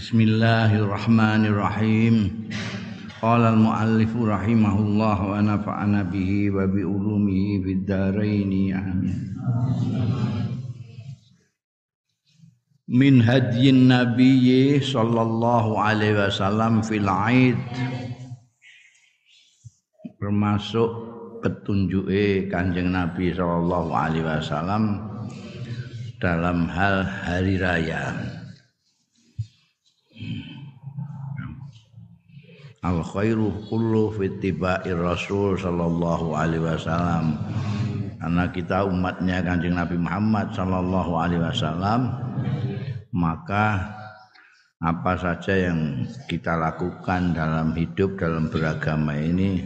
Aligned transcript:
Bismillahirrahmanirrahim. 0.00 2.48
Qala 3.20 3.52
al-muallif 3.52 4.08
rahimahullah 4.16 5.18
wa 5.20 5.36
nafa'ana 5.44 6.08
bihi 6.08 6.48
wa 6.48 6.64
bi 6.64 6.80
ulumihi 6.80 7.60
fid 7.60 7.84
amin. 7.84 9.36
Min 12.88 13.20
hadyin 13.20 13.92
nabiyyi 13.92 14.80
sallallahu 14.80 15.76
alaihi 15.76 16.16
wasallam 16.16 16.80
fil 16.80 17.04
aid 17.04 17.60
termasuk 20.16 20.88
petunjuke 21.44 22.48
Kanjeng 22.48 22.96
Nabi 22.96 23.36
sallallahu 23.36 23.92
alaihi 23.92 24.24
wasallam 24.24 25.12
dalam 26.24 26.72
hal 26.72 27.04
hari 27.04 27.60
raya. 27.60 28.39
Al 32.80 33.04
khairu 33.04 33.68
kullu 33.68 34.12
fi 34.16 34.28
tibai 34.40 34.90
rasul 34.96 35.56
sallallahu 35.56 36.36
alaihi 36.36 36.64
wasallam. 36.64 37.36
Karena 38.20 38.44
kita 38.52 38.84
umatnya 38.84 39.40
kanjeng 39.40 39.80
Nabi 39.80 39.96
Muhammad 39.96 40.52
sallallahu 40.52 41.12
alaihi 41.16 41.40
wasallam 41.40 42.12
maka 43.16 43.96
apa 44.80 45.12
saja 45.20 45.68
yang 45.68 46.08
kita 46.24 46.56
lakukan 46.56 47.36
dalam 47.36 47.76
hidup 47.76 48.16
dalam 48.16 48.48
beragama 48.48 49.12
ini 49.12 49.60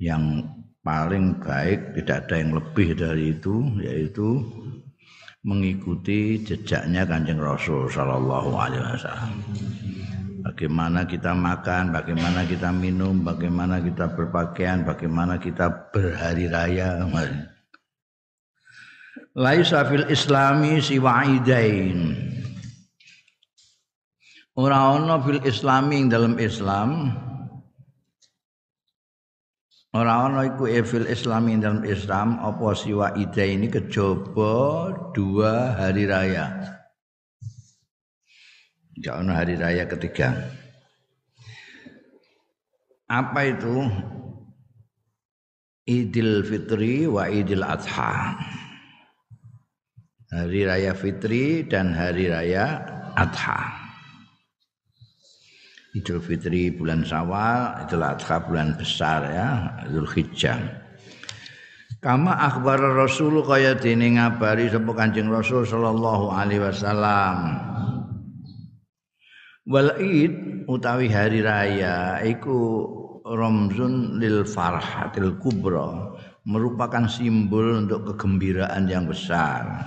yang 0.00 0.40
paling 0.80 1.36
baik 1.36 1.92
tidak 2.00 2.24
ada 2.24 2.34
yang 2.40 2.52
lebih 2.56 2.88
dari 2.96 3.36
itu 3.36 3.60
yaitu 3.82 4.40
mengikuti 5.44 6.40
jejaknya 6.40 7.04
kanjeng 7.04 7.36
Rasul 7.36 7.92
sallallahu 7.92 8.56
alaihi 8.56 8.84
wasallam 8.88 9.32
bagaimana 10.38 11.04
kita 11.04 11.34
makan, 11.34 11.90
bagaimana 11.90 12.46
kita 12.46 12.70
minum, 12.70 13.26
bagaimana 13.26 13.82
kita 13.82 14.14
berpakaian, 14.14 14.86
bagaimana 14.86 15.38
kita 15.42 15.90
berhari 15.90 16.46
raya. 16.46 17.02
Laisa 19.34 19.86
fil 19.86 20.06
islami 20.06 20.78
siwa 20.78 21.26
idain. 21.26 22.14
Ora 24.58 24.94
ana 24.94 25.22
fil 25.22 25.42
islami 25.46 26.10
dalam 26.10 26.34
Islam 26.42 27.14
Ora 29.88 30.28
ana 30.28 30.44
iku 30.44 30.68
e 30.68 30.84
fil 30.84 31.08
islami 31.08 31.56
dalam 31.56 31.80
Islam 31.80 32.36
apa 32.44 32.76
siwa 32.76 33.16
ida 33.16 33.40
ini 33.40 33.72
kejaba 33.72 34.92
dua 35.16 35.80
hari 35.80 36.04
raya. 36.04 36.77
Jangan 38.98 39.30
hari 39.30 39.54
raya 39.54 39.86
ketiga. 39.86 40.34
Apa 43.06 43.40
itu? 43.46 43.86
Idul 45.88 46.44
Fitri 46.44 47.06
wa 47.06 47.30
Idul 47.30 47.64
Adha. 47.64 48.36
Hari 50.28 50.60
raya 50.68 50.92
Fitri 50.92 51.64
dan 51.64 51.94
hari 51.94 52.28
raya 52.28 52.82
Adha. 53.16 53.72
Idul 55.96 56.20
Fitri 56.20 56.74
bulan 56.74 57.06
Syawal, 57.06 57.88
Idul 57.88 58.04
Adha 58.04 58.36
bulan 58.44 58.76
besar 58.76 59.24
ya, 59.30 59.48
Idul 59.88 60.10
Hijjah. 60.10 60.58
Kama 61.98 62.30
akhbar 62.30 62.78
Rasul 62.78 63.42
kaya 63.42 63.74
dene 63.74 64.14
ngabari 64.18 64.70
sapa 64.70 64.92
Kanjeng 64.94 65.32
Rasul 65.32 65.66
sallallahu 65.66 66.30
alaihi 66.30 66.62
wasallam 66.62 67.38
wal 69.68 69.92
id 70.00 70.64
utawi 70.64 71.12
hari 71.12 71.44
raya 71.44 72.24
iku 72.24 72.88
ramzun 73.28 74.16
lil 74.16 74.48
farhatil 74.48 75.36
kubra 75.36 76.16
merupakan 76.48 77.04
simbol 77.04 77.84
untuk 77.84 78.08
kegembiraan 78.08 78.88
yang 78.88 79.04
besar. 79.04 79.84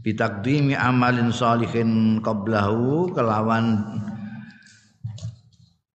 Bitakdimi 0.00 0.72
amalin 0.72 1.28
salihin 1.28 2.24
qablahu 2.24 3.12
kelawan 3.12 3.84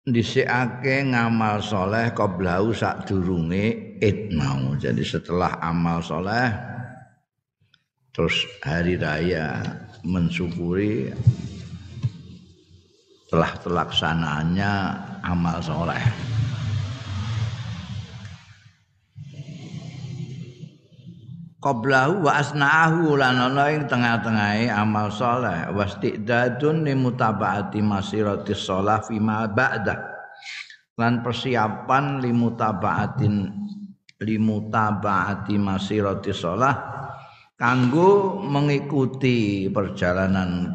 dhisikake 0.09 1.13
ngamal 1.13 1.61
soleh 1.61 2.09
qablahu 2.17 2.73
sadurunge 2.73 3.99
id 4.01 4.33
mau. 4.33 4.73
Jadi 4.73 5.05
setelah 5.05 5.61
amal 5.61 6.01
soleh 6.01 6.68
terus 8.13 8.35
hari 8.65 8.97
raya 8.97 9.61
mensyukuri 10.01 11.13
telah 13.29 13.51
terlaksananya 13.61 14.73
amal 15.21 15.61
soleh. 15.61 16.01
Qablahu 21.59 22.23
wa 22.23 22.39
asna'ahu 22.39 23.19
lan 23.19 23.35
ana 23.35 23.67
ing 23.75 23.83
tengah-tengahe 23.91 24.71
amal 24.71 25.11
soleh 25.11 25.67
wastiqdadun 25.75 26.87
li 26.87 26.95
mutabaati 26.95 27.83
masirati 27.83 28.55
shalah 28.55 29.03
fima 29.03 29.43
ba'da 29.43 29.99
lan 30.95 31.19
persiapan 31.19 32.23
li 32.23 32.31
mutabaatin 32.31 33.51
li 34.23 34.39
mutabaati 34.39 35.59
masirati 35.59 36.31
shalah 36.31 36.75
kanggo 37.59 38.39
mengikuti 38.39 39.67
perjalanan 39.67 40.71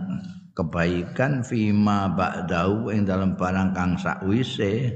kebaikan 0.53 1.41
fima 1.41 2.13
ba'dau 2.13 2.93
ing 2.93 3.09
dalam 3.09 3.35
barang 3.35 3.73
kang 3.73 3.97
sakwise. 3.97 4.93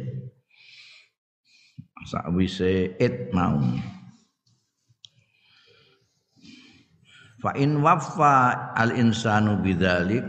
Sakwise 2.04 2.94
it 3.00 3.32
mau 3.34 3.58
fa 7.38 7.54
in 7.54 7.82
waffa 7.82 8.72
al 8.74 8.94
insanu 8.98 9.62
bidzalik 9.62 10.24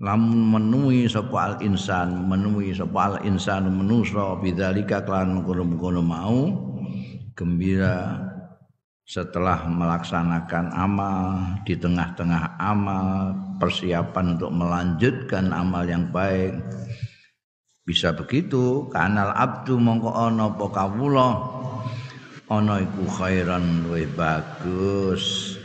lamun 0.00 0.40
menuhi 0.54 1.08
sapa 1.08 1.38
al 1.52 1.56
insan 1.60 2.28
menuhi 2.28 2.72
sapa 2.72 3.16
al 3.16 3.16
insanu 3.24 3.68
manusa 3.68 4.40
bidzalika 4.40 5.04
kelan 5.04 5.40
mengkono-mengkono 5.40 6.00
mau 6.04 6.38
gembira 7.36 8.20
setelah 9.04 9.68
melaksanakan 9.68 10.72
amal 10.72 11.36
di 11.68 11.76
tengah-tengah 11.76 12.56
amal 12.56 13.36
persiapan 13.60 14.40
untuk 14.40 14.52
melanjutkan 14.52 15.52
amal 15.52 15.84
yang 15.84 16.08
baik. 16.08 16.56
Bisa 17.84 18.16
begitu 18.16 18.88
kanal 18.88 19.28
abdu 19.36 19.76
mongko 19.76 20.08
ana 20.08 20.48
apa 20.48 20.66
kawula? 20.72 21.30
Ana 22.48 22.80
iku 22.80 23.04
khairan 23.04 23.84
luwih 23.84 24.08
bagus. 24.16 25.56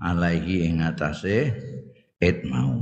Alaihi 0.00 0.66
ing 0.66 0.80
atase 0.80 1.52
et 2.18 2.40
mau. 2.48 2.80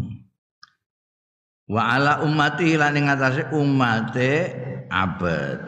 Wa 1.66 1.98
ala 1.98 2.22
ummati 2.22 2.78
lan 2.78 2.94
ing 2.94 3.10
atase 3.10 3.50
ummate 3.50 4.54
abad. 4.86 5.66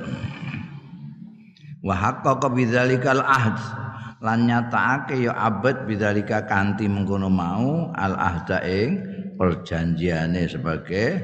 Wa 1.82 1.94
haqqaqa 1.98 2.54
bidzalikal 2.54 3.26
ahd 3.26 3.81
lan 4.22 4.46
nyatakake 4.46 5.26
ya 5.26 5.34
abad 5.34 5.82
bidzalika 5.82 6.46
kanthi 6.46 6.86
mengkono 6.86 7.26
mau 7.26 7.90
al 7.98 8.14
ahda 8.14 8.62
ing 8.62 9.02
perjanjiane 9.34 10.46
sebagai 10.46 11.18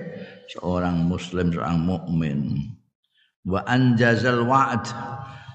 seorang 0.50 1.06
muslim 1.06 1.54
seorang 1.54 1.78
mukmin. 1.78 2.58
Wa 3.46 3.62
anjazal 3.70 4.42
wa'd 4.42 4.90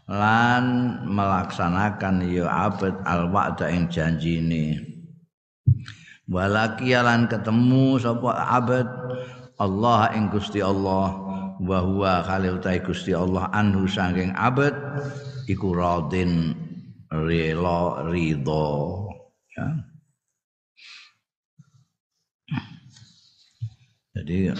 lan 0.07 0.63
melaksanakan 1.11 2.23
ya 2.31 2.47
abad 2.47 3.03
al 3.03 3.27
wa'da 3.27 3.67
ing 3.75 3.91
janjine. 3.91 4.79
Walaki 6.31 6.95
lan 6.95 7.27
ketemu 7.27 7.99
sapa 7.99 8.55
abad 8.55 8.87
Allah 9.59 10.15
ing 10.15 10.31
Gusti 10.31 10.63
Allah 10.63 11.11
wa 11.59 11.79
huwa 11.83 12.23
khalil 12.23 12.63
Gusti 12.87 13.11
Allah 13.11 13.51
anhu 13.51 13.83
saking 13.83 14.31
abad 14.31 14.71
iku 15.51 15.75
radin 15.75 16.62
rela 17.13 18.01
ridho 18.09 19.05
ya. 19.53 19.67
Jadi 24.13 24.53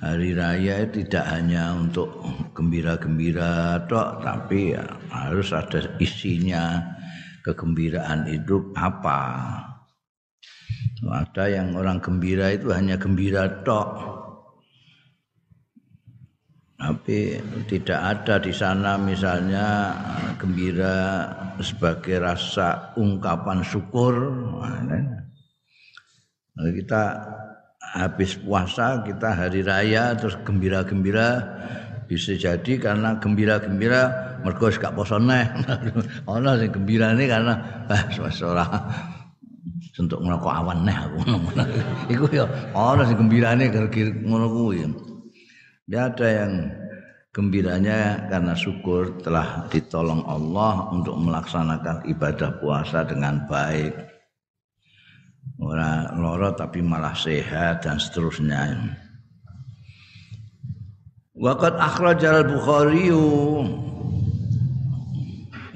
hari 0.00 0.32
raya 0.32 0.88
tidak 0.88 1.24
hanya 1.28 1.76
untuk 1.76 2.08
gembira-gembira 2.56 3.84
tok 3.84 4.24
tapi 4.24 4.72
ya, 4.72 4.84
harus 5.12 5.52
ada 5.52 5.92
isinya 6.00 6.80
kegembiraan 7.44 8.24
hidup 8.32 8.72
apa. 8.76 9.20
Ada 11.04 11.52
yang 11.52 11.78
orang 11.78 12.00
gembira 12.00 12.50
itu 12.50 12.72
hanya 12.72 12.96
gembira 12.96 13.62
tok 13.62 14.17
tapi 16.78 17.34
tidak 17.66 17.98
ada 17.98 18.38
di 18.38 18.54
sana 18.54 18.94
misalnya 18.94 19.90
gembira 20.38 21.26
sebagai 21.58 22.22
rasa 22.22 22.94
ungkapan 22.94 23.66
syukur. 23.66 24.14
Kita 26.54 27.02
habis 27.98 28.38
puasa 28.38 29.02
kita 29.02 29.34
hari 29.34 29.66
raya 29.66 30.14
terus 30.14 30.38
gembira-gembira. 30.46 31.42
Bisa 32.06 32.38
jadi 32.38 32.78
karena 32.78 33.18
gembira-gembira 33.18 34.38
mergo 34.46 34.70
gak 34.70 34.94
poso 34.94 35.18
neh. 35.18 35.50
Ana 36.30 36.62
sing 36.62 36.70
gembirane 36.70 37.26
karena 37.26 37.58
ah 37.90 38.02
wis 38.22 38.38
ora. 38.38 38.64
Sentuk 39.98 40.22
ngrokok 40.22 40.54
awan 40.54 40.86
neh 40.86 40.94
aku. 40.94 41.18
Iku 42.14 42.24
ya 42.30 42.46
ana 42.70 43.02
sing 43.02 43.18
gembirane 43.18 43.66
gara-gara 43.66 44.14
ngono 44.14 44.46
kuwi 44.46 45.07
ya 45.88 46.12
ada 46.12 46.28
yang 46.28 46.52
gembiranya 47.32 48.28
karena 48.28 48.52
syukur 48.52 49.16
telah 49.24 49.64
ditolong 49.72 50.22
Allah 50.28 50.92
untuk 50.92 51.16
melaksanakan 51.16 52.04
ibadah 52.06 52.60
puasa 52.60 53.08
dengan 53.08 53.48
baik 53.48 54.18
ora 55.58 56.14
loro 56.14 56.54
tapi 56.54 56.78
malah 56.78 57.14
sehat 57.18 57.82
dan 57.82 57.98
seterusnya. 57.98 58.94
Waqat 61.38 61.78
akhrajal 61.78 62.50
Bukhari 62.50 63.14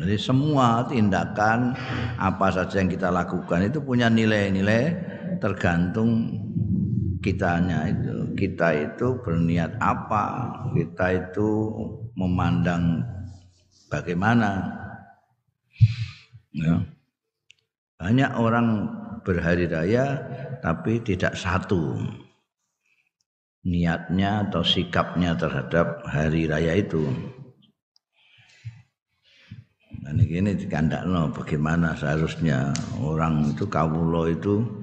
Jadi 0.03 0.19
semua 0.19 0.83
tindakan 0.91 1.79
apa 2.19 2.51
saja 2.51 2.83
yang 2.83 2.91
kita 2.91 3.07
lakukan 3.15 3.71
itu 3.71 3.79
punya 3.79 4.11
nilai-nilai 4.11 4.99
tergantung 5.39 6.27
kitanya 7.23 7.87
itu. 7.87 8.12
Kita 8.43 8.75
itu 8.75 9.23
berniat 9.23 9.79
apa, 9.79 10.51
kita 10.75 11.31
itu 11.31 11.71
memandang 12.19 13.07
bagaimana. 13.87 14.67
Ya. 16.51 16.83
Banyak 18.03 18.31
orang 18.35 18.91
berhari 19.23 19.71
raya 19.71 20.19
tapi 20.59 20.99
tidak 21.07 21.39
satu 21.39 22.03
niatnya 23.63 24.51
atau 24.51 24.67
sikapnya 24.67 25.39
terhadap 25.39 26.03
hari 26.03 26.51
raya 26.51 26.83
itu. 26.83 27.07
Dan 30.03 30.19
ini 30.19 30.59
dikandakno 30.59 31.31
bagaimana 31.31 31.95
seharusnya 31.95 32.75
orang 32.99 33.55
itu 33.55 33.71
kawulo 33.71 34.27
itu 34.27 34.82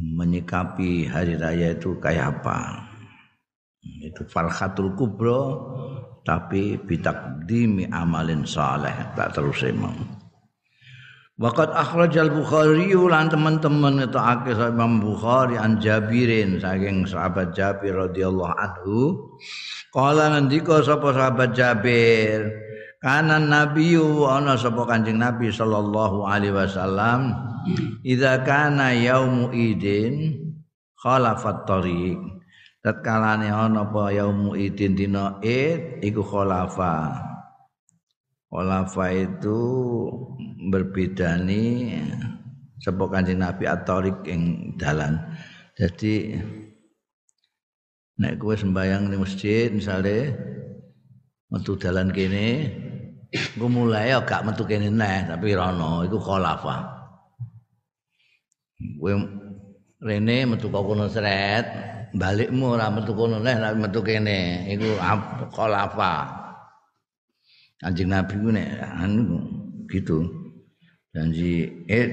menyikapi 0.00 1.08
hari 1.08 1.40
raya 1.40 1.72
itu 1.76 1.96
kayak 1.96 2.40
apa. 2.40 2.84
Itu 4.02 4.26
farhatul 4.28 4.92
kubro 4.98 5.42
tapi 6.26 6.76
bitakdimi 6.76 7.86
amalin 7.88 8.42
saleh 8.42 8.92
tak 9.14 9.32
terus 9.32 9.62
emang. 9.62 9.94
Waqat 11.36 11.68
akhrajal 11.68 12.32
Bukhari 12.32 12.96
lan 12.96 13.28
teman-teman 13.28 14.08
itu 14.08 14.16
akeh 14.16 14.56
Imam 14.56 15.04
Bukhari 15.04 15.60
an 15.60 15.76
Jabirin 15.76 16.56
saking 16.56 17.04
sahabat 17.04 17.52
Jabir 17.52 17.92
radhiyallahu 17.92 18.56
anhu. 18.56 19.00
Kala 19.92 20.32
ngendika 20.32 20.80
sapa 20.80 21.12
sahabat 21.12 21.52
Jabir, 21.52 22.56
kanan 23.04 23.52
nabiyu 23.52 24.24
ana 24.24 24.56
sapa 24.56 24.88
Kanjeng 24.88 25.20
Nabi 25.20 25.52
sallallahu 25.52 26.24
alaihi 26.24 26.56
wasallam 26.56 27.36
idza 28.02 28.42
kana 28.46 28.94
yaumu 28.94 29.50
idin 29.50 30.38
khalafat 30.96 31.66
tariq. 31.68 32.18
Tatkalane 32.86 33.50
ana 33.50 33.82
apa 33.82 34.14
yaumu 34.14 34.54
idin 34.54 34.94
dina 34.94 35.42
id 35.42 36.06
iku 36.06 36.22
khalafa. 36.22 37.18
Khalafa 38.46 39.04
itu 39.10 39.58
berbeda 40.70 41.42
nih 41.42 41.98
sebab 42.80 43.10
kanjeng 43.10 43.42
Nabi 43.42 43.66
atorik 43.66 44.22
yang 44.22 44.72
dalan. 44.78 45.18
Jadi 45.74 46.38
nek 48.16 48.38
kowe 48.40 48.54
sembayang 48.56 49.12
di 49.12 49.16
masjid 49.18 49.68
misalnya 49.68 50.32
metu 51.52 51.76
dalan 51.76 52.08
kene, 52.14 52.48
gue 53.34 53.68
mulai 53.68 54.14
ya 54.14 54.24
gak 54.24 54.46
metu 54.46 54.64
kene 54.64 54.88
neh 54.88 55.26
tapi 55.28 55.52
rono 55.52 56.06
iku 56.06 56.16
khalafa. 56.22 56.95
Kowe 58.76 59.12
rene 60.04 60.36
metu 60.44 60.68
kono 60.68 61.08
sret, 61.08 61.66
balikmu 62.12 62.76
ora 62.76 62.92
metu 62.92 63.16
kono 63.16 63.40
neh 63.40 63.56
tapi 63.56 63.76
metu 63.80 64.00
kene. 64.04 64.68
Iku 64.76 65.00
khalafa. 65.52 66.14
Kanjeng 67.80 68.08
Nabi 68.12 68.34
ku 68.40 68.48
nek 68.52 68.68
anu 69.00 69.40
gitu. 69.88 70.24
Janji 71.12 71.68
eh 71.88 72.06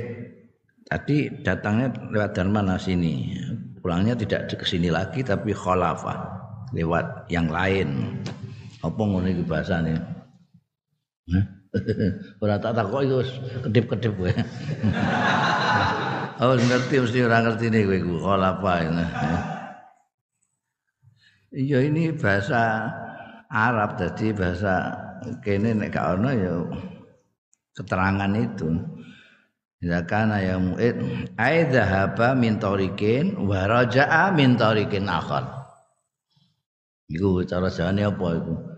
tadi 0.88 1.28
datangnya 1.44 1.92
lewat 2.12 2.40
mana 2.48 2.80
sini. 2.80 3.36
Pulangnya 3.84 4.16
tidak 4.16 4.48
ke 4.48 4.64
sini 4.64 4.88
lagi 4.88 5.28
tapi 5.28 5.52
khalafah 5.52 6.24
lewat 6.72 7.28
yang 7.28 7.52
lain. 7.52 8.20
Apa 8.80 9.00
ngono 9.00 9.28
iki 9.28 9.44
bahasane 9.44 9.96
ora 12.44 12.62
tak 12.62 12.78
takok 12.78 13.02
iku 13.06 13.18
kedip-kedip 13.66 14.14
kowe 14.14 14.32
Oh 16.42 16.58
ngerti 16.58 16.98
mesti 17.00 17.20
ora 17.26 17.46
ngerti 17.46 17.66
nih 17.70 17.82
kowe 17.86 17.98
iku 17.98 18.16
khalafah 18.22 18.78
Iya 21.54 21.78
ini 21.86 22.14
bahasa 22.18 22.90
Arab 23.54 24.02
tadi 24.02 24.34
bahasa 24.34 24.98
kene 25.46 25.78
nek 25.78 25.94
gak 25.94 26.18
ono 26.18 26.30
ya 26.34 26.54
keterangan 27.78 28.34
itu 28.34 28.70
Ya 29.84 30.00
kana 30.08 30.40
ya 30.40 30.56
mu'id 30.56 30.96
ai 31.36 31.68
dhahaba 31.68 32.40
min 32.40 32.56
tariqin 32.56 33.36
wa 33.36 33.68
raja'a 33.68 34.32
min 34.32 34.56
tariqin 34.56 35.04
akhar. 35.12 35.44
Iku 37.12 37.44
cara 37.44 37.68
jane 37.68 38.08
apa 38.08 38.28
iku? 38.40 38.73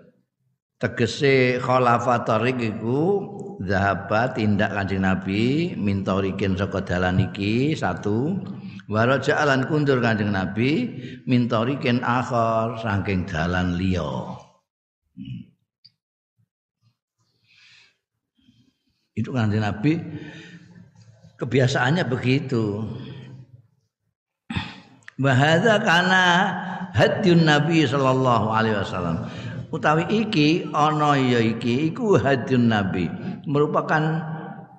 Tegese 0.76 1.56
khalafa 1.64 2.28
tariq 2.28 2.60
iku 2.60 3.00
dhahaba 3.64 4.36
tindak 4.36 4.76
Kanjeng 4.76 5.08
Nabi 5.08 5.72
min 5.80 6.04
tariqin 6.04 6.60
saka 6.60 6.84
dalan 6.84 7.32
iki 7.32 7.72
satu 7.72 8.36
wa 8.92 9.08
raja'a 9.08 9.48
lan 9.48 9.72
kundur 9.72 10.04
Kanjeng 10.04 10.36
Nabi 10.36 11.00
min 11.24 11.48
tariqin 11.48 12.04
akhar 12.04 12.76
saking 12.84 13.24
dalan 13.24 13.80
liya. 13.80 14.36
Hmm. 15.16 15.56
Itu 19.16 19.32
Kanjeng 19.32 19.64
Nabi 19.64 19.96
kebiasaannya 21.40 22.04
begitu. 22.04 22.84
Bahasa 25.16 25.80
karena 25.80 26.24
hadyun 26.92 27.48
Nabi 27.48 27.88
sallallahu 27.88 28.52
alaihi 28.52 28.76
wasallam. 28.76 29.24
Utawi 29.76 30.08
iki 30.08 30.72
ana 30.72 31.20
ya 31.20 31.44
iki 31.44 31.92
iku 31.92 32.16
hadyun 32.16 32.72
Nabi, 32.72 33.12
merupakan 33.44 34.24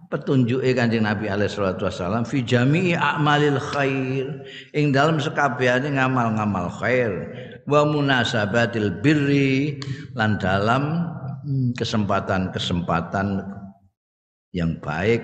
petunjuk 0.09 0.65
Kanjeng 0.73 1.05
Nabi 1.05 1.29
alaihi 1.29 1.53
salatu 1.53 1.85
wasallam 1.85 2.25
fi 2.25 2.41
jami'i 2.41 2.97
a'malil 2.97 3.61
khair. 3.61 4.25
Ing 4.73 4.97
dalam 4.97 5.21
sekabehane 5.21 5.93
ngamal-ngamal 6.01 6.73
khair. 6.81 7.13
Wa 7.69 7.85
munasabatil 7.85 9.05
birri 9.05 9.77
lan 10.17 10.41
dalam 10.41 11.13
kesempatan-kesempatan 11.77 13.45
yang 14.57 14.81
baik. 14.81 15.21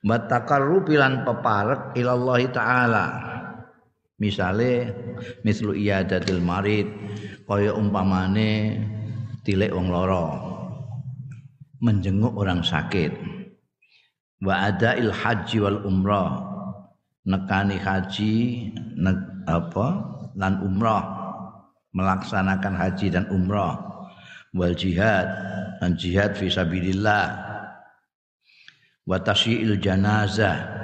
Matakarrubi 0.00 0.96
lan 0.96 1.28
peparek 1.28 1.92
ilallahi 1.92 2.48
taala. 2.56 3.29
Misale 4.20 4.92
mislu 5.42 5.72
iyadatil 5.72 6.44
marid 6.44 6.84
kaya 7.48 7.72
umpamane 7.72 8.76
tilek 9.42 9.72
wong 9.72 9.88
lara. 9.88 10.52
Menjenguk 11.80 12.36
orang 12.36 12.60
sakit. 12.60 13.16
Wa 14.44 14.68
adail 14.68 15.08
haji 15.08 15.56
wal 15.64 15.80
umrah. 15.88 16.44
Nekani 17.24 17.80
haji 17.80 18.32
ne, 19.00 19.12
apa 19.48 19.88
lan 20.36 20.60
umrah 20.64 21.04
melaksanakan 21.96 22.74
haji 22.76 23.06
dan 23.12 23.24
umrah 23.28 23.76
wal 24.54 24.74
jihad 24.74 25.26
dan 25.82 25.94
jihad 25.98 26.38
fi 26.38 26.46
sabilillah 26.46 27.26
wa 29.04 29.18
tasyiil 29.18 29.78
janazah 29.78 30.80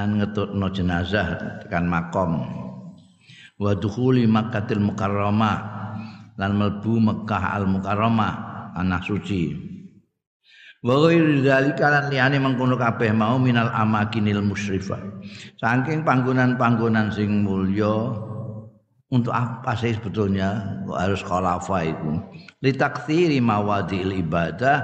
lan 0.00 0.16
ngetutno 0.16 0.72
jenazah 0.72 1.60
tekan 1.60 1.84
makom. 1.84 2.40
Wa 3.60 3.76
dukhuli 3.76 4.24
makkatil 4.24 4.80
mukarramah 4.80 5.58
lan 6.40 6.56
melbu 6.56 6.96
Mekah 7.04 7.44
al 7.60 7.68
mukarramah 7.68 8.34
tanah 8.72 9.02
suci. 9.04 9.52
Wa 10.80 10.96
ghairi 10.96 11.44
dzalika 11.44 11.92
lan 11.92 12.04
liyane 12.08 12.40
mengkono 12.40 12.80
kabeh 12.80 13.12
mau 13.12 13.36
minal 13.36 13.68
amakinil 13.76 14.40
musyrifah. 14.40 15.20
Saking 15.60 16.00
panggonan-panggonan 16.00 17.12
sing 17.12 17.44
mulya 17.44 18.16
untuk 19.12 19.36
apa 19.36 19.76
sih 19.76 19.92
sebetulnya 19.92 20.80
harus 20.88 21.20
khalafa 21.20 21.92
itu? 21.92 22.16
Li 22.64 22.72
taktsiri 22.72 23.36
mawadil 23.44 24.16
ibadah 24.24 24.80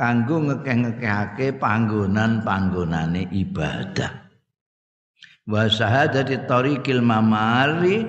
kanggo 0.00 0.40
ngekeh-ngekehake 0.40 1.60
panggonan-panggonane 1.60 3.28
ibadah 3.28 4.27
wa 5.48 5.64
syahadati 5.64 6.44
tariqil 6.44 7.00
mamari 7.00 8.04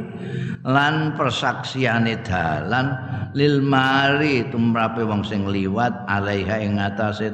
lan 0.67 1.15
persaksiane 1.15 2.19
dalan 2.27 2.91
lil 3.31 3.63
mari 3.63 4.43
tumrape 4.51 5.07
wong 5.07 5.23
sing 5.23 5.47
liwat 5.47 6.03
alaiha 6.11 6.59
ing 6.59 6.83
atase 6.83 7.31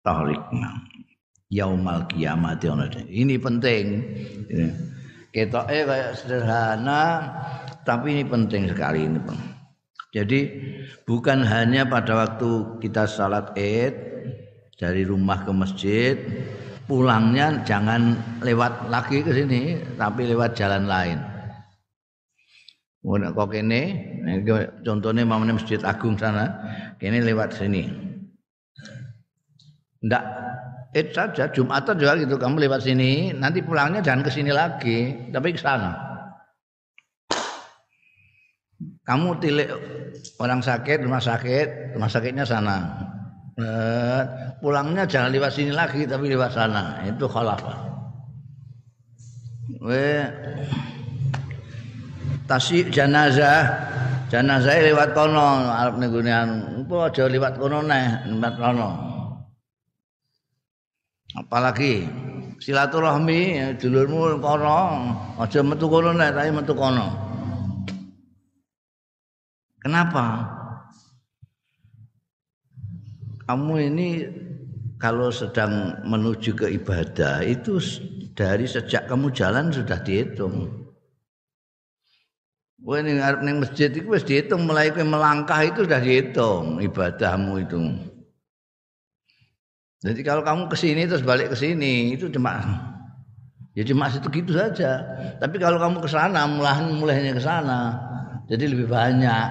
tarik 0.00 0.40
yaumal 1.52 2.08
kiamat 2.08 2.64
ini 3.08 3.36
penting. 3.36 3.84
Ketoke 5.28 5.84
kayak 5.84 6.16
sederhana 6.16 7.20
tapi 7.84 8.16
ini 8.16 8.24
penting 8.24 8.72
sekali 8.72 9.04
ini 9.04 9.20
Bang. 9.20 9.36
Jadi 10.08 10.40
bukan 11.04 11.44
hanya 11.44 11.84
pada 11.84 12.16
waktu 12.16 12.80
kita 12.80 13.04
salat 13.04 13.52
Id 13.52 13.92
dari 14.80 15.04
rumah 15.04 15.44
ke 15.44 15.52
masjid, 15.52 16.16
pulangnya 16.88 17.60
jangan 17.68 18.16
lewat 18.40 18.88
lagi 18.88 19.20
ke 19.20 19.30
sini, 19.30 19.76
tapi 20.00 20.24
lewat 20.24 20.56
jalan 20.56 20.88
lain. 20.88 21.20
Nek 23.04 23.32
kok 23.36 23.48
kene, 23.52 23.82
contohnya 24.82 25.22
mamane 25.22 25.56
Masjid 25.56 25.80
Agung 25.84 26.16
sana, 26.16 26.48
kene 26.96 27.20
lewat 27.20 27.54
sini. 27.54 27.88
Ndak 30.02 30.24
Id 30.96 31.12
saja 31.12 31.52
Jumatan 31.52 32.00
juga 32.00 32.16
gitu, 32.16 32.40
kamu 32.40 32.64
lewat 32.64 32.80
sini, 32.88 33.36
nanti 33.36 33.60
pulangnya 33.60 34.00
jangan 34.00 34.24
ke 34.24 34.32
sini 34.32 34.48
lagi, 34.48 35.28
tapi 35.28 35.52
ke 35.52 35.60
sana. 35.60 35.92
Kamu 39.04 39.36
tilik 39.40 39.68
orang 40.40 40.64
sakit 40.64 41.04
rumah 41.04 41.20
sakit, 41.20 41.96
rumah 41.96 42.08
sakitnya 42.08 42.44
sana. 42.48 42.76
Pulangnya 44.62 45.02
jangan 45.02 45.34
lewat 45.34 45.50
sini 45.50 45.74
lagi 45.74 46.06
tapi 46.06 46.30
lewat 46.30 46.54
sana. 46.54 47.02
Itu 47.02 47.26
khalafah. 47.26 47.90
We 49.82 50.24
tasik 52.48 52.88
jenazah 52.94 53.68
jenazah 54.32 54.80
lewat 54.80 55.12
kono 55.12 55.74
arep 55.74 55.94
ning 55.98 56.10
gone 56.14 56.32
anu. 56.32 56.56
Apa 56.86 57.12
aja 57.12 57.24
lewat 57.28 57.54
kono 57.60 57.78
neh, 57.84 58.30
lewat 58.30 58.54
kono. 58.56 58.90
Apalagi 61.36 62.08
silaturahmi 62.62 63.74
dulurmu 63.76 64.40
kono, 64.40 64.78
aja 65.36 65.60
metu 65.60 65.86
kono 65.90 66.16
neh, 66.16 66.32
tapi 66.32 66.50
metu 66.54 66.72
kono. 66.72 67.06
Kenapa? 69.78 70.57
Kamu 73.48 73.80
ini 73.80 74.28
kalau 75.00 75.32
sedang 75.32 75.96
menuju 76.04 76.52
ke 76.52 76.68
ibadah 76.68 77.40
itu 77.40 77.80
dari 78.36 78.68
sejak 78.68 79.08
kamu 79.08 79.32
jalan 79.32 79.72
sudah 79.72 79.96
dihitung. 80.04 80.68
Wah 82.84 83.00
ini 83.00 83.16
ngarep 83.16 83.40
ning 83.42 83.64
masjid 83.64 83.88
itu 83.88 84.04
wis 84.06 84.22
dihitung 84.22 84.68
mulai 84.68 84.92
kowe 84.92 85.02
melangkah 85.02 85.64
itu 85.64 85.88
sudah 85.88 85.96
dihitung 85.96 86.78
ibadahmu 86.84 87.64
itu. 87.64 87.80
Jadi 90.04 90.20
kalau 90.22 90.44
kamu 90.44 90.68
ke 90.68 90.76
sini 90.76 91.08
terus 91.08 91.24
balik 91.24 91.50
ke 91.50 91.56
sini 91.56 92.14
itu 92.14 92.28
cuma 92.28 92.60
ya 93.72 93.82
cuma 93.88 94.12
situ 94.12 94.28
gitu 94.28 94.52
saja. 94.54 95.02
Tapi 95.40 95.56
kalau 95.56 95.80
kamu 95.80 96.04
ke 96.04 96.10
sana 96.12 96.44
mulai 96.44 96.84
mulainya 96.84 97.32
ke 97.32 97.42
sana 97.42 97.96
jadi 98.44 98.76
lebih 98.76 98.92
banyak 98.92 99.48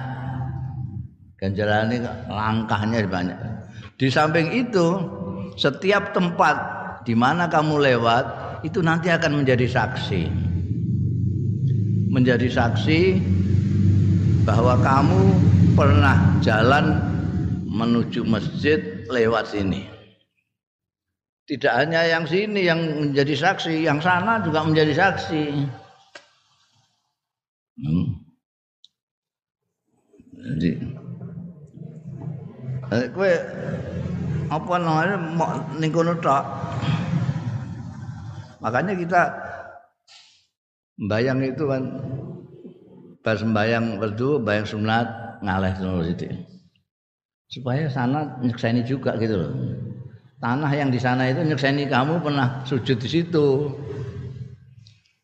ganjaran 1.34 1.90
ini 1.90 2.06
langkahnya 2.30 3.04
banyak. 3.10 3.57
Di 3.98 4.06
samping 4.14 4.54
itu, 4.54 4.86
setiap 5.58 6.14
tempat 6.14 6.56
di 7.02 7.18
mana 7.18 7.50
kamu 7.50 7.82
lewat 7.82 8.24
itu 8.62 8.78
nanti 8.78 9.10
akan 9.10 9.42
menjadi 9.42 9.66
saksi. 9.66 10.22
Menjadi 12.06 12.46
saksi 12.46 13.18
bahwa 14.46 14.78
kamu 14.78 15.22
pernah 15.74 16.38
jalan 16.38 16.94
menuju 17.66 18.22
masjid 18.22 19.02
lewat 19.10 19.50
sini. 19.50 19.90
Tidak 21.50 21.74
hanya 21.74 22.06
yang 22.06 22.22
sini 22.22 22.70
yang 22.70 22.78
menjadi 22.78 23.34
saksi, 23.34 23.82
yang 23.82 23.98
sana 23.98 24.38
juga 24.46 24.62
menjadi 24.62 24.94
saksi. 24.94 25.44
Hmm. 27.82 28.06
Jadi 30.38 30.70
Eh, 32.88 33.04
kowe 33.12 33.28
apa 34.48 34.74
namanya 34.80 35.16
mau 35.36 35.52
ning 35.76 35.92
kono 35.92 36.16
tok. 36.18 36.44
Makanya 38.58 38.96
kita 38.98 39.22
bayang 41.06 41.44
itu 41.44 41.64
kan 41.68 41.82
pas 43.22 43.38
sembayang 43.38 44.00
berdu, 44.02 44.42
bayang 44.42 44.66
sunat 44.66 45.06
ngaleh 45.44 45.72
terus 45.78 46.06
itu. 46.10 46.26
Supaya 47.48 47.88
sana 47.88 48.40
nyekseni 48.44 48.84
juga 48.84 49.16
gitu 49.20 49.36
loh. 49.36 49.52
Tanah 50.38 50.70
yang 50.74 50.90
di 50.92 51.00
sana 51.00 51.28
itu 51.28 51.44
nyekseni 51.44 51.88
kamu 51.88 52.20
pernah 52.20 52.62
sujud 52.64 52.98
di 52.98 53.08
situ. 53.08 53.46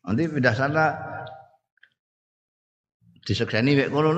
Nanti 0.05 0.29
pindah 0.29 0.55
sana 0.55 0.85
disekseni 3.25 3.73
wek 3.73 3.89
kono 3.89 4.13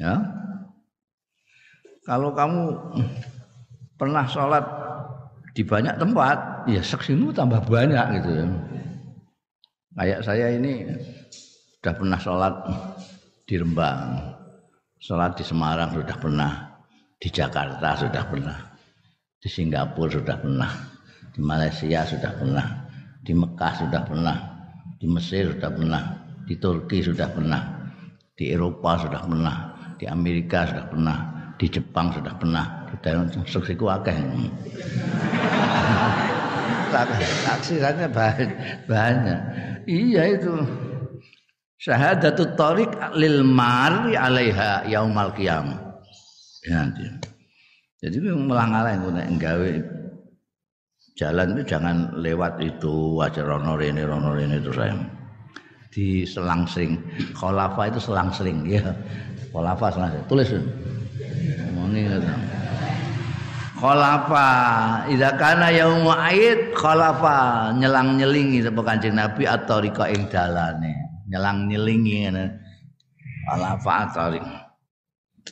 Ya. 0.00 0.41
Kalau 2.02 2.34
kamu 2.34 2.62
pernah 3.94 4.26
sholat 4.26 4.64
di 5.54 5.62
banyak 5.62 5.94
tempat, 6.02 6.66
ya 6.66 6.82
saksimu 6.82 7.30
tambah 7.30 7.62
banyak 7.62 8.06
gitu 8.18 8.30
ya. 8.42 8.46
Kayak 9.92 10.20
saya 10.26 10.46
ini 10.56 10.88
sudah 11.78 11.94
pernah 11.94 12.18
sholat 12.18 12.54
di 13.46 13.54
Rembang, 13.60 14.18
sholat 14.98 15.38
di 15.38 15.44
Semarang 15.46 15.94
sudah 15.94 16.16
pernah, 16.18 16.52
di 17.22 17.28
Jakarta 17.30 17.94
sudah 17.94 18.24
pernah, 18.26 18.58
di 19.38 19.48
Singapura 19.52 20.10
sudah 20.10 20.36
pernah, 20.42 20.72
di 21.30 21.40
Malaysia 21.44 22.02
sudah 22.02 22.32
pernah, 22.34 22.66
di 23.22 23.32
Mekah 23.36 23.72
sudah 23.78 24.02
pernah, 24.02 24.36
di 24.98 25.06
Mesir 25.06 25.54
sudah 25.54 25.70
pernah, 25.70 26.02
di 26.48 26.54
Turki 26.58 26.98
sudah 26.98 27.28
pernah, 27.30 27.62
di 28.34 28.50
Eropa 28.50 28.98
sudah 28.98 29.22
pernah, 29.22 29.56
di 30.00 30.10
Amerika 30.10 30.66
sudah 30.66 30.86
pernah, 30.90 31.31
di 31.62 31.70
Jepang 31.70 32.10
sudah 32.10 32.34
pernah. 32.34 32.90
Kita 32.90 33.22
suksiku 33.46 33.86
akeh. 33.86 34.18
Saja 37.62 38.04
banyak, 38.10 38.50
banyak. 38.90 39.40
Iya 39.86 40.22
itu. 40.34 40.52
Syahadatut 41.78 42.58
tariq 42.58 42.90
lil 43.14 43.46
mari 43.46 44.18
alaiha 44.18 44.90
yaumal 44.90 45.30
qiyamah. 45.32 45.78
Ya, 46.66 46.86
jadi 48.02 48.16
melang-alang 48.22 49.14
nek 49.14 49.30
gawe. 49.38 49.72
Jalan 51.14 51.54
itu 51.58 51.62
jangan 51.74 52.18
lewat 52.18 52.58
itu. 52.62 53.18
Aja 53.22 53.46
rono 53.46 53.78
rene 53.78 54.02
rono 54.02 54.34
rene 54.34 54.58
terus 54.58 54.78
saya. 54.78 54.94
Di 55.92 56.26
selang-seling 56.26 56.98
itu 57.34 58.00
selang-seling 58.02 58.58
ya. 58.66 58.82
Kholafa 59.50 59.92
selang 59.92 60.10
tulis 60.26 60.50
muni 61.92 62.08
khalafa. 63.76 64.48
Idza 65.12 65.36
kana 65.36 65.68
yaum 65.68 66.08
aid 66.08 66.72
khalafa. 66.72 67.70
Nyelang-nyelingi 67.76 68.64
sapa 68.64 68.80
Kanjeng 68.80 69.20
Nabi 69.20 69.44
at-tariqa 69.44 70.08
ing 70.08 70.32
dalane. 70.32 70.92
Nyelang-nyelingi 71.28 72.14
ngene 72.28 72.44
khalafa 73.52 73.92
at 74.08 74.16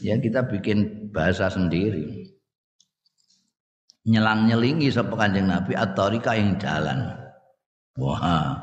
ya 0.00 0.14
kita 0.16 0.46
bikin 0.48 1.10
bahasa 1.12 1.52
sendiri. 1.52 2.24
Nyelang-nyelingi 4.08 4.88
sapa 4.88 5.12
Kanjeng 5.12 5.50
Nabi 5.50 5.76
at-tariqa 5.76 6.32
ing 6.40 6.56
dalan. 6.56 7.12
Wah 8.00 8.56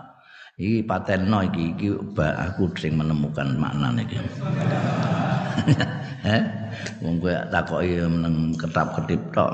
iki 0.58 0.82
patenno 0.82 1.46
iki 1.46 1.78
iki 1.78 1.88
aku 2.18 2.74
sing 2.82 2.98
menemukan 2.98 3.54
maknane 3.62 4.02
iki 4.02 4.18
eh? 6.28 6.44
Wong 7.00 7.24
kowe 7.24 7.36
takoki 7.48 8.04
meneng 8.04 8.52
ketap-ketip 8.60 9.22
tok. 9.32 9.52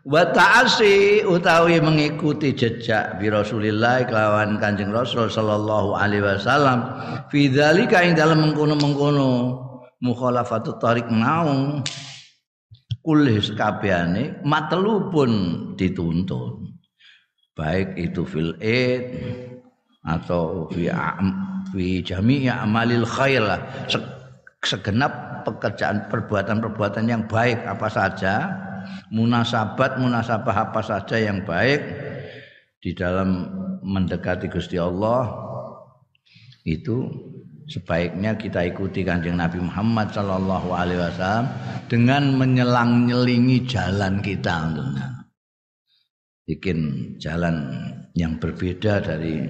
Wa 0.00 0.24
ta'asi 0.32 1.28
utawi 1.28 1.76
mengikuti 1.78 2.56
jejak 2.56 3.20
bi 3.20 3.28
Rasulillah 3.28 4.08
kelawan 4.08 4.56
Kanjeng 4.56 4.88
Rasul 4.90 5.28
sallallahu 5.28 5.92
alaihi 5.92 6.24
wasallam 6.24 6.96
fi 7.28 7.52
dzalika 7.52 8.00
ing 8.00 8.16
dalem 8.16 8.48
mengkono-mengkono 8.48 9.60
mukhalafatut 10.00 10.80
tariq 10.80 11.04
mau 11.12 11.84
kulih 13.04 13.44
sekabehane 13.44 14.40
matlubun 14.40 15.32
dituntut 15.76 16.64
baik 17.52 17.92
itu 18.00 18.24
fil 18.24 18.56
atau 20.00 20.64
fi 20.72 20.88
fi 21.72 22.02
jami'i 22.02 22.50
amalil 22.50 23.06
khair 23.06 23.42
segenap 24.60 25.44
pekerjaan 25.48 26.08
perbuatan-perbuatan 26.12 27.08
yang 27.08 27.24
baik 27.24 27.64
apa 27.64 27.88
saja, 27.88 28.34
munasabat 29.08 29.96
munasabah 29.96 30.70
apa 30.70 30.80
saja 30.84 31.16
yang 31.16 31.44
baik 31.48 31.80
di 32.80 32.92
dalam 32.92 33.48
mendekati 33.84 34.48
Gusti 34.48 34.76
Allah 34.76 35.28
itu 36.64 37.08
sebaiknya 37.68 38.36
kita 38.36 38.68
ikuti 38.68 39.04
kanjeng 39.04 39.40
Nabi 39.40 39.64
Muhammad 39.64 40.12
Shallallahu 40.12 40.68
Alaihi 40.72 41.00
Wasallam 41.00 41.46
dengan 41.88 42.36
menyelang 42.36 43.08
nyelingi 43.08 43.64
jalan 43.68 44.20
kita 44.20 44.68
tentunya 44.68 45.08
bikin 46.48 46.78
jalan 47.22 47.70
yang 48.18 48.36
berbeda 48.42 49.00
dari 49.00 49.46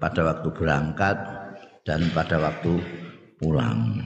pada 0.00 0.24
waktu 0.26 0.48
berangkat 0.54 1.41
dan 1.82 2.06
pada 2.14 2.38
waktu 2.38 2.78
pulang. 3.38 3.98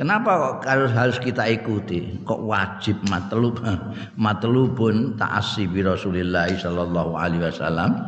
Kenapa 0.00 0.56
kok 0.56 0.64
harus 0.64 0.92
harus 0.96 1.20
kita 1.20 1.44
ikuti? 1.44 2.24
Kok 2.24 2.48
wajib 2.48 2.96
matlub 3.12 3.60
matlubun 4.24 5.20
ta'assi 5.20 5.68
bi 5.68 5.84
Rasulillah 5.84 6.48
sallallahu 6.48 7.20
alaihi 7.20 7.44
wasallam 7.44 8.00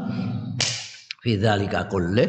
fi 1.20 1.36
dzalika 1.36 1.92
kulli 1.92 2.24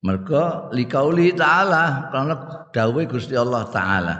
mergo 0.00 0.72
liqauli 0.72 1.36
ta'ala 1.36 2.08
karena 2.08 2.34
dawuh 2.72 3.04
Gusti 3.04 3.36
Allah 3.36 3.68
taala 3.68 4.16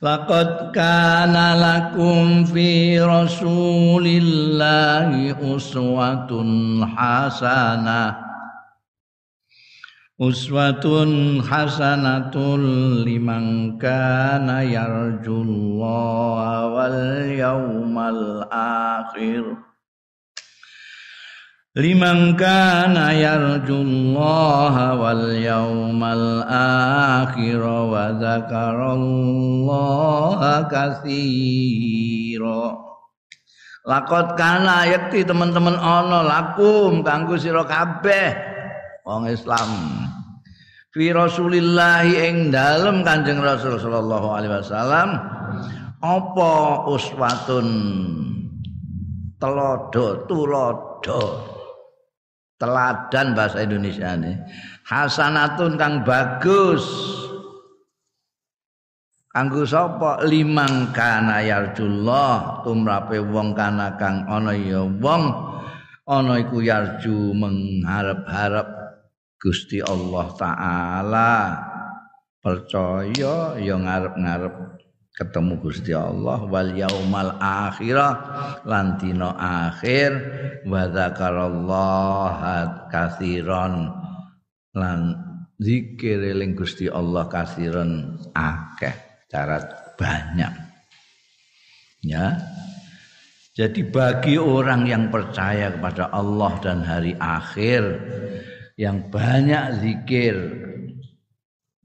Laqad 0.00 0.76
kana 0.76 1.56
lakum 1.56 2.44
fi 2.48 3.00
Rasulillahi 3.00 3.96
uswatun 5.40 6.80
hasanah 6.96 8.25
Uswatun 10.16 11.44
hasanatul 11.44 13.04
liman 13.04 13.76
kana 13.76 14.64
yarjullaha 14.64 16.72
wal 16.72 17.28
yawmal 17.36 18.48
akhir. 18.48 19.44
Liman 21.76 22.32
kana 22.40 23.12
yarjullaha 23.12 24.96
wal 24.96 25.36
yawmal 25.36 26.48
akhir 26.48 27.60
wa 27.60 28.16
dzakarallaha 28.16 30.64
katsira. 30.72 32.72
Lakot 33.84 34.32
kana 34.40 34.88
yakti 34.88 35.28
teman-teman 35.28 35.76
ana 35.76 36.24
lakum 36.24 37.04
kanggo 37.04 37.36
sira 37.36 37.68
kabeh. 37.68 38.32
Wong 39.04 39.28
Islam 39.30 39.95
fi 40.96 41.12
Rasulillah 41.12 42.08
ing 42.08 42.48
dalem 42.48 43.04
Kanjeng 43.04 43.44
Rasul 43.44 43.76
sallallahu 43.76 44.32
alaihi 44.32 44.52
wasallam 44.56 45.08
apa 46.00 46.54
uswatun? 46.88 47.68
Telodo 49.36 50.24
tulodo 50.24 51.44
teladan 52.56 53.36
bahasa 53.36 53.60
Indonesia 53.68 54.16
ini 54.16 54.32
hasanatun 54.88 55.76
kang 55.76 56.00
bagus. 56.08 56.80
Kanggo 59.28 59.68
sapa? 59.68 60.24
Limang 60.24 60.96
kana 60.96 61.44
yarjullah. 61.44 62.64
Tumrape 62.64 63.20
wong 63.20 63.52
kana 63.52 63.92
kang 64.00 64.24
ana 64.24 64.56
ya 64.56 64.88
wong. 64.88 65.52
Ana 66.08 66.40
iku 66.40 66.64
yarju 66.64 67.36
mengharap-harap 67.36 68.85
Gusti 69.36 69.84
Allah 69.84 70.32
taala 70.32 71.32
percaya 72.40 73.60
ya 73.60 73.76
ngarep-ngarep 73.76 74.76
ketemu 75.16 75.56
Gusti 75.60 75.96
Allah 75.96 76.44
wal 76.44 76.76
yaumal 76.76 77.40
akhirah 77.40 78.12
lan 78.68 79.00
dina 79.00 79.32
akhir. 79.36 80.10
Wa 80.68 80.88
dzakarallaha 80.88 82.88
katsiran 82.92 83.92
lan 84.76 85.00
zikir 85.60 86.20
eling 86.20 86.56
Gusti 86.56 86.88
Allah 86.88 87.28
katsiran 87.28 88.20
akeh. 88.36 88.94
Cara 89.28 89.60
banyak. 89.96 90.52
Ya. 92.04 92.36
Jadi 93.56 93.88
bagi 93.88 94.36
orang 94.36 94.84
yang 94.84 95.08
percaya 95.08 95.72
kepada 95.72 96.12
Allah 96.12 96.52
dan 96.60 96.84
hari 96.84 97.16
akhir 97.16 97.82
yang 98.76 99.08
banyak 99.08 99.80
zikir 99.80 100.36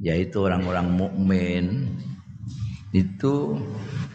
yaitu 0.04 0.43
orang-orang 0.43 0.91
mukmin 0.91 1.65
itu 2.91 3.56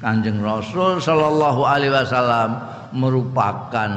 Kanjeng 0.04 0.44
Rasul 0.44 1.00
Shallallahu 1.00 1.64
alaihi 1.64 1.88
wasallam 1.88 2.60
merupakan 2.92 3.90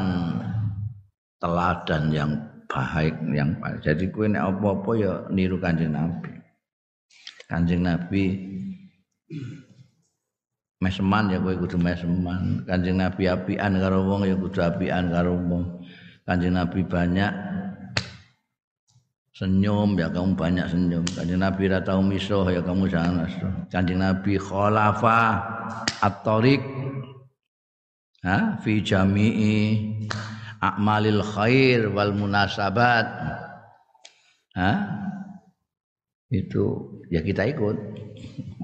teladan 1.44 2.04
yang 2.16 2.32
baik 2.72 3.16
yang 3.36 3.60
baik. 3.60 3.84
Jadi 3.84 4.08
kue 4.08 4.32
nek 4.32 4.56
apa-apa 4.56 4.92
ya 4.96 5.14
niru 5.28 5.60
Kanjeng 5.60 5.92
Nabi. 5.92 6.32
Kanjeng 7.52 7.84
Nabi 7.84 8.24
meseman 10.80 11.34
ya 11.34 11.44
kowe 11.44 11.56
kudu 11.60 11.76
meseman. 11.76 12.64
Kanjeng 12.64 13.04
Nabi 13.04 13.28
apian 13.28 13.76
karo 13.76 14.08
wong 14.08 14.24
ya 14.24 14.40
kudu 14.40 14.60
apian 14.64 15.12
karo 15.12 15.36
wong. 15.36 15.84
Kanjeng 16.24 16.56
Nabi 16.56 16.86
banyak 16.86 17.32
senyum 19.40 19.96
ya 19.96 20.12
kamu 20.12 20.36
banyak 20.36 20.68
senyum. 20.68 21.08
Kanjeng 21.16 21.40
nabi 21.40 21.72
ra 21.72 21.80
tau 21.80 22.04
misuh 22.04 22.44
ya 22.52 22.60
kamu 22.60 22.92
jangan 22.92 23.24
misuh 23.24 23.52
kanjeng 23.72 24.04
nabi 24.04 24.36
khalafa 24.36 25.40
at-tariq 26.04 26.60
ha 28.28 28.60
fi 28.60 28.84
jami'i 28.84 29.56
a'malil 30.60 31.24
khair 31.24 31.88
wal 31.88 32.12
munasabat. 32.12 33.08
Ha? 34.60 34.72
Itu 36.28 37.00
ya 37.08 37.24
kita 37.24 37.48
ikut. 37.56 37.78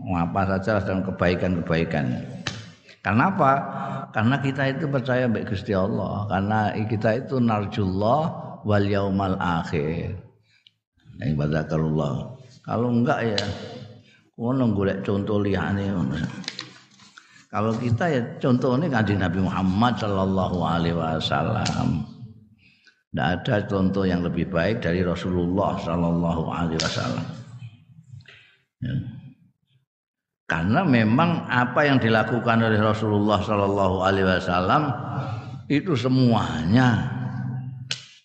Apa 0.06 0.46
saja 0.46 0.84
dalam 0.86 1.02
kebaikan-kebaikan. 1.02 2.06
Karena 3.02 3.34
apa? 3.34 3.54
Karena 4.14 4.38
kita 4.38 4.70
itu 4.70 4.86
percaya 4.86 5.26
baik 5.26 5.50
Gusti 5.50 5.74
Allah. 5.74 6.30
Karena 6.30 6.70
kita 6.78 7.26
itu 7.26 7.42
narjullah 7.42 8.22
wal 8.62 8.86
yaumal 8.86 9.34
akhir 9.42 10.25
yang 11.22 11.40
badakallah 11.40 12.36
kalau 12.66 12.92
enggak 12.92 13.36
ya 13.36 13.44
ngono 14.36 14.76
golek 14.76 15.00
contoh 15.06 15.40
liyane 15.40 15.88
kalau 17.56 17.72
kita 17.80 18.12
ya 18.12 18.20
contohnya 18.44 18.92
kanjeng 18.92 19.24
Nabi 19.24 19.40
Muhammad 19.40 19.96
Shallallahu 19.96 20.60
Alaihi 20.60 20.92
Wasallam. 20.92 22.04
Tidak 23.16 23.28
ada 23.32 23.56
contoh 23.64 24.04
yang 24.04 24.28
lebih 24.28 24.52
baik 24.52 24.84
dari 24.84 25.00
Rasulullah 25.08 25.80
Shallallahu 25.80 26.52
Alaihi 26.52 26.76
Wasallam. 26.84 27.28
Ya. 28.84 28.92
karena 30.52 30.84
memang 30.86 31.48
apa 31.48 31.88
yang 31.88 31.98
dilakukan 31.98 32.60
oleh 32.60 32.78
Rasulullah 32.78 33.40
Shallallahu 33.40 34.04
Alaihi 34.04 34.28
Wasallam 34.28 34.92
itu 35.72 35.96
semuanya 35.96 37.15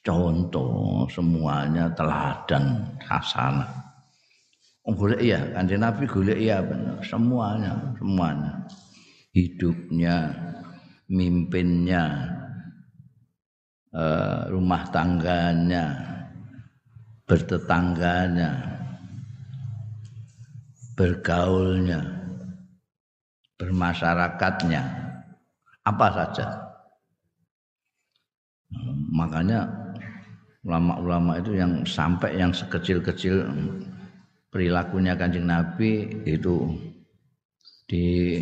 contoh 0.01 1.05
semuanya 1.13 1.93
teladan 1.93 2.97
hasanah. 3.05 3.69
Oh, 4.89 4.97
golek 4.97 5.21
iya 5.21 5.39
kanjeng 5.53 5.85
Nabi 5.85 6.09
golek 6.09 6.41
iya 6.41 6.65
benar 6.65 7.05
semuanya 7.05 7.77
semuanya. 8.01 8.53
Hidupnya 9.31 10.35
mimpinnya 11.07 12.05
uh, 13.95 14.49
rumah 14.51 14.83
tangganya 14.89 15.95
bertetangganya 17.29 18.51
bergaulnya 20.97 22.01
bermasyarakatnya 23.61 24.83
apa 25.85 26.07
saja. 26.13 26.47
Makanya 29.11 29.80
ulama-ulama 30.65 31.41
itu 31.41 31.57
yang 31.57 31.85
sampai 31.89 32.37
yang 32.37 32.53
sekecil-kecil 32.53 33.49
perilakunya 34.53 35.17
kanjeng 35.17 35.49
Nabi 35.49 36.21
itu 36.29 36.69
di 37.89 38.39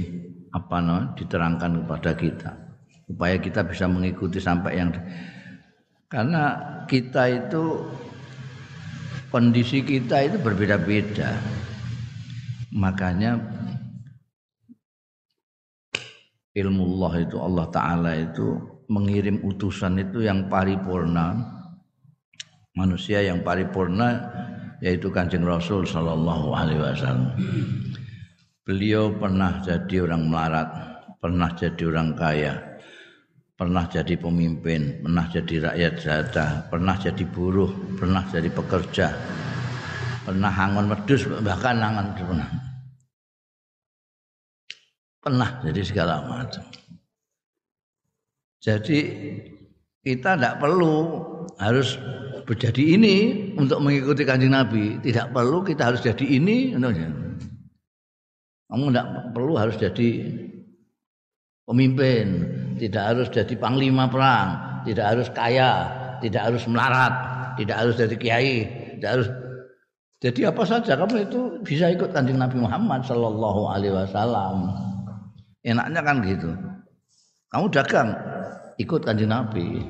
apa 0.50 0.76
no, 0.80 0.96
diterangkan 1.14 1.84
kepada 1.84 2.12
kita. 2.16 2.50
Supaya 3.08 3.40
kita 3.40 3.64
bisa 3.64 3.88
mengikuti 3.88 4.36
sampai 4.36 4.72
yang 4.76 4.92
karena 6.08 6.56
kita 6.84 7.24
itu 7.48 7.88
kondisi 9.32 9.80
kita 9.84 10.28
itu 10.28 10.36
berbeda-beda. 10.40 11.36
Makanya 12.72 13.40
ilmu 16.52 16.84
Allah 16.96 17.12
itu 17.24 17.36
Allah 17.40 17.66
Ta'ala 17.72 18.12
itu 18.18 18.60
mengirim 18.88 19.40
utusan 19.44 20.00
itu 20.00 20.24
yang 20.24 20.48
paripurna 20.52 21.57
manusia 22.78 23.18
yang 23.26 23.42
paripurna 23.42 24.30
yaitu 24.78 25.10
Kanjeng 25.10 25.42
Rasul 25.42 25.82
sallallahu 25.82 26.54
alaihi 26.54 26.78
wasallam. 26.78 27.34
Beliau 28.62 29.10
pernah 29.10 29.58
jadi 29.66 30.06
orang 30.06 30.30
melarat, 30.30 30.68
pernah 31.18 31.50
jadi 31.58 31.82
orang 31.90 32.14
kaya, 32.14 32.54
pernah 33.58 33.90
jadi 33.90 34.14
pemimpin, 34.14 35.02
pernah 35.02 35.26
jadi 35.26 35.54
rakyat 35.66 35.92
jelata, 35.98 36.46
pernah 36.70 36.94
jadi 36.94 37.24
buruh, 37.26 37.98
pernah 37.98 38.22
jadi 38.30 38.46
pekerja, 38.46 39.06
pernah 40.22 40.52
hangon 40.52 40.86
wedus 40.94 41.26
bahkan 41.42 41.82
hangon 41.82 42.14
pernah. 42.14 42.50
Pernah 45.18 45.50
jadi 45.66 45.82
segala 45.82 46.22
macam. 46.22 46.62
Jadi 48.62 48.98
kita 50.06 50.38
tidak 50.38 50.62
perlu 50.62 50.94
harus 51.58 51.98
menjadi 52.48 52.82
ini 52.96 53.16
untuk 53.60 53.84
mengikuti 53.84 54.24
kanjeng 54.24 54.56
Nabi. 54.56 54.96
Tidak 55.04 55.36
perlu 55.36 55.60
kita 55.60 55.92
harus 55.92 56.00
jadi 56.00 56.24
ini. 56.24 56.72
Kamu 58.68 58.84
tidak 58.88 59.06
perlu 59.36 59.54
harus 59.60 59.76
jadi 59.76 60.08
pemimpin, 61.68 62.26
tidak 62.80 63.04
harus 63.04 63.28
jadi 63.28 63.54
panglima 63.60 64.08
perang, 64.08 64.80
tidak 64.88 65.04
harus 65.12 65.28
kaya, 65.32 65.72
tidak 66.24 66.48
harus 66.48 66.64
melarat, 66.64 67.14
tidak 67.60 67.76
harus 67.76 67.94
jadi 68.00 68.16
kiai, 68.16 68.56
tidak 68.96 69.10
harus 69.20 69.28
jadi 70.18 70.50
apa 70.50 70.62
saja 70.66 70.98
kamu 70.98 71.30
itu 71.30 71.40
bisa 71.62 71.94
ikut 71.94 72.10
kanjeng 72.10 72.42
Nabi 72.42 72.58
Muhammad 72.58 73.06
Sallallahu 73.06 73.70
Alaihi 73.70 73.94
Wasallam. 73.94 74.72
Enaknya 75.62 76.00
kan 76.02 76.16
gitu. 76.26 76.50
Kamu 77.54 77.70
dagang, 77.70 78.18
ikut 78.80 79.00
kanjeng 79.04 79.30
Nabi. 79.30 79.84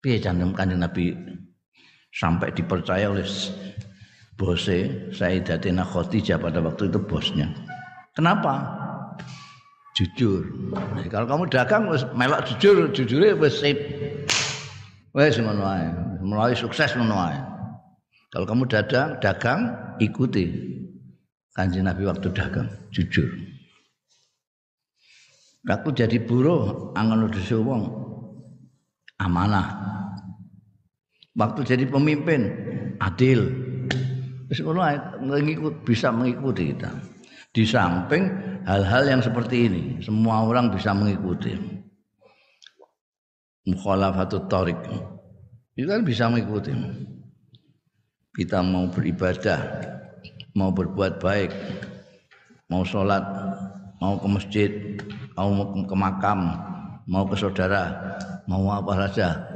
Piye 0.00 0.18
kanjeng 0.18 0.54
Nabi 0.56 1.12
sampai 2.14 2.54
dipercaya 2.54 3.10
oleh 3.10 3.26
bose 4.38 5.10
Sayyidatina 5.10 5.82
Khadijah 5.82 6.38
pada 6.38 6.62
waktu 6.62 6.86
itu 6.86 6.98
bosnya. 7.02 7.50
Kenapa? 8.14 8.62
Jujur. 9.98 10.46
Jadi 10.98 11.08
kalau 11.10 11.26
kamu 11.26 11.44
dagang 11.50 11.90
melok 12.14 12.46
jujur, 12.50 12.90
jujurnya 12.90 13.34
wis 13.38 13.58
sip. 13.58 13.78
Wis. 15.14 15.38
Mulai 16.22 16.54
sukses 16.54 16.94
ae. 16.94 17.38
Kalau 18.34 18.46
kamu 18.50 18.66
dagang, 18.66 19.14
dagang 19.22 19.60
ikuti 20.02 20.50
kanjeng 21.54 21.86
Nabi 21.86 22.02
waktu 22.10 22.34
dagang, 22.34 22.66
jujur. 22.90 23.30
Waktu 25.64 25.88
jadi 25.94 26.18
buruh 26.18 26.90
angon 26.98 27.24
nuduh 27.24 27.62
wong 27.62 27.82
amanah. 29.22 29.94
Waktu 31.34 31.60
jadi 31.66 31.84
pemimpin 31.90 32.46
adil. 33.02 33.50
Wis 34.46 34.62
ngono 34.62 34.86
ngikut 35.24 35.82
bisa 35.82 36.14
mengikuti 36.14 36.70
kita. 36.70 36.94
Di 37.54 37.62
samping 37.62 38.30
hal-hal 38.66 39.06
yang 39.06 39.22
seperti 39.22 39.70
ini, 39.70 39.82
semua 40.02 40.42
orang 40.42 40.74
bisa 40.74 40.90
mengikuti. 40.90 41.54
Mukhalafatut 43.66 44.50
tariq. 44.50 44.78
Itu 45.74 45.86
kan 45.90 46.02
bisa 46.02 46.26
mengikuti. 46.30 46.74
Kita 48.34 48.62
mau 48.62 48.90
beribadah, 48.90 49.58
mau 50.58 50.74
berbuat 50.74 51.22
baik, 51.22 51.50
mau 52.66 52.82
sholat, 52.82 53.22
mau 54.02 54.18
ke 54.18 54.26
masjid, 54.26 54.70
mau 55.38 55.50
ke 55.86 55.94
makam, 55.94 56.58
mau 57.06 57.22
ke 57.26 57.38
saudara, 57.38 58.18
mau 58.50 58.66
apa 58.74 59.06
saja. 59.06 59.53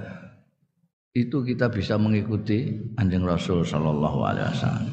Itu 1.16 1.40
kita 1.40 1.72
bisa 1.72 1.96
mengikuti 1.96 2.68
anjing 3.00 3.24
Rasul 3.24 3.64
Shallallahu 3.64 4.18
Alaihi 4.22 4.48
Wasallam. 4.52 4.88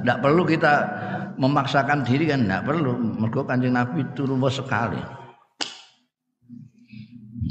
Tidak 0.00 0.18
perlu 0.24 0.42
kita 0.48 0.72
memaksakan 1.40 2.04
diri 2.04 2.28
kan 2.28 2.44
tidak 2.44 2.68
perlu. 2.68 2.96
Mergo 2.96 3.44
Kanjeng 3.48 3.76
Nabi 3.76 4.04
itu 4.04 4.28
luas 4.28 4.56
sekali. 4.56 5.00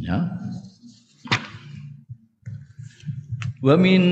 Ya. 0.06 0.30
Wa 3.60 3.76
min 3.76 4.04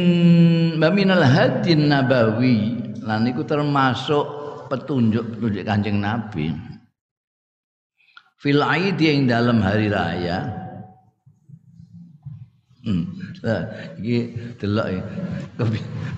minal 0.77 1.23
hadin 1.23 1.88
nabawi 1.88 2.75
lan 3.01 3.23
iku 3.32 3.47
termasuk 3.47 4.25
petunjuk-petunjuk 4.67 5.63
Kanjeng 5.63 6.03
Nabi. 6.03 6.51
Fil 8.38 8.62
aid 8.62 9.01
yang 9.01 9.25
dalam 9.25 9.63
hari 9.63 9.89
raya. 9.89 10.66
Nah, 13.43 13.62
iki 14.00 14.32
delok 14.56 14.88
iki. 14.95 15.02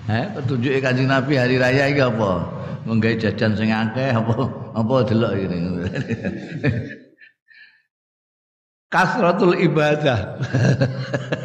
Heh, 0.06 0.26
petunjuke 0.38 0.78
Kanjeng 0.78 1.10
Nabi 1.10 1.34
hari 1.34 1.58
raya 1.58 1.90
iki 1.90 2.02
apa? 2.02 2.46
Menggawe 2.86 3.14
jajan 3.18 3.58
sing 3.58 3.74
akeh 3.74 4.14
apa 4.14 4.34
apa 4.78 4.94
delok 5.06 5.32
iki. 5.34 5.46
Kasratul 8.94 9.54
ibadah. 9.58 10.38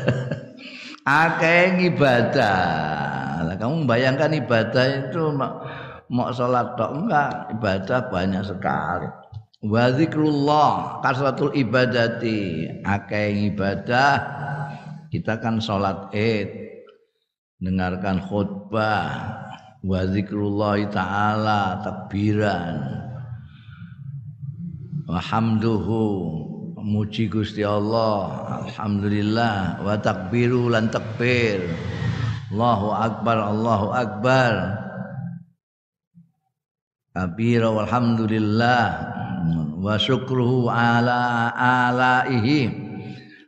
akeh 1.25 1.89
ibadah. 1.89 3.55
Kamu 3.55 3.87
bayangkan 3.89 4.33
ibadah 4.35 5.09
itu 5.09 5.31
mau 6.11 6.29
sholat 6.33 6.77
tok 6.77 6.91
enggak, 6.91 7.31
ibadah 7.57 7.99
banyak 8.13 8.43
sekali. 8.45 9.09
Wa 9.65 9.89
zikrullah 9.97 11.01
kasratul 11.01 11.49
ibadati, 11.57 12.69
akeh 12.85 13.49
ibadah 13.49 14.13
kita 15.15 15.39
kan 15.39 15.63
sholat 15.63 16.11
id, 16.11 16.51
dengarkan 17.63 18.19
khutbah, 18.19 19.31
wa 19.79 19.99
zikrullah 20.11 20.75
ta'ala, 20.91 21.79
takbiran, 21.87 22.75
Alhamduhu, 25.07 26.03
muji 26.83 27.31
Gusti 27.31 27.63
Allah, 27.63 28.59
alhamdulillah, 28.67 29.79
wa 29.85 29.95
takbiru 29.95 30.67
lan 30.67 30.91
takbir. 30.91 31.63
Allahu 32.51 32.89
akbar, 32.91 33.37
Allahu 33.39 33.87
akbar. 33.95 34.53
Kabira 37.15 37.71
walhamdulillah 37.71 38.85
wa 39.79 39.95
syukruhu 39.95 40.67
ala 40.67 41.53
alaihi 41.55 42.84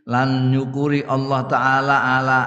lan 0.08 0.56
nyukuri 0.56 1.04
Allah 1.04 1.41
taala 1.46 1.96
ala 2.17 2.39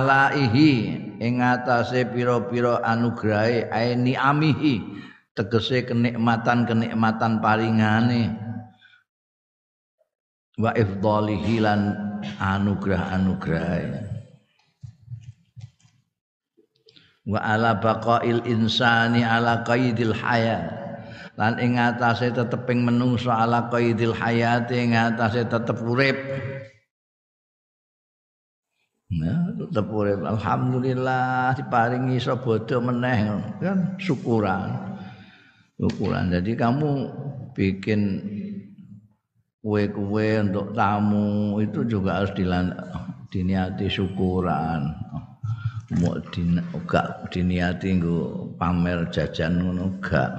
alaihi. 0.00 0.98
Ing 1.22 1.38
atase 1.38 2.02
pira-pira 2.10 2.82
anugrahe 2.82 3.70
aini 3.70 4.18
amihi 4.18 4.82
tegese 5.38 5.86
kenikmatan-kenikmatan 5.86 7.38
paringane. 7.38 8.34
Wa 10.58 10.74
ifdalihi 10.74 11.62
lan 11.62 11.80
anugrah-anugrahe. 12.42 14.02
Wa 17.22 17.38
ala 17.38 17.78
baqail 17.78 18.42
insani 18.50 19.22
ala 19.22 19.62
qaidil 19.62 20.10
hayat. 20.10 20.82
Lan 21.38 21.54
ing 21.62 21.78
atase 21.78 22.34
teteping 22.34 22.82
menungso 22.82 23.30
ala 23.30 23.70
qaidil 23.70 24.10
hayat 24.10 24.74
ing 24.74 24.98
atase 24.98 25.46
tetep 25.46 25.78
urip 25.86 26.18
Urip. 30.02 30.24
Alhamdulillah 30.24 31.52
diparingi 31.54 32.16
iso 32.16 32.34
bodho 32.40 32.80
meneh 32.80 33.28
kan 33.60 33.94
syukuran. 34.00 34.72
Syukuran. 35.76 36.32
Jadi 36.32 36.56
kamu 36.56 36.90
bikin 37.52 38.00
kue-kue 39.62 40.42
untuk 40.42 40.72
tamu 40.72 41.60
itu 41.60 41.84
juga 41.84 42.24
harus 42.24 42.32
dilan 42.34 42.72
diniati 43.28 43.86
syukuran. 43.86 44.90
Mau 46.00 46.16
din, 46.32 46.56
gak 46.88 47.28
diniati 47.28 48.00
nggo 48.00 48.48
pamer 48.56 49.12
jajan 49.12 49.60
ngono 49.60 50.00
gak. 50.00 50.32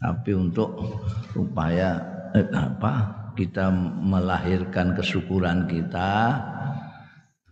Tapi 0.00 0.30
untuk 0.36 1.00
supaya 1.32 1.96
eh, 2.36 2.44
apa 2.52 3.20
kita 3.36 3.72
melahirkan 4.04 4.92
kesyukuran 4.92 5.64
kita 5.64 6.40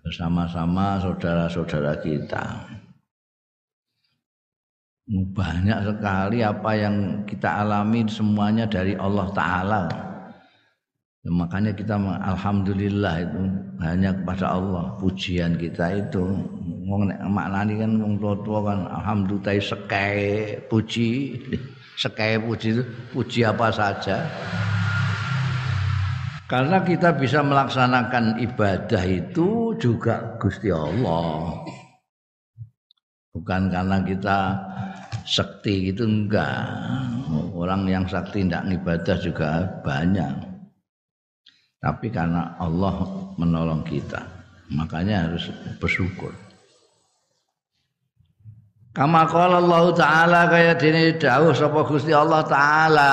bersama-sama 0.09 0.97
saudara-saudara 1.05 2.01
kita. 2.01 2.64
Banyak 5.09 5.79
sekali 5.85 6.40
apa 6.40 6.71
yang 6.73 7.25
kita 7.29 7.61
alami 7.61 8.09
semuanya 8.09 8.64
dari 8.64 8.97
Allah 8.97 9.29
Ta'ala. 9.37 9.85
Ya, 11.21 11.31
makanya 11.33 11.77
kita 11.77 12.01
alhamdulillah 12.01 13.14
itu 13.21 13.42
hanya 13.85 14.16
kepada 14.16 14.57
Allah 14.57 14.97
pujian 14.97 15.61
kita 15.61 16.09
itu 16.09 16.25
ngomong 16.88 17.11
maknani 17.29 17.85
kan 17.85 17.90
wong 18.01 18.14
tua 18.23 18.61
kan 18.64 18.79
alhamdulillah 18.87 19.59
sekai 19.59 20.57
puji 20.71 21.37
sekai 22.03 22.38
puji 22.38 22.79
itu 22.79 22.83
puji 23.11 23.42
apa 23.42 23.66
saja 23.75 24.25
karena 26.49 26.81
kita 26.81 27.13
bisa 27.13 27.45
melaksanakan 27.45 28.41
ibadah 28.41 29.05
itu 29.05 29.77
juga 29.77 30.41
Gusti 30.41 30.73
Allah. 30.73 31.61
bukan 33.39 33.71
karena 33.71 34.03
kita 34.03 34.39
sakti 35.23 35.93
gitu 35.93 36.09
enggak. 36.09 36.67
Orang 37.55 37.87
yang 37.87 38.03
sakti 38.09 38.43
tidak 38.43 38.67
ibadah 38.67 39.17
juga 39.21 39.63
banyak. 39.85 40.35
Tapi 41.79 42.11
karena 42.11 42.59
Allah 42.59 43.07
menolong 43.39 43.87
kita 43.87 44.19
makanya 44.75 45.31
harus 45.31 45.55
bersyukur. 45.79 46.35
Kama 48.91 49.31
qala 49.31 49.63
Allah 49.63 49.85
taala 49.95 50.41
kaya 50.51 50.75
dene 50.75 51.15
dawuh 51.15 51.55
sapa 51.55 51.87
Gusti 51.87 52.11
Allah 52.11 52.43
taala 52.43 53.13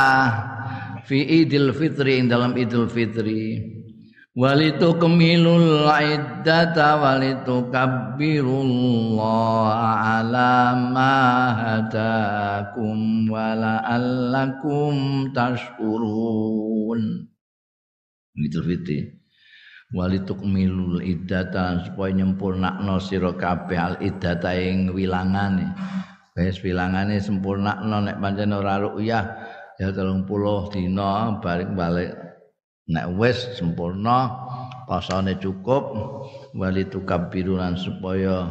fi 1.06 1.46
Idul 1.46 1.70
Fitri 1.78 2.18
ing 2.18 2.26
dalam 2.28 2.58
Idul 2.58 2.90
Fitri. 2.90 3.62
Walitu 4.36 5.00
kemilul 5.00 5.88
iddata 5.88 7.00
walitu 7.00 7.72
kabbirullah 7.72 9.24
ala 10.20 10.76
ma 10.76 11.16
hadakum 11.56 13.32
wala 13.32 13.80
allakum 13.88 15.32
tashkurun. 15.32 17.32
Idul 18.36 18.68
Fitri. 18.68 19.24
Walituk 19.96 20.44
milul 20.44 21.00
iddata 21.00 21.88
supaya 21.88 22.12
nyempurnakno 22.20 23.00
sira 23.00 23.32
kabeh 23.38 23.80
al 23.80 23.96
iddata 24.04 24.52
ing 24.52 24.92
wilangane. 24.92 25.72
Wis 26.36 26.60
wilangane 26.60 27.24
sempurnakno 27.24 28.04
nek 28.04 28.20
pancen 28.20 28.52
ora 28.52 28.84
ru'yah 28.84 29.45
ya 29.80 29.92
30 29.92 30.24
dina 30.72 31.40
balik-balik 31.44 32.16
nek 32.86 33.06
wis 33.18 33.58
sempurna 33.58 34.30
pasane 34.86 35.36
cukup 35.42 35.84
walituk 36.54 37.10
kabbirunan 37.10 37.74
supaya 37.76 38.46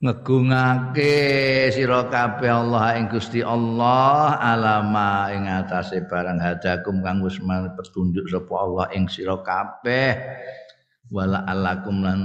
ngegungake 0.00 1.68
sira 1.72 2.08
kabeh 2.08 2.48
Allah 2.48 2.96
ing 2.96 3.08
Gusti 3.12 3.40
Allah 3.44 4.40
alama 4.40 5.32
ing 5.32 5.48
atase 5.48 6.04
barang 6.04 6.40
hadakum 6.40 7.04
kang 7.04 7.20
wis 7.20 7.36
petunjuk 7.76 8.24
sapa 8.28 8.54
Allah 8.56 8.86
ing 8.96 9.08
sira 9.08 9.40
kabeh 9.40 10.16
wala 11.12 11.44
alakum 11.44 12.02
lan 12.02 12.20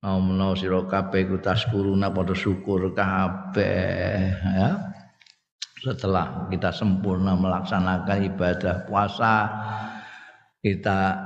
Omno 0.00 0.56
sira 0.56 0.80
kabeh 0.88 1.28
ku 1.28 1.36
taskuruna 1.44 2.08
padha 2.08 2.32
syukur 2.32 2.96
kabeh 2.96 4.32
ya. 4.32 4.89
Setelah 5.80 6.46
kita 6.52 6.68
sempurna 6.76 7.32
melaksanakan 7.32 8.18
ibadah 8.28 8.84
puasa 8.84 9.48
kita 10.60 11.16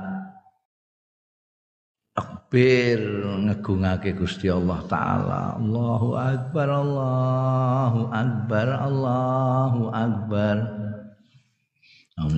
takbir 2.15 3.03
ngegungake 3.43 4.15
Gusti 4.15 4.47
Allah 4.47 4.79
taala. 4.87 5.59
Allahu 5.59 6.15
akbar 6.15 6.67
Allahu 6.71 8.01
akbar 8.15 8.67
Allahu 8.79 9.81
akbar. 9.91 10.55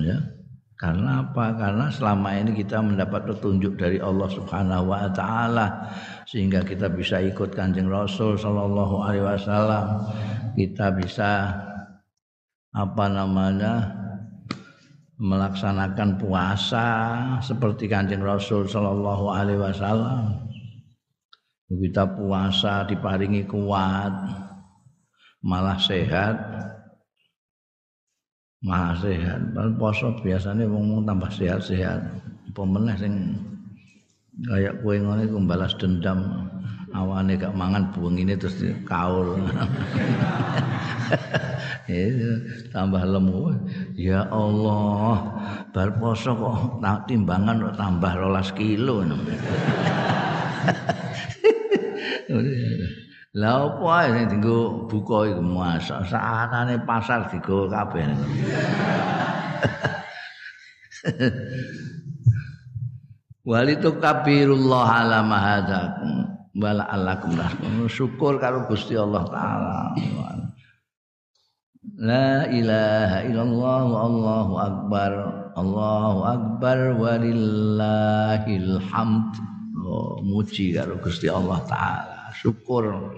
Ya? 0.02 0.18
Karena 0.74 1.22
apa? 1.22 1.54
Karena 1.54 1.86
selama 1.90 2.34
ini 2.34 2.50
kita 2.58 2.82
mendapat 2.82 3.30
petunjuk 3.30 3.78
dari 3.78 4.02
Allah 4.02 4.26
Subhanahu 4.26 4.90
wa 4.90 5.06
taala 5.14 5.90
sehingga 6.26 6.66
kita 6.66 6.90
bisa 6.90 7.22
ikut 7.22 7.54
Kanjeng 7.54 7.86
Rasul 7.86 8.34
sallallahu 8.34 9.06
alaihi 9.06 9.22
wasallam. 9.22 10.02
Kita 10.58 10.90
bisa 10.98 11.54
apa 12.78 13.10
namanya 13.10 13.90
melaksanakan 15.18 16.14
puasa 16.22 16.86
seperti 17.42 17.90
Kanjeng 17.90 18.22
Rasul 18.22 18.70
sallallahu 18.70 19.34
alaihi 19.34 19.58
wasallam. 19.58 20.46
Kita 21.68 22.06
puasa 22.16 22.86
diparingi 22.86 23.44
kuat, 23.44 24.14
malah 25.42 25.76
sehat. 25.76 26.38
Malah 28.64 28.96
sehat. 28.98 29.52
Padahal 29.52 29.74
poso 29.76 30.08
biasanya 30.22 30.64
wong 30.64 31.04
tambah 31.04 31.28
sehat-sehat. 31.28 32.00
Apa 32.54 32.62
meneh 32.64 32.96
sing 32.96 33.14
kayak 34.48 34.80
kue 34.80 34.96
iku 35.02 35.36
balas 35.44 35.74
dendam 35.76 36.48
awane 36.96 37.36
gak 37.36 37.52
mangan 37.52 37.92
buang 37.92 38.16
ini 38.16 38.32
terus 38.36 38.56
kaul 38.88 39.36
tambah 42.74 43.00
lemu. 43.00 43.56
Ya 43.96 44.28
Allah 44.28 45.32
bar 45.72 45.96
poso 45.96 46.36
kok 46.36 46.84
timbangan 47.08 47.72
kok 47.72 47.76
tambah 47.80 48.12
rolas 48.16 48.52
kilo 48.52 49.00
lah 53.38 53.70
apa 53.70 54.08
sing 54.12 54.24
dienggo 54.28 54.88
buka 54.88 55.32
iku? 55.32 55.40
Masak 55.40 56.12
saatane 56.12 56.76
pasar 56.84 57.28
digo 57.32 57.68
kabeh. 57.72 58.04
Walitu 63.48 63.96
kabirullah 63.96 65.08
ala 65.08 65.24
mahadakum 65.24 66.27
wala 66.58 66.84
alakum 66.90 67.38
syukur 67.86 68.42
karo 68.42 68.66
Gusti 68.66 68.98
Allah 68.98 69.22
taala. 69.30 69.78
La 71.98 72.46
ilaha 72.50 73.18
illallah 73.26 73.86
Allahu 73.86 74.54
akbar. 74.58 75.12
Allahu 75.54 76.20
akbar 76.26 76.78
walillahil 76.98 78.78
hamd. 78.90 79.32
Oh, 79.88 80.20
muji 80.20 80.74
karo 80.74 80.98
Gusti 80.98 81.30
Allah 81.30 81.62
taala. 81.64 82.34
Syukur. 82.34 83.14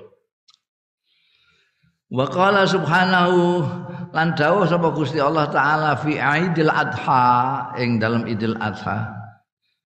Wa 2.10 2.26
qala 2.26 2.66
subhanahu 2.66 3.64
lan 4.10 4.34
dawuh 4.34 4.66
sapa 4.66 4.90
Gusti 4.92 5.22
Allah 5.22 5.46
taala 5.48 5.94
fi 5.98 6.18
Aidil 6.18 6.70
Adha 6.70 7.70
ing 7.78 8.02
dalam 8.02 8.26
Idul 8.26 8.58
Adha 8.58 9.19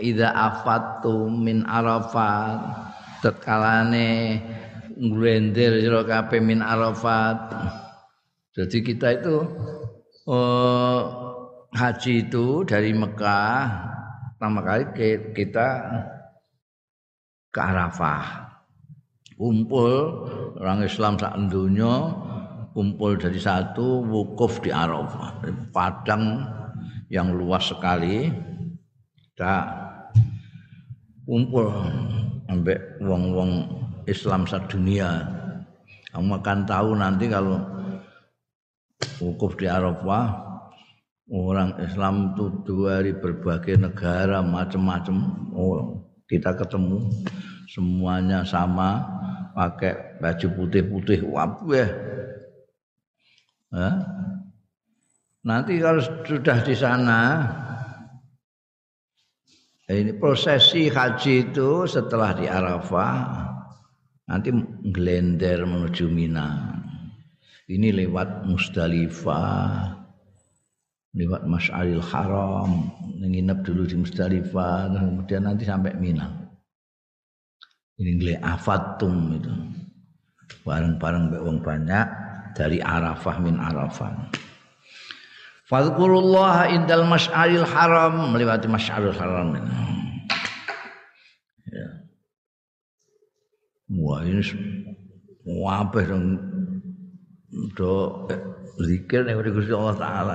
idza 0.00 0.32
afatu 0.32 1.28
min 1.28 1.62
arafat. 1.68 2.58
Tetkalane 3.20 4.40
nglender 4.96 5.80
sira 5.80 6.02
kabeh 6.04 6.40
min 6.40 6.64
arafat. 6.64 7.52
Jadi 8.56 8.82
kita 8.82 9.20
itu 9.20 9.36
oh, 10.26 11.00
haji 11.70 12.26
itu 12.26 12.66
dari 12.66 12.90
Mekah 12.90 13.60
pertama 14.36 14.60
kali 14.64 14.84
kita 15.36 15.68
ke 17.52 17.60
Arafah. 17.60 18.48
Kumpul 19.40 19.92
orang 20.60 20.84
Islam 20.84 21.16
sak 21.16 21.32
dunia 21.48 22.12
kumpul 22.76 23.16
dari 23.16 23.40
satu 23.40 24.04
wukuf 24.04 24.60
di 24.60 24.70
Arafah. 24.70 25.40
Padang 25.72 26.44
yang 27.10 27.34
luas 27.34 27.68
sekali 27.72 28.30
kita 29.40 29.56
kumpul 31.24 31.72
ambek 32.52 33.00
wong-wong 33.00 33.72
Islam 34.04 34.44
dunia. 34.44 35.24
Kamu 36.12 36.44
akan 36.44 36.68
tahu 36.68 36.92
nanti 36.92 37.24
kalau 37.24 37.56
wukuf 39.16 39.56
di 39.56 39.64
Arafah 39.64 40.44
orang 41.32 41.72
Islam 41.80 42.36
itu 42.36 42.52
dari 42.84 43.16
berbagai 43.16 43.80
negara 43.80 44.44
macam-macam 44.44 45.16
oh, 45.56 46.04
kita 46.28 46.52
ketemu 46.60 47.08
semuanya 47.64 48.44
sama 48.44 49.08
pakai 49.56 50.20
baju 50.20 50.48
putih-putih 50.52 51.24
wabah 51.24 51.88
ya. 53.72 53.88
nanti 55.48 55.80
kalau 55.80 56.04
sudah 56.28 56.60
di 56.60 56.76
sana 56.76 57.20
ini 59.90 60.14
prosesi 60.14 60.86
haji 60.86 61.50
itu 61.50 61.82
setelah 61.90 62.30
di 62.38 62.46
Arafah 62.46 63.50
nanti 64.30 64.54
gelender 64.94 65.66
menuju 65.66 66.06
Mina. 66.06 66.78
Ini 67.70 67.94
lewat 67.94 68.50
Musdalifah, 68.50 69.94
lewat 71.14 71.42
Mas'alil 71.46 72.02
Haram, 72.02 72.90
nginep 73.18 73.62
dulu 73.62 73.86
di 73.86 73.98
Musdalifah, 73.98 74.90
kemudian 74.94 75.46
nanti 75.46 75.66
sampai 75.66 75.94
Mina. 75.98 76.26
Ini 77.98 78.10
gile 78.16 78.34
afatum 78.40 79.36
itu. 79.36 79.52
bareng-bareng 80.66 81.30
wong 81.46 81.62
banyak 81.62 82.06
dari 82.58 82.82
Arafah 82.82 83.36
min 83.38 83.54
Arafah. 83.54 84.34
Fadhkurullah 85.70 86.74
indal 86.74 87.06
mas'alil 87.06 87.62
haram 87.62 88.34
melewati 88.34 88.66
mas'alil 88.66 89.14
haram. 89.14 89.54
Ya. 91.70 91.88
Wah 93.94 94.26
ini 94.26 94.42
wabah 95.46 96.04
dong 96.10 96.42
do 97.78 98.26
zikir 98.82 99.22
ning 99.22 99.38
Gusti 99.54 99.70
Allah 99.70 99.94
taala. 99.94 100.34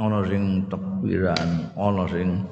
Ana 0.00 0.24
sing 0.24 0.64
tekbiran, 0.72 1.72
ana 1.76 2.04
sing 2.08 2.48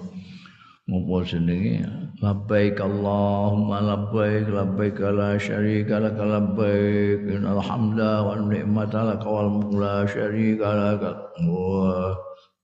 ngopo 0.85 1.25
jenenge 1.25 2.04
labbaik 2.23 2.79
Allahumma 2.79 3.83
labbaik 3.83 4.47
labbaik 4.47 4.99
la 5.03 5.35
syarika 5.35 5.99
lak 5.99 6.19
labbaik 6.19 7.27
innal 7.27 7.59
hamda 7.59 8.23
wan 8.23 8.47
ni'mata 8.47 9.03
lak 9.03 9.25
wal 9.27 9.51
la 9.75 10.07
syarika 10.07 10.69
lak 10.71 11.03
wah 11.43 12.15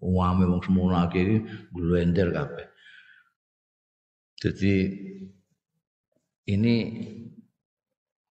wame 0.00 0.44
wong 0.48 0.62
semono 0.64 0.96
iki 1.10 1.44
glender 1.76 2.32
kabeh. 2.32 2.66
Jadi 4.40 4.76
ini 6.48 6.74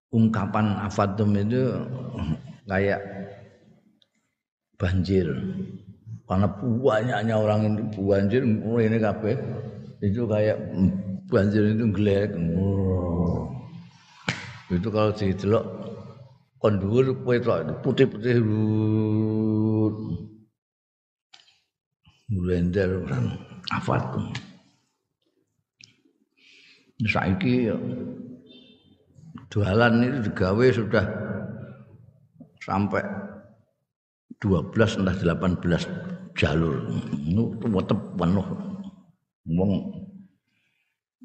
ungkapan 0.10 0.82
afadum 0.82 1.38
itu 1.38 1.70
kayak 2.66 3.02
banjir. 4.82 5.30
Karena 6.26 6.46
banyaknya 6.58 7.36
orang 7.38 7.60
ini 7.66 7.82
banjir 7.94 8.42
ini 8.46 8.98
kabeh. 8.98 9.36
Itu 10.02 10.26
kayak 10.26 10.58
banjir 11.30 11.64
itu 11.78 11.86
gelek. 11.94 12.34
Oh. 12.58 13.54
Itu 14.70 14.90
kalau 14.90 15.14
didelok 15.14 15.66
kon 16.60 16.76
dhuwur 16.82 17.16
putih-putih 17.82 18.44
blender 22.30 22.90
kan 23.10 23.24
afat. 23.74 24.04
Saiki 27.00 27.72
jualan 29.50 29.94
itu 30.04 30.20
digawe 30.30 30.66
sudah 30.76 31.06
sampai 32.60 33.02
12 34.44 35.00
entah 35.00 35.16
18 35.16 36.36
jalur. 36.36 36.76
Itu 37.24 37.66
tetep 37.66 38.00
penuh 38.20 38.48
wong 39.50 39.72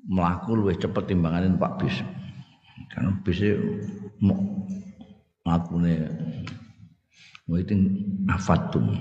mlaku 0.08 0.56
luwih 0.56 0.76
cepet 0.76 1.10
timbangane 1.10 1.52
Pak 1.56 1.72
bis. 1.80 1.96
Karena 2.92 3.10
bis 3.24 3.40
mau 4.20 4.38
mlakune 5.44 5.94
waiting 7.48 8.04
afatum. 8.30 8.92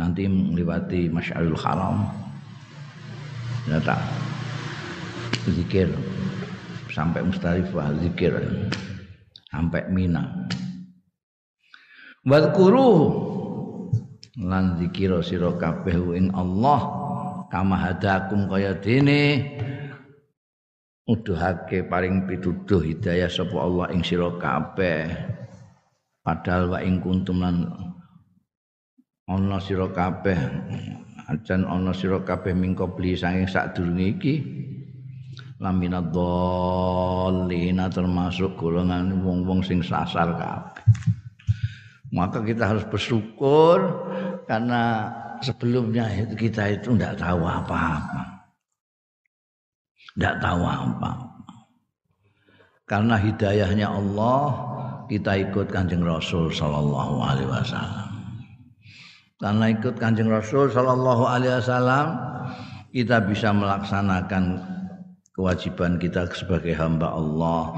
Nanti 0.00 0.24
melewati 0.24 1.12
Masyarul 1.12 1.58
Haram. 1.60 2.08
Ya 3.68 3.78
tak 3.78 4.00
zikir 5.46 5.86
sampai 6.90 7.22
Mustalifah 7.22 7.94
zikir 8.02 8.34
sampai 9.52 9.86
Mina. 9.92 10.48
Wadkuru 12.22 12.90
lan 14.40 14.80
zikira 14.80 15.20
sira 15.20 15.52
kabeh 15.58 16.16
ing 16.16 16.32
Allah 16.32 16.80
kama 17.52 17.76
hadakum 17.76 18.48
kaya 18.48 18.72
dene 18.80 19.44
uduhake 21.06 21.90
paring 21.90 22.30
pituduh 22.30 22.78
hidayah 22.78 23.26
sapa 23.26 23.56
Allah 23.58 23.90
ing 23.90 24.02
sira 24.06 24.30
kabeh. 24.38 25.10
Padahal 26.22 26.70
wa 26.70 26.78
ing 26.78 27.02
kuntum 27.02 27.42
lan 27.42 27.66
ana 29.26 29.58
sira 29.58 29.90
kabeh. 29.90 30.38
Ajan 31.30 31.66
ana 31.66 31.90
sira 31.90 32.22
kabeh 32.22 32.54
mingko 32.54 32.94
beli 32.94 33.18
saking 33.18 33.50
sadurunge 33.50 34.06
iki. 34.18 34.34
Lamina 35.62 36.02
dhallina 36.02 37.86
termasuk 37.86 38.58
golongan 38.58 39.22
wong-wong 39.22 39.62
sing 39.62 39.78
sasar 39.78 40.34
kabeh. 40.34 40.82
Maka 42.12 42.44
kita 42.44 42.68
harus 42.68 42.84
bersyukur 42.86 43.78
karena 44.44 45.08
sebelumnya 45.40 46.06
kita 46.36 46.76
itu 46.76 46.92
tidak 46.92 47.16
tahu 47.16 47.40
apa-apa. 47.46 48.31
Tidak 50.16 50.34
tahu 50.44 50.60
apa-apa. 50.64 51.10
Karena 52.84 53.16
hidayahnya 53.16 53.88
Allah, 53.88 54.44
kita 55.08 55.32
ikut 55.48 55.72
kanjeng 55.72 56.04
Rasul 56.04 56.52
Sallallahu 56.52 57.16
Alaihi 57.24 57.48
Wasallam. 57.48 58.10
Karena 59.40 59.64
ikut 59.72 59.96
kanjeng 59.96 60.28
Rasul 60.28 60.68
Sallallahu 60.68 61.24
Alaihi 61.24 61.56
Wasallam, 61.56 62.06
kita 62.92 63.24
bisa 63.24 63.56
melaksanakan 63.56 64.60
kewajiban 65.32 65.96
kita 65.96 66.28
sebagai 66.36 66.76
hamba 66.76 67.16
Allah 67.16 67.72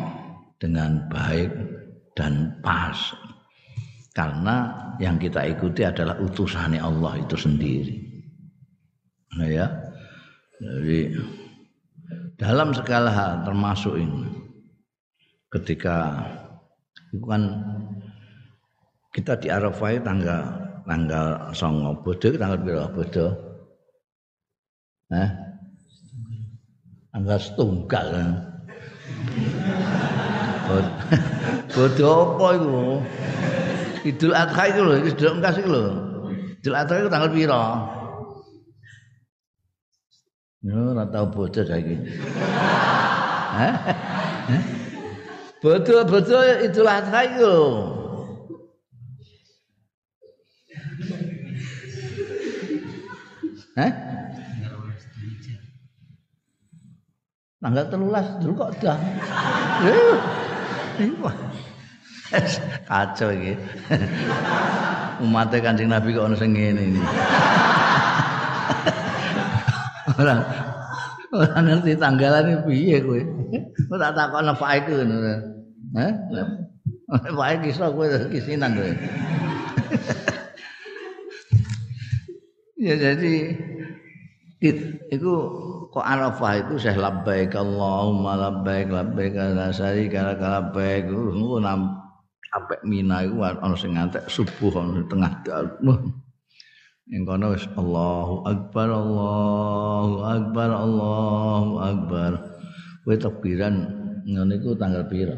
dengan 0.59 1.07
baik 1.07 1.55
dan 2.19 2.59
pas 2.67 3.15
karena 4.15 4.71
yang 5.03 5.19
kita 5.19 5.43
ikuti 5.51 5.83
adalah 5.83 6.15
utusannya 6.23 6.79
Allah 6.79 7.19
itu 7.19 7.35
sendiri. 7.35 7.99
Nah 9.35 9.51
ya. 9.51 9.67
Jadi 10.63 11.11
dalam 12.39 12.75
segala 12.75 13.11
hal 13.11 13.33
termasuk 13.47 13.99
ini. 13.99 14.31
Ketika 15.51 16.19
itu 17.15 17.23
kan 17.23 17.63
kita 19.15 19.39
di 19.39 19.47
Arafah 19.51 20.03
tanggal 20.03 20.43
tanggal 20.83 21.27
songo 21.55 21.95
bodoh 22.03 22.35
tanggal 22.35 22.59
berapa 22.59 22.91
bodoh? 22.91 23.33
Eh 25.15 25.31
tanggal 27.15 27.39
setunggal 27.39 28.07
kan? 28.11 28.31
Bodoh 31.75 32.37
apa 32.37 32.47
itu? 32.57 32.73
Idul 34.05 34.33
Adha 34.37 34.63
itu 34.69 34.81
loh, 34.85 34.97
Idul 35.01 35.31
Engkas 35.41 35.57
itu 35.61 35.69
loh. 35.69 35.91
Idul 36.61 36.77
Adha 36.77 36.95
itu 37.01 37.09
tanggal 37.09 37.31
piro? 37.33 37.65
Yo 40.65 40.97
ora 40.97 41.05
tau 41.13 41.29
bocor 41.29 41.69
saiki. 41.69 41.93
Hah? 43.53 43.75
Betul-betul 45.61 46.65
Idul 46.65 46.89
Adha 46.89 47.21
itu 47.29 47.45
loh. 47.45 47.77
Hah? 53.77 53.93
Tanggal 57.61 57.85
telulas 57.93 58.27
dulu 58.41 58.65
kok 58.65 58.73
dah. 58.81 58.97
Kacau 62.89 63.29
iki. 63.37 63.53
Umatnya 65.21 65.61
Kanjeng 65.61 65.93
Nabi 65.93 66.17
kok 66.17 66.25
ono 66.25 66.41
sing 66.41 66.57
ngene 66.57 66.89
iki. 66.89 67.03
Ora 70.15 70.35
ora 71.35 71.59
ngerti 71.59 71.99
tanggalane 71.99 72.63
piye 72.63 73.03
kowe. 73.03 73.21
Kok 73.91 73.99
tak 73.99 74.15
takon 74.15 74.55
fae 74.55 74.79
ku 74.87 74.95
ngono. 74.95 75.35
Hah? 75.99 76.13
Fae 77.35 77.55
kisah 77.63 77.91
kowe 77.91 78.07
kisinan 78.31 78.79
kowe. 78.79 78.93
ya 82.85 82.95
jadi 83.01 83.35
itu 85.13 85.33
kok 85.93 86.05
Arafah 86.05 86.53
itu 86.61 86.75
saya 86.81 86.97
labbaik 87.01 87.55
Allahumma 87.55 88.35
labbaik 88.35 88.89
labbaik 88.91 89.37
la 89.37 89.71
syarika 89.71 90.33
lak 90.33 90.43
labbaik 90.43 91.07
ngono 91.11 91.61
sampai 92.55 92.79
Mina 92.87 93.27
iku 93.27 93.43
ana 93.43 93.75
sing 93.75 93.99
ngantek 93.99 94.31
subuh 94.31 94.71
tengah 95.11 95.33
dalu. 95.43 96.23
Ing 97.13 97.29
kono 97.29 97.53
wis 97.53 97.69
Allahu 97.77 98.49
Akbar 98.49 98.89
Allahu 98.89 100.25
Akbar 100.25 100.73
Allahu 100.73 101.77
Akbar. 101.77 102.33
Kowe 103.05 103.13
takbiran 103.21 103.85
ngene 104.25 104.57
iku 104.57 104.73
tanggal 104.73 105.05
pira? 105.05 105.37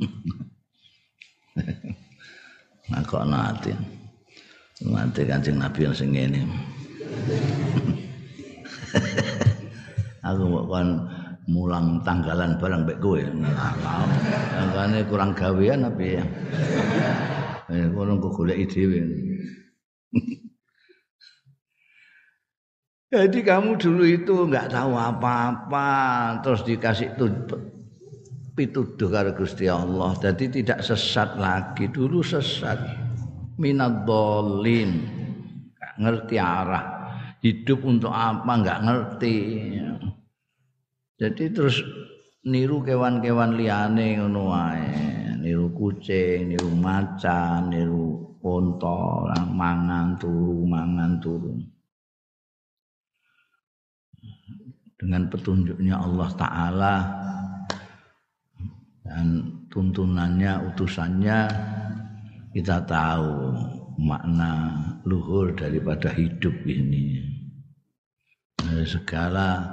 nah 2.90 3.02
kok 3.02 3.26
nanti 3.26 3.74
nanti 4.86 5.26
kancing 5.26 5.58
Nabi 5.58 5.90
yang 5.90 5.94
sing 5.94 6.14
aku 10.30 10.42
mau 10.46 10.64
kan 10.70 10.88
mulang 11.50 11.98
tanggalan 12.06 12.54
barang 12.62 12.86
mbek 12.86 13.02
kowe. 13.02 13.18
Tanggalane 14.54 15.02
kurang 15.10 15.34
gawean 15.34 15.82
apa 15.90 15.98
ya. 15.98 16.22
Eh 17.70 17.86
kono 17.94 18.18
kok 18.18 18.34
golek 18.34 18.66
dhewe. 18.66 18.98
Jadi 23.10 23.42
kamu 23.42 23.74
dulu 23.74 24.06
itu 24.06 24.34
nggak 24.46 24.70
tahu 24.70 24.94
apa-apa, 24.94 25.90
terus 26.46 26.62
dikasih 26.62 27.10
pituduh 28.54 29.10
karo 29.10 29.34
Gusti 29.34 29.66
Allah. 29.66 30.14
Jadi 30.18 30.62
tidak 30.62 30.82
sesat 30.84 31.34
lagi. 31.34 31.90
Dulu 31.90 32.22
sesat. 32.22 32.78
Minad 33.58 34.06
dolin. 34.06 34.90
Gak 35.74 35.94
ngerti 35.98 36.36
arah. 36.38 36.84
Hidup 37.40 37.82
untuk 37.82 38.14
apa 38.14 38.46
nggak 38.46 38.80
ngerti. 38.84 39.36
Jadi 41.18 41.44
terus 41.50 41.82
niru 42.46 42.80
kewan-kewan 42.80 43.56
liane 43.56 44.16
ngono 44.16 44.42
wae. 44.48 44.88
Niru 45.40 45.72
kucing, 45.72 46.52
niru 46.52 46.68
macan, 46.76 47.72
niru 47.72 48.36
unta, 48.44 49.32
mangan 49.48 50.16
turu, 50.20 50.64
mangan 50.68 51.16
turu. 51.20 51.56
Dengan 55.00 55.32
petunjuknya 55.32 55.96
Allah 55.96 56.28
Ta'ala 56.36 56.94
dan 59.00 59.26
tuntunannya 59.72 60.70
utusannya 60.70 61.38
kita 62.52 62.84
tahu 62.84 63.56
makna 63.96 64.76
luhur 65.08 65.56
daripada 65.56 66.12
hidup 66.12 66.52
ini 66.68 67.16
segala 68.84 69.66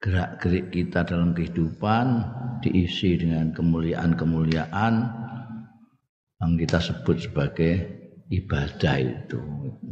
gerak-gerik 0.00 0.72
kita 0.72 1.04
dalam 1.04 1.36
kehidupan 1.36 2.24
diisi 2.64 3.20
dengan 3.20 3.52
kemuliaan-kemuliaan 3.52 4.94
yang 6.40 6.52
kita 6.56 6.80
sebut 6.80 7.20
sebagai 7.20 7.84
ibadah 8.32 8.96
itu. 8.96 9.40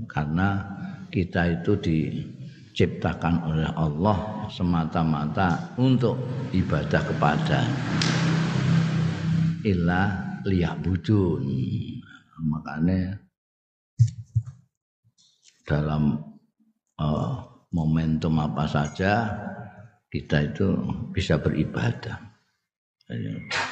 Karena 0.09 0.65
kita 1.13 1.61
itu 1.61 1.77
diciptakan 1.77 3.53
oleh 3.53 3.69
Allah 3.77 4.49
semata-mata 4.49 5.77
untuk 5.77 6.17
ibadah 6.57 7.05
kepada 7.05 7.61
illa 9.69 10.25
liya'budun. 10.49 11.45
Makanya 12.49 13.13
dalam 15.69 16.17
uh, 16.97 17.45
momentum 17.77 18.41
apa 18.41 18.65
saja 18.65 19.37
kita 20.09 20.53
itu 20.53 20.69
bisa 21.13 21.37
beribadah. 21.37 22.17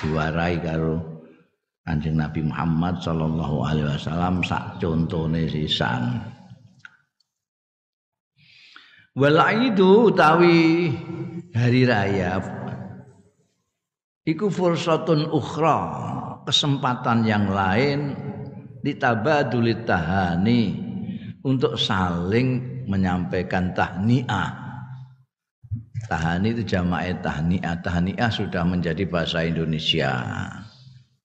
Diwarai 0.01 0.57
karo 0.61 1.17
Kanjeng 1.85 2.19
Nabi 2.19 2.43
Muhammad 2.43 2.99
sallallahu 2.99 3.57
alaihi 3.63 3.89
wasallam 3.89 4.43
sak 4.43 4.81
contone 4.83 5.47
sisan. 5.47 6.19
Wal 9.17 9.39
itu 9.65 10.13
utawi 10.13 10.93
hari 11.57 11.89
raya. 11.89 12.43
Iku 14.27 14.51
fursatun 14.51 15.31
ukhra 15.31 15.81
kesempatan 16.43 17.23
yang 17.23 17.47
lain 17.49 18.19
ditabadulit 18.83 19.87
tahani 19.87 20.75
untuk 21.47 21.79
saling 21.79 22.83
menyampaikan 22.91 23.71
tahniah 23.71 24.66
tahani 26.07 26.55
itu 26.55 26.63
jamaah 26.67 27.19
tahniah. 27.23 27.75
Tahniah 27.83 28.31
sudah 28.31 28.63
menjadi 28.63 29.07
bahasa 29.07 29.43
Indonesia. 29.43 30.15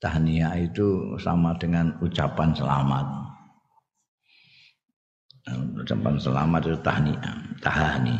Tahniah 0.02 0.58
itu 0.58 1.18
sama 1.22 1.54
dengan 1.62 1.94
ucapan 2.02 2.54
selamat. 2.58 3.06
Ucapan 5.86 6.16
selamat 6.18 6.62
itu 6.66 6.78
tahniah 6.82 7.36
tahani. 7.62 8.18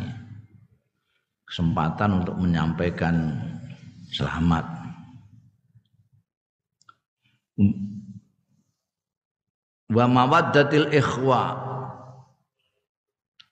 Kesempatan 1.46 2.22
untuk 2.22 2.38
menyampaikan 2.38 3.36
selamat. 4.14 4.64
Wa 9.92 10.06
mawaddatil 10.08 10.88
ikhwa. 10.94 11.70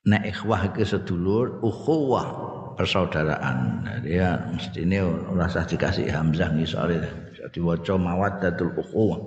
Nek 0.00 0.32
ikhwah 0.32 0.72
ke 0.72 0.80
sedulur, 0.80 1.60
ukhuwah 1.60 2.59
persaudaraan. 2.80 3.84
Dia 4.00 4.40
mestine 4.48 5.04
ora 5.04 5.44
usah 5.44 5.68
dikasih 5.68 6.08
hamzah 6.08 6.48
ngisore. 6.56 7.04
Diwaca 7.52 8.00
mawaddatul 8.00 8.72
ukhuwah. 8.80 9.20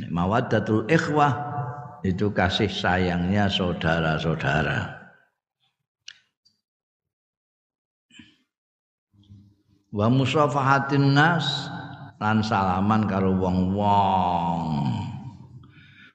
Nek 0.00 0.08
mawaddatul 0.08 0.88
ikhwah 0.88 1.52
itu 2.00 2.32
kasih 2.32 2.72
sayangnya 2.72 3.52
saudara-saudara. 3.52 5.04
wa 9.94 10.10
musafahatin 10.10 11.14
nas 11.14 11.70
lan 12.18 12.42
salaman 12.42 13.06
karo 13.06 13.30
wong-wong 13.38 14.90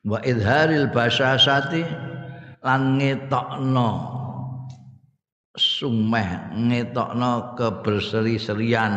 wa 0.03 0.19
idharil 0.27 0.91
basyasati 0.91 1.87
lan 2.59 2.99
ngetokno 2.99 4.18
sumeh 5.57 6.53
ngetokno 6.53 7.57
keberseri-serian. 7.57 8.93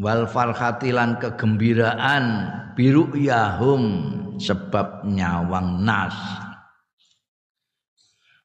Wal 0.00 0.24
farhati 0.24 0.96
lan 0.96 1.20
kegembiraan 1.20 2.24
biru 2.72 3.12
yahum 3.12 3.84
sebab 4.40 5.04
nyawang 5.04 5.84
nas. 5.84 6.16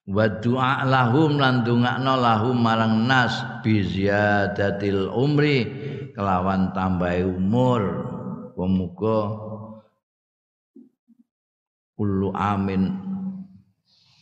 Wa 0.06 0.30
du'a 0.30 0.86
lahum 0.86 1.40
lan 1.40 1.66
lahum 1.66 2.60
marang 2.60 3.08
nas 3.08 3.40
bi 3.64 3.82
ziyadatil 3.82 5.10
umri 5.10 5.66
kelawan 6.14 6.76
tambah 6.76 7.24
umur. 7.24 8.14
Pemuga 8.56 9.20
kullu 11.96 12.32
amin 12.36 13.15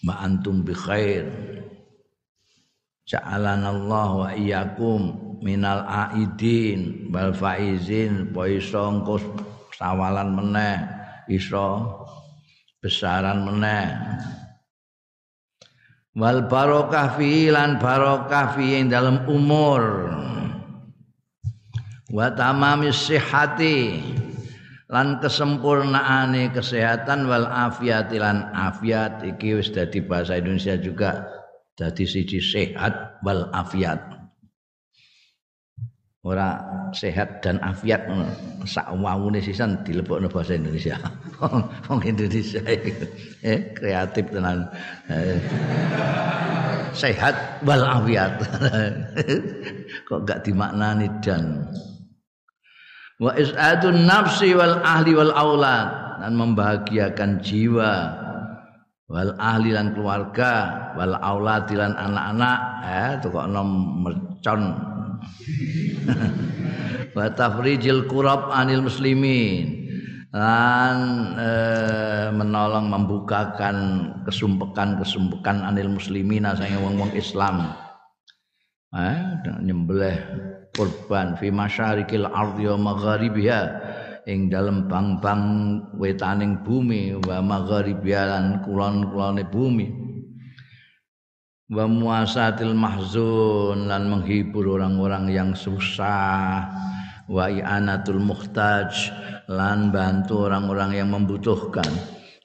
ma 0.04 0.20
antum 0.22 0.62
bi 0.62 0.76
khair. 0.76 1.26
Ja'alana 3.04 3.72
Allah 3.72 4.10
wa 4.16 4.30
iyyakum 4.32 5.02
minal 5.44 5.84
aidin 5.88 7.12
wal 7.12 7.36
faizin. 7.36 8.32
Po 8.32 8.48
iso 8.48 9.04
sawalan 9.76 10.30
meneh 10.36 10.78
iso 11.28 11.88
besaran 12.84 13.48
meneh. 13.48 13.92
Wal 16.14 16.46
barokah 16.46 17.18
fi 17.18 17.50
lan 17.50 17.82
barokah 17.82 18.54
fi 18.54 18.80
ing 18.80 18.92
dalam 18.92 19.26
umur. 19.26 20.14
Wa 22.14 22.30
tamamis 22.30 23.10
sihhati 23.10 24.14
lan 24.92 25.20
kesempurnaane 25.24 26.52
kesehatan 26.52 27.30
wal 27.30 27.48
afiat 27.48 28.12
lan 28.16 28.52
afiat 28.52 29.24
iki 29.24 29.60
wis 29.60 29.72
dadi 29.72 30.04
bahasa 30.04 30.40
Indonesia 30.40 30.76
juga 30.76 31.24
dadi 31.80 32.04
siji 32.04 32.44
sehat 32.44 33.24
wal 33.24 33.48
afiat 33.56 34.24
ora 36.24 36.56
sehat 36.96 37.44
dan 37.44 37.60
afiat 37.60 38.08
sak 38.64 38.88
wawune 38.96 39.44
sisan 39.44 39.76
dilebokno 39.84 40.32
bahasa 40.32 40.56
Indonesia. 40.56 40.96
Wong 41.92 42.00
Indonesia 42.08 42.64
eh 43.44 43.60
kreatif 43.76 44.32
tenan. 44.32 44.64
Eh, 45.12 45.36
sehat 46.96 47.36
wal 47.68 47.84
afiat. 47.84 48.40
Kok 50.08 50.24
gak 50.24 50.48
dimaknani 50.48 51.12
dan 51.20 51.68
wa 53.22 53.32
isadun 53.38 54.06
nafsi 54.08 54.56
wal 54.58 54.82
ahli 54.82 55.14
wal 55.14 55.34
aulad. 55.34 56.04
Dan 56.24 56.40
membahagiakan 56.40 57.44
jiwa. 57.44 57.94
Wal 59.12 59.36
ahli 59.36 59.76
lan 59.76 59.92
keluarga. 59.92 60.54
Wal 60.96 61.20
aulad 61.20 61.68
lan 61.74 61.94
anak-anak. 62.00 62.60
Eh 62.88 63.12
tuh 63.20 63.30
kok 63.34 63.48
nom 63.52 63.70
mercon. 64.08 64.62
Wa 67.18 67.30
tafrijil 67.30 68.08
kurab 68.08 68.50
anil 68.56 68.88
muslimin. 68.88 69.84
Dan 70.34 70.98
eh, 71.38 72.28
menolong 72.34 72.90
membukakan 72.90 73.78
kesumpekan-kesumpekan 74.26 75.62
anil 75.62 75.94
muslimina 75.94 76.58
saya 76.58 76.82
wong-wong 76.82 77.14
Islam. 77.14 77.70
Eh, 78.98 79.18
nyembelih 79.62 80.18
kurban 80.74 81.38
fi 81.38 81.54
masyarikil 81.54 82.26
ardi 82.26 82.66
wa 82.66 82.94
magharibiha 82.94 83.62
ing 84.26 84.48
dalem 84.48 84.90
bang-bang 84.90 85.44
wetaning 86.00 86.64
bumi 86.66 87.14
wa 87.28 87.44
magharibiha 87.44 88.24
lan 88.26 88.46
kulon-kulone 88.66 89.44
bumi. 89.48 89.88
Wa 91.74 91.90
muasatil 91.90 92.76
mahzun 92.76 93.90
lan 93.90 94.12
menghibur 94.12 94.78
orang-orang 94.78 95.32
yang 95.32 95.50
susah. 95.58 96.70
Wa 97.26 97.48
i'anatul 97.50 98.20
muhtaj 98.20 98.92
lan 99.48 99.90
bantu 99.90 100.52
orang-orang 100.52 101.00
yang 101.00 101.10
membutuhkan. 101.10 101.88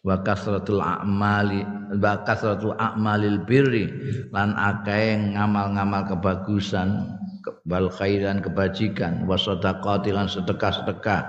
Wa 0.06 0.22
kasratul 0.22 0.80
a'mali 0.80 1.66
wa 1.98 2.22
kasratul 2.22 2.78
a'malil 2.78 3.42
birri 3.42 3.90
lan 4.30 4.54
akeh 4.54 5.34
ngamal-ngamal 5.34 6.06
kebagusan 6.06 7.17
wal 7.66 7.88
khairan 7.88 8.44
kebajikan 8.44 9.24
wasadaqati 9.24 10.12
lan 10.12 10.28
sedekah-sedekah 10.28 11.22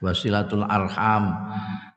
wasilatul 0.00 0.64
arham 0.66 1.32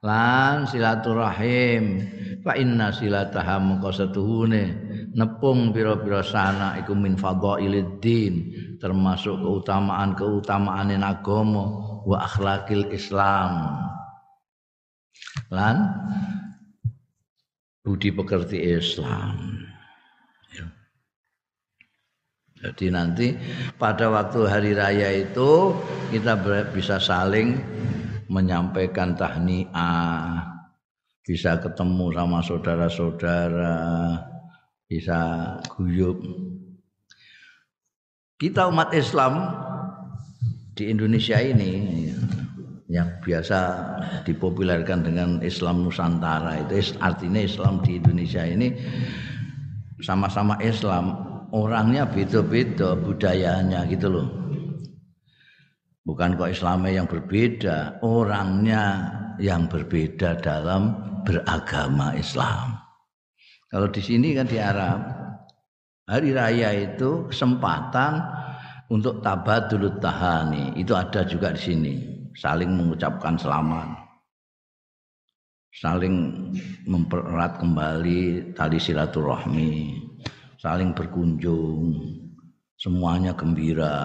lan 0.03 0.65
silaturahim. 0.67 2.03
Fa 2.39 2.55
inna 2.55 2.95
silataha 2.95 3.59
mengko 3.59 3.91
setuhune 3.91 4.63
nepung 5.11 5.75
pira-pira 5.75 6.23
sana 6.23 6.79
iku 6.79 6.95
min 6.95 7.19
fadhailiddin 7.19 8.33
termasuk 8.79 9.43
keutamaan-keutamaan 9.43 10.95
agama 11.03 11.65
wa 12.07 12.17
akhlakil 12.23 12.87
Islam. 12.95 13.83
Lan 15.51 15.77
budi 17.83 18.13
pekerti 18.15 18.55
Islam 18.79 19.68
jadi 22.59 22.91
nanti 22.91 23.39
pada 23.79 24.11
waktu 24.11 24.39
hari 24.43 24.71
raya 24.75 25.23
itu 25.23 25.71
kita 26.11 26.35
bisa 26.75 26.99
saling 26.99 27.55
menyampaikan 28.27 29.15
tahniah, 29.15 30.43
bisa 31.23 31.55
ketemu 31.63 32.11
sama 32.11 32.39
saudara-saudara, 32.43 33.79
bisa 34.91 35.19
guyup. 35.71 36.19
Kita 38.35 38.67
umat 38.67 38.91
Islam 38.91 39.55
di 40.75 40.91
Indonesia 40.91 41.39
ini 41.39 42.11
yang 42.91 43.23
biasa 43.23 43.59
dipopulerkan 44.27 45.05
dengan 45.05 45.29
Islam 45.45 45.87
Nusantara 45.87 46.59
itu 46.65 46.97
artinya 46.99 47.39
Islam 47.39 47.85
di 47.85 48.01
Indonesia 48.01 48.41
ini 48.41 48.73
sama-sama 50.01 50.57
Islam 50.63 51.28
orangnya 51.53 52.05
beda-beda 52.05 52.93
budayanya 52.97 53.85
gitu 53.89 54.07
loh. 54.09 54.27
Bukan 56.05 56.39
kok 56.41 56.49
Islamnya 56.49 57.03
yang 57.03 57.07
berbeda, 57.09 58.01
orangnya 58.01 59.13
yang 59.37 59.69
berbeda 59.69 60.41
dalam 60.41 60.97
beragama 61.21 62.17
Islam. 62.17 62.81
Kalau 63.69 63.85
di 63.93 64.01
sini 64.01 64.33
kan 64.33 64.49
di 64.49 64.57
Arab, 64.57 65.05
hari 66.09 66.33
raya 66.33 66.73
itu 66.73 67.29
kesempatan 67.29 68.25
untuk 68.89 69.21
tabadul 69.21 70.01
tahani. 70.01 70.73
Itu 70.81 70.97
ada 70.97 71.21
juga 71.21 71.53
di 71.53 71.61
sini, 71.61 71.95
saling 72.33 72.73
mengucapkan 72.73 73.37
selamat. 73.37 74.09
Saling 75.69 76.49
mempererat 76.89 77.61
kembali 77.61 78.57
tali 78.57 78.81
silaturahmi 78.81 80.08
saling 80.59 80.91
berkunjung. 80.91 81.95
Semuanya 82.79 83.35
gembira. 83.35 83.95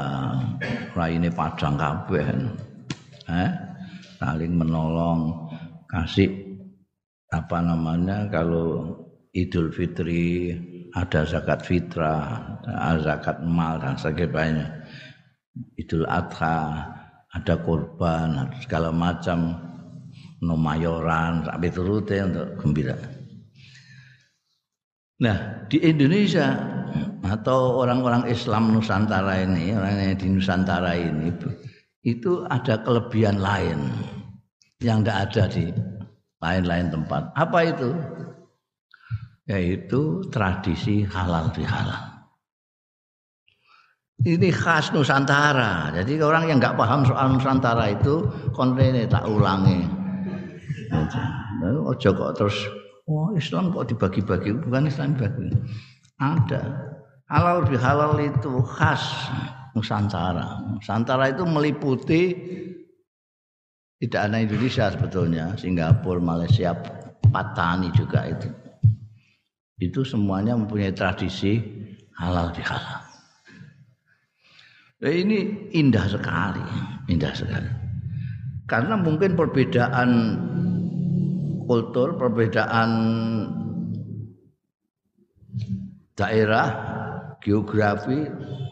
Raine 0.95 1.31
padang 1.31 1.75
kabeh. 1.75 2.27
Eh 3.31 3.51
saling 4.19 4.55
menolong. 4.55 5.51
Kasih 5.91 6.31
apa 7.31 7.59
namanya 7.63 8.31
kalau 8.31 8.99
Idul 9.35 9.75
Fitri 9.75 10.55
ada 10.95 11.27
zakat 11.27 11.67
fitrah 11.67 12.59
ada 12.63 12.99
zakat 13.03 13.43
mal 13.43 13.79
dan 13.83 13.99
sebagainya. 13.99 14.87
Idul 15.79 16.07
Adha 16.07 16.87
ada 17.35 17.55
korban 17.63 18.55
segala 18.63 18.95
macam. 18.95 19.71
Nomayoran 20.45 21.41
sampai 21.41 21.73
turute 21.73 22.21
untuk 22.21 22.61
gembira 22.61 23.14
Nah, 25.25 25.64
di 25.72 25.81
Indonesia 25.81 26.53
atau 27.25 27.81
orang-orang 27.81 28.29
Islam 28.29 28.77
Nusantara 28.77 29.41
ini, 29.41 29.72
orang 29.72 30.12
yang 30.12 30.20
di 30.20 30.29
Nusantara 30.29 30.93
ini 30.93 31.33
itu 32.05 32.45
ada 32.53 32.77
kelebihan 32.85 33.41
lain 33.41 33.89
yang 34.85 35.01
tidak 35.01 35.33
ada 35.33 35.43
di 35.49 35.72
lain-lain 36.45 36.93
tempat. 36.93 37.33
Apa 37.33 37.59
itu? 37.64 37.97
Yaitu 39.49 40.29
tradisi 40.29 41.09
halal 41.09 41.49
bihalal. 41.57 42.29
Ini 44.25 44.53
khas 44.53 44.93
Nusantara. 44.93 45.89
Jadi 45.97 46.20
orang 46.20 46.53
yang 46.53 46.61
nggak 46.61 46.77
paham 46.77 47.09
soal 47.09 47.33
Nusantara 47.33 47.97
itu 47.97 48.29
konten 48.53 49.09
tak 49.09 49.25
ulangi. 49.25 49.89
Ojo 51.64 52.11
kok 52.12 52.33
terus 52.37 52.57
Oh 53.05 53.37
Islam 53.37 53.73
kok 53.73 53.93
dibagi-bagi? 53.93 54.57
Bukan 54.65 54.89
Islam 54.89 55.17
dibagi. 55.17 55.53
Ada. 56.17 56.63
Halal 57.29 57.69
halal 57.77 58.17
itu 58.21 58.65
khas 58.65 59.29
Nusantara. 59.77 60.65
Nusantara 60.73 61.35
itu 61.35 61.45
meliputi 61.45 62.23
tidak 63.99 64.21
hanya 64.29 64.45
Indonesia 64.45 64.93
sebetulnya, 64.93 65.57
Singapura, 65.57 66.21
Malaysia, 66.21 66.77
Patani 67.33 67.89
juga 67.97 68.29
itu. 68.29 68.49
Itu 69.81 70.05
semuanya 70.07 70.55
mempunyai 70.55 70.93
tradisi 70.93 71.59
halal 72.21 72.53
bihalal. 72.55 73.03
Nah, 75.03 75.13
ini 75.13 75.69
indah 75.75 76.07
sekali, 76.07 76.65
indah 77.11 77.33
sekali. 77.35 77.71
Karena 78.65 78.97
mungkin 78.97 79.37
perbedaan 79.37 80.11
kultur, 81.67 82.17
perbedaan 82.21 82.91
daerah, 86.15 86.69
geografi 87.43 88.29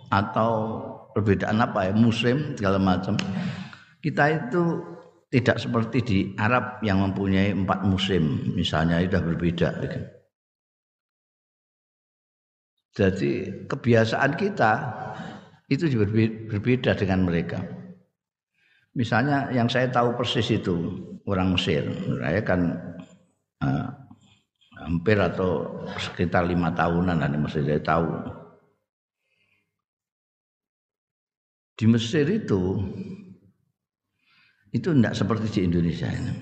atau 0.08 0.80
perbedaan 1.12 1.60
apa 1.60 1.90
ya, 1.90 1.92
musim 1.92 2.56
segala 2.56 2.78
macam. 2.80 3.18
Kita 4.02 4.24
itu 4.30 4.62
tidak 5.32 5.56
seperti 5.56 5.98
di 6.04 6.18
Arab 6.36 6.84
yang 6.84 7.00
mempunyai 7.00 7.56
empat 7.56 7.88
musim, 7.88 8.52
misalnya 8.52 9.00
sudah 9.00 9.22
berbeda. 9.24 9.68
Jadi 12.92 13.64
kebiasaan 13.64 14.36
kita 14.36 14.72
itu 15.72 15.88
berbeda 16.52 16.92
dengan 16.92 17.24
mereka. 17.24 17.81
Misalnya 18.92 19.48
yang 19.48 19.72
saya 19.72 19.88
tahu 19.88 20.12
persis 20.20 20.52
itu 20.52 20.76
orang 21.24 21.56
Mesir. 21.56 21.88
Saya 22.20 22.40
kan 22.44 22.60
uh, 23.64 23.88
hampir 24.84 25.16
atau 25.16 25.80
sekitar 25.96 26.44
lima 26.44 26.76
tahunan 26.76 27.24
di 27.24 27.38
Mesir 27.40 27.64
saya 27.64 27.80
tahu. 27.80 28.08
Di 31.72 31.86
Mesir 31.88 32.28
itu 32.28 32.84
itu 34.72 34.88
tidak 34.92 35.16
seperti 35.16 35.46
di 35.48 35.60
Indonesia 35.72 36.08
ini. 36.12 36.34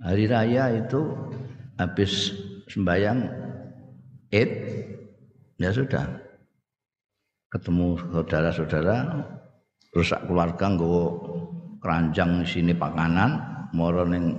Hari 0.00 0.24
raya 0.26 0.64
itu 0.82 1.14
habis 1.78 2.34
sembahyang 2.66 3.20
Id 4.30 4.50
ya 5.60 5.70
sudah 5.74 6.06
ketemu 7.50 7.98
saudara-saudara 8.14 8.96
rusak 9.90 10.22
keluarga 10.30 10.70
nggawa 10.70 11.04
keranjang 11.82 12.46
sini 12.46 12.70
pakanan 12.76 13.42
moro 13.74 14.06
ning 14.06 14.38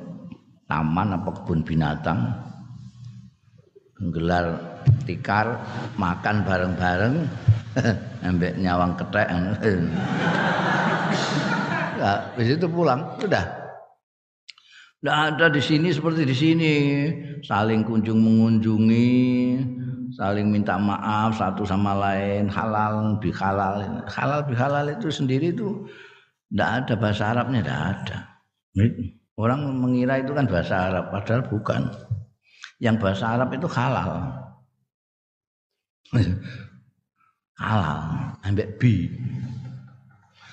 taman 0.67 1.15
apa 1.19 1.29
kebun 1.41 1.67
binatang. 1.67 2.31
Gelar 4.01 4.57
tikar 5.05 5.61
makan 5.99 6.41
bareng-bareng. 6.41 7.15
Ambek 8.27 8.57
nyawang 8.57 8.97
ketek. 8.97 9.27
Habis 12.01 12.57
itu 12.57 12.65
pulang 12.65 13.05
sudah 13.21 13.60
tidak 15.01 15.17
ada 15.33 15.45
di 15.49 15.61
sini 15.61 15.89
seperti 15.89 16.21
di 16.29 16.35
sini 16.37 16.73
saling 17.41 17.81
kunjung 17.81 18.21
mengunjungi 18.21 19.17
saling 20.13 20.47
minta 20.53 20.77
maaf 20.77 21.35
satu 21.41 21.65
sama 21.65 21.97
lain 21.97 22.45
halal 22.45 23.17
bihalal 23.17 24.05
halal 24.05 24.41
bihalal 24.45 24.85
itu 24.93 25.09
sendiri 25.09 25.49
itu 25.49 25.89
tidak 26.51 26.69
ada 26.83 26.93
bahasa 26.99 27.23
Arabnya, 27.31 27.63
tidak 27.63 27.79
ada. 27.95 28.17
Orang 29.39 29.71
mengira 29.79 30.19
itu 30.19 30.35
kan 30.35 30.51
bahasa 30.51 30.91
Arab, 30.91 31.07
padahal 31.07 31.47
bukan. 31.47 31.81
Yang 32.83 32.95
bahasa 32.99 33.25
Arab 33.39 33.55
itu 33.55 33.67
halal. 33.71 34.11
halal, 37.55 37.99
ambek 38.43 38.75
bi. 38.75 39.07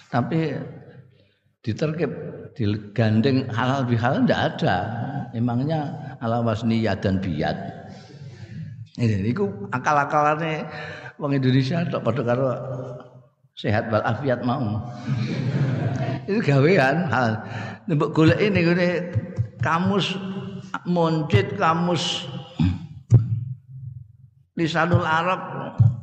Tapi 0.07 0.55
diterkip 1.67 2.15
digandeng 2.57 3.49
halal 3.53 3.85
bihalal 3.85 4.25
tidak 4.25 4.41
ada. 4.57 4.77
Emangnya 5.37 5.93
ala 6.25 6.41
wasniyat 6.41 7.05
dan 7.05 7.21
biat. 7.21 7.57
Ini 8.99 9.31
akal-akalannya 9.71 10.67
orang 11.23 11.39
Indonesia 11.39 11.87
tok 11.87 12.03
pada 12.03 12.23
karo 12.27 12.49
sehat 13.59 13.91
walafiat 13.91 14.43
mau. 14.43 14.83
Itu 16.27 16.43
gawean 16.43 17.07
hal. 17.11 17.39
Mbok 17.89 18.11
golek 18.13 18.39
ini 18.43 18.61
gini 18.63 18.89
kamus 19.63 20.19
moncit 20.85 21.57
kamus 21.57 22.29
lisanul 24.59 25.07
Arab 25.07 25.41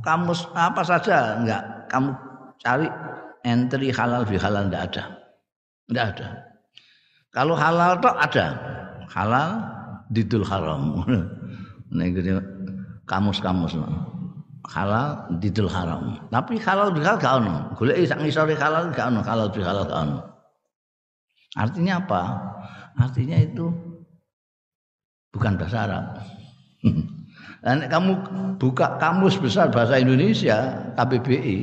kamus 0.02 0.48
apa 0.56 0.82
saja 0.82 1.38
enggak 1.38 1.62
kamu 1.92 2.10
cari 2.64 2.88
entry 3.46 3.92
halal 3.92 4.24
bi 4.24 4.40
halal 4.40 4.72
enggak 4.72 4.92
ada. 4.92 5.25
Enggak 5.90 6.06
ada. 6.18 6.30
Kalau 7.30 7.56
halal 7.58 8.00
toh 8.02 8.16
ada. 8.16 8.48
Halal 9.12 9.50
didul 10.10 10.46
haram. 10.46 11.06
Nek 11.96 12.18
kamus-kamus 13.06 13.78
halal 14.66 15.30
didul 15.38 15.70
haram. 15.70 16.18
Tapi 16.34 16.58
halal 16.58 16.90
halal 16.96 17.18
gak 17.22 17.34
ono. 17.42 17.56
Golek 17.78 18.02
sak 18.10 18.22
ngisore 18.22 18.58
halal 18.58 18.90
gak 18.90 19.14
ono, 19.14 19.22
halal 19.22 19.48
bi 19.54 19.62
halal 19.62 19.86
gak 19.86 20.02
ono. 20.10 20.20
Artinya 21.56 22.04
apa? 22.04 22.22
Artinya 23.00 23.38
itu 23.40 23.72
bukan 25.32 25.56
bahasa 25.60 25.88
Arab. 25.88 26.06
Dan 27.66 27.90
kamu 27.90 28.12
buka 28.62 29.02
kamus 29.02 29.42
besar 29.42 29.74
bahasa 29.74 29.98
Indonesia 29.98 30.86
KBBI 30.94 31.58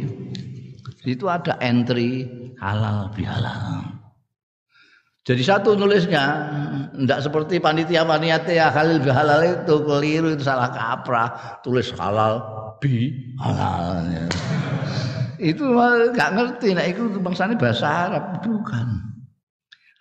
itu 1.07 1.25
ada 1.31 1.55
entry 1.63 2.27
halal 2.59 3.13
bihalal. 3.15 3.92
Jadi 5.23 5.43
satu 5.47 5.79
nulisnya 5.79 6.51
tidak 6.99 7.21
seperti 7.23 7.63
panitia 7.63 8.03
panitia 8.03 8.75
halal 8.75 8.99
bihalal 8.99 9.41
itu 9.47 9.75
keliru 9.87 10.35
itu 10.35 10.43
salah 10.43 10.75
kaprah 10.75 11.63
tulis 11.63 11.95
halal 11.95 12.43
bi 12.83 13.15
halal. 13.39 14.03
Itu 15.39 15.63
nggak 16.15 16.31
ngerti, 16.39 16.75
nah 16.75 16.87
itu 16.87 17.07
bangsanya 17.23 17.55
bahasa 17.55 17.87
Arab 17.87 18.43
bukan. 18.43 18.87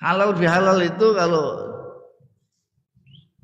Halal 0.01 0.33
bihalal 0.33 0.81
itu 0.81 1.07
kalau 1.13 1.69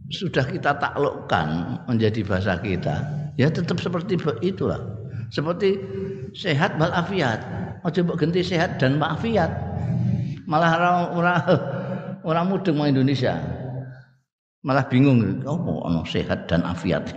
sudah 0.09 0.45
kita 0.49 0.81
taklukkan 0.81 1.77
menjadi 1.85 2.25
bahasa 2.25 2.57
kita, 2.57 3.01
ya 3.37 3.53
tetap 3.53 3.77
seperti 3.77 4.17
itulah. 4.41 4.81
Seperti 5.29 5.77
sehat 6.33 6.79
walafiat. 6.81 7.43
Oh 7.85 7.91
coba 7.93 8.17
ganti 8.17 8.41
sehat 8.41 8.81
dan 8.81 8.97
walafiat. 8.97 9.66
Malah 10.47 10.71
orang 10.79 10.97
orang 11.11 11.39
orang 12.23 12.45
mudeng 12.47 12.75
mau 12.79 12.87
Indonesia. 12.87 13.35
Malah 14.63 14.87
bingung, 14.87 15.21
oh 15.43 15.59
ono 15.85 16.01
sehat 16.07 16.47
dan 16.47 16.63
afiat. 16.63 17.13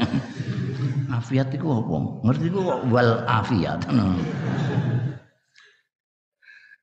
afiat 1.18 1.48
itu 1.54 1.66
apa? 1.66 1.96
Ngerti 2.26 2.46
itu 2.50 2.60
wal 2.90 3.22
afiat. 3.26 3.86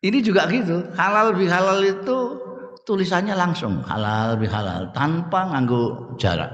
Ini 0.01 0.17
juga 0.23 0.47
gitu. 0.47 0.87
Halal 0.95 1.35
bihalal 1.35 1.83
itu 1.83 2.17
tulisannya 2.87 3.35
langsung 3.35 3.83
halal 3.83 4.39
bihalal 4.39 4.87
tanpa 4.95 5.51
nganggo 5.51 6.15
jarak 6.15 6.47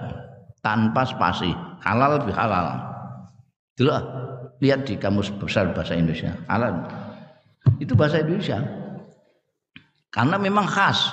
tanpa 0.65 1.05
spasi 1.05 1.53
halal 1.85 2.17
bihalal 2.25 2.73
dulu 3.77 3.93
lihat 4.57 4.89
di 4.89 4.97
kamus 4.97 5.29
besar 5.37 5.69
bahasa 5.77 5.93
Indonesia 5.93 6.33
halal 6.49 6.81
itu 7.77 7.93
bahasa 7.93 8.25
Indonesia 8.25 8.57
karena 10.13 10.37
memang 10.37 10.69
khas 10.69 11.09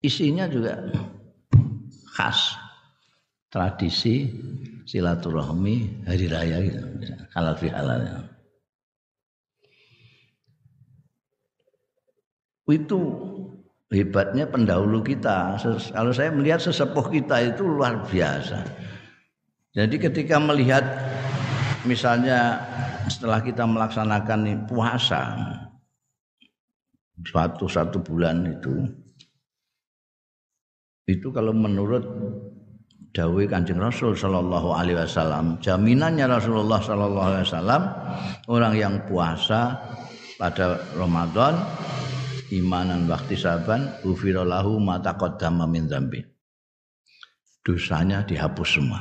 isinya 0.00 0.46
juga 0.46 0.78
khas 2.14 2.54
tradisi 3.50 4.30
silaturahmi 4.86 6.06
hari 6.06 6.26
raya 6.30 6.56
gitu 6.62 6.78
halal 7.34 7.58
bihalal 7.58 8.24
itu 12.64 13.00
hebatnya 13.92 14.48
pendahulu 14.48 15.04
kita. 15.04 15.60
Kalau 15.92 16.12
saya 16.16 16.32
melihat 16.32 16.64
sesepuh 16.64 17.12
kita 17.12 17.54
itu 17.54 17.62
luar 17.62 18.02
biasa. 18.08 18.64
Jadi 19.74 19.96
ketika 19.98 20.38
melihat 20.38 20.84
misalnya 21.84 22.62
setelah 23.10 23.42
kita 23.42 23.68
melaksanakan 23.68 24.64
puasa 24.70 25.22
suatu 27.22 27.70
satu 27.70 28.02
bulan 28.02 28.42
itu 28.50 28.74
itu 31.06 31.28
kalau 31.30 31.54
menurut 31.54 32.02
Dawe 33.14 33.42
Kanjeng 33.46 33.78
Rasul 33.78 34.18
Shallallahu 34.18 34.74
Alaihi 34.74 34.98
Wasallam 34.98 35.62
jaminannya 35.62 36.26
Rasulullah 36.26 36.82
Shallallahu 36.82 37.26
Alaihi 37.30 37.46
Wasallam 37.46 37.82
orang 38.50 38.74
yang 38.74 38.94
puasa 39.06 39.78
pada 40.34 40.82
Ramadan 40.98 41.54
imanan 42.50 43.06
waktu 43.06 43.38
saban 43.38 43.86
ufiralahu 44.02 44.82
mata 44.82 45.14
qaddama 45.14 45.70
min 45.70 45.86
zambi 45.86 46.26
dosanya 47.62 48.26
dihapus 48.26 48.68
semua. 48.76 49.00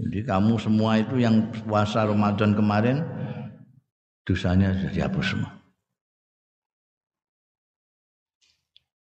Jadi 0.00 0.26
kamu 0.26 0.58
semua 0.58 0.98
itu 0.98 1.22
yang 1.22 1.52
puasa 1.62 2.08
Ramadan 2.08 2.58
kemarin 2.58 3.04
dosanya 4.26 4.74
sudah 4.74 4.92
dihapus 4.96 5.26
semua 5.30 5.59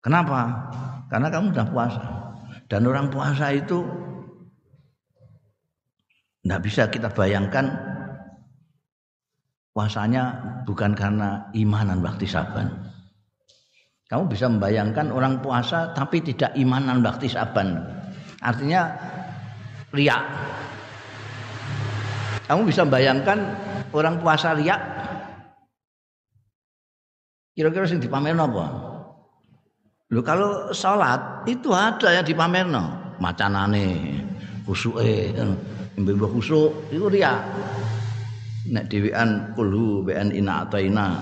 kenapa 0.04 0.70
karena 1.08 1.28
kamu 1.30 1.54
sudah 1.54 1.68
puasa 1.68 2.04
dan 2.68 2.84
orang 2.84 3.08
puasa 3.08 3.52
itu 3.54 3.84
tidak 6.44 6.60
bisa 6.64 6.82
kita 6.88 7.08
bayangkan 7.12 7.72
puasanya 9.76 10.24
bukan 10.64 10.96
karena 10.96 11.48
imanan 11.52 12.00
waktu 12.00 12.24
saban 12.24 12.88
kamu 14.08 14.24
bisa 14.32 14.48
membayangkan 14.48 15.12
orang 15.12 15.44
puasa 15.44 15.92
tapi 15.92 16.24
tidak 16.24 16.56
imanan 16.56 17.04
bakti 17.04 17.28
saban. 17.28 17.76
Artinya 18.40 18.96
riak. 19.92 20.24
Kamu 22.48 22.64
bisa 22.64 22.88
membayangkan 22.88 23.38
orang 23.92 24.16
puasa 24.16 24.56
riak. 24.56 24.80
Kira-kira 27.52 27.84
sing 27.84 28.00
dipamerno 28.00 28.48
apa? 28.48 28.66
Lho 30.08 30.24
kalau 30.24 30.72
sholat 30.72 31.44
itu 31.44 31.68
ada 31.68 32.08
yang 32.08 32.24
dipamerno, 32.24 33.12
macanane, 33.20 34.16
khusuke, 34.64 35.36
mbembah 36.00 36.30
khusuk 36.32 36.72
itu 36.88 37.12
riak. 37.12 37.44
Nek 38.72 38.88
dhewean 38.88 39.52
kulhu 39.52 40.08
bean 40.08 40.32
ina 40.32 40.64
ataina. 40.64 41.12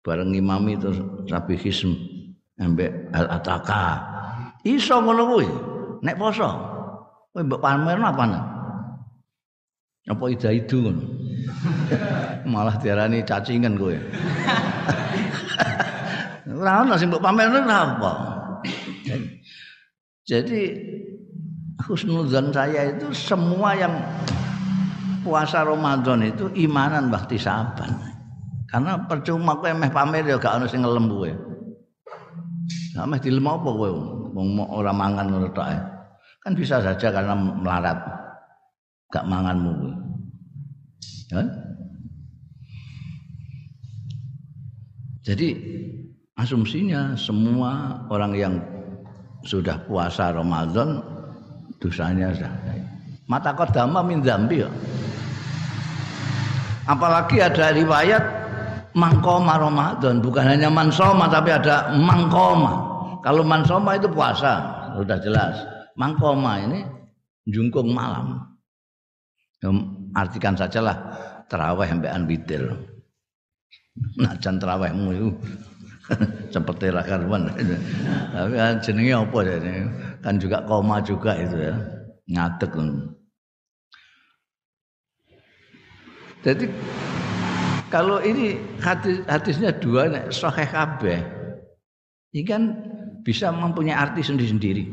Bareng 0.00 0.32
imami 0.32 0.80
terus 0.80 1.02
hism 1.60 1.92
ambek 2.56 3.12
al 3.12 3.26
ataka 3.26 4.00
iso 4.64 4.96
ngono 4.96 5.22
kuwi 5.28 5.48
nek 6.00 6.16
poso. 6.16 6.48
Kowe 7.34 7.44
mbok 7.44 7.60
pamerno 7.60 8.08
apa 8.08 8.24
apa 10.06 10.24
ida 10.32 10.48
itu 10.48 10.80
ngono? 10.80 11.04
Malah 12.52 12.80
diarani 12.80 13.20
cacingan 13.26 13.76
kowe 13.76 13.92
ora 16.56 16.82
ono 16.82 16.94
sing 16.96 17.12
mbok 17.12 17.22
pamerno 17.22 17.60
apa 17.64 18.12
jadi 20.26 20.60
husnuzan 21.86 22.50
saya 22.50 22.96
itu 22.96 23.12
semua 23.14 23.76
yang 23.78 23.94
puasa 25.22 25.62
Ramadan 25.62 26.24
itu 26.26 26.50
imanan 26.56 27.12
bakti 27.12 27.38
saban 27.38 28.16
karena 28.66 28.98
percuma 29.06 29.54
kowe 29.56 29.70
meh 29.70 29.88
pamer 29.88 30.26
ya 30.26 30.36
gak 30.36 30.58
ono 30.58 30.66
sing 30.66 30.82
ngelem 30.82 31.06
kowe. 31.06 31.30
Nah, 32.98 33.06
meh 33.06 33.20
dilem 33.22 33.46
apa 33.46 33.68
kowe 33.70 33.90
wong 34.34 34.48
ora 34.68 34.90
mangan 34.90 35.30
ngono 35.30 35.48
tok 35.54 35.70
Kan 36.42 36.52
bisa 36.54 36.82
saja 36.82 37.08
karena 37.10 37.34
melarat. 37.34 37.98
Gak 39.08 39.24
manganmu 39.24 39.70
kowe. 39.70 39.92
Ya? 41.32 41.42
Jadi 45.26 45.48
asumsinya 46.36 47.16
semua 47.16 48.04
orang 48.12 48.32
yang 48.36 48.54
sudah 49.42 49.80
puasa 49.88 50.32
Ramadan 50.32 51.00
dosanya 51.80 52.32
sudah 52.32 52.52
mata 53.26 53.52
kodama 53.52 54.00
min 54.06 54.22
zambi 54.22 54.62
ya. 54.62 54.70
Apalagi 56.86 57.42
ada 57.42 57.74
riwayat 57.74 58.22
mangkoma 58.94 59.58
Ramadan. 59.58 60.22
Bukan 60.22 60.46
hanya 60.46 60.70
mansoma 60.70 61.26
tapi 61.26 61.50
ada 61.50 61.90
mangkoma. 61.98 62.94
Kalau 63.26 63.42
mansoma 63.42 63.98
itu 63.98 64.06
puasa 64.06 64.62
sudah 64.94 65.18
jelas. 65.18 65.58
Mangkoma 65.98 66.62
ini 66.62 66.86
jungkung 67.50 67.90
malam. 67.90 68.38
Artikan 70.14 70.54
sajalah 70.54 70.94
terawih 71.50 71.90
sampai 71.90 72.14
witir. 72.30 72.62
Najan 74.20 74.60
terawihmu 74.60 75.08
itu 75.16 75.28
seperti 76.54 76.94
rakarwan 76.94 77.50
tapi 77.50 78.54
kan 78.54 78.78
jenenge 78.78 79.14
apa 79.14 79.38
ya 79.42 79.56
kan 80.22 80.34
juga 80.38 80.62
koma 80.64 81.02
juga 81.02 81.34
itu 81.34 81.56
ya. 81.58 81.74
Ngadeg 82.26 82.74
jadi 86.46 86.70
kalau 87.90 88.22
ini 88.22 88.54
hadis, 88.78 89.18
hadisnya 89.26 89.74
dua 89.74 90.06
nek 90.06 90.30
sahih 90.30 90.68
kabeh. 90.70 91.18
Ini 92.30 92.46
kan 92.46 92.62
bisa 93.26 93.50
mempunyai 93.50 93.98
arti 93.98 94.22
sendiri-sendiri. 94.22 94.86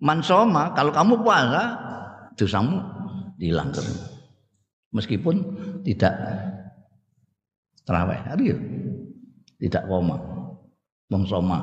Mansoma 0.00 0.72
kalau 0.72 0.88
kamu 0.88 1.20
puasa 1.20 1.76
dosamu 2.32 2.80
hilang. 3.36 3.76
Meskipun 4.96 5.36
tidak 5.84 6.16
terawih. 7.84 8.20
Hari 8.24 8.44
tidak 9.64 9.88
koma. 9.88 10.20
Wong 11.08 11.24
soma. 11.24 11.58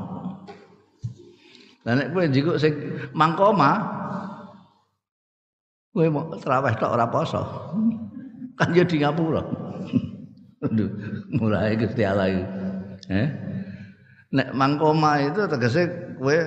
Lah 1.86 1.94
nek 1.98 2.14
kowe 2.14 2.26
njiko 2.26 2.58
sing 2.58 2.74
mangkoma 3.14 3.78
kowe 5.94 6.06
mau 6.10 6.34
terawih 6.38 6.74
tok 6.78 6.94
ora 6.98 7.06
poso. 7.10 7.42
Kan 8.58 8.74
ya 8.74 8.86
di 8.86 9.02
ngapura. 9.02 9.42
Mulai 11.38 11.78
Gusti 11.78 12.06
Allah 12.06 12.30
eh? 13.10 13.28
Nek 14.34 14.50
mangkoma 14.54 15.22
itu 15.22 15.46
tegese 15.46 15.90
kowe 16.18 16.38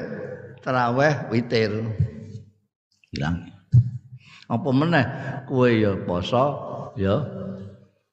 terawih 0.63 1.31
witir. 1.31 1.71
Hilang. 3.15 3.47
Apa 4.51 4.69
meneh? 4.71 5.07
Kowe 5.47 5.71
ya 5.71 5.99
poso 6.03 6.47
ya 6.95 7.23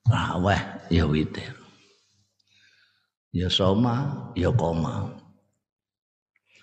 terawih 0.05 0.61
ya 0.89 1.05
witir 1.05 1.60
ya 3.31 3.47
soma 3.47 4.29
ya 4.35 4.51
koma 4.51 5.11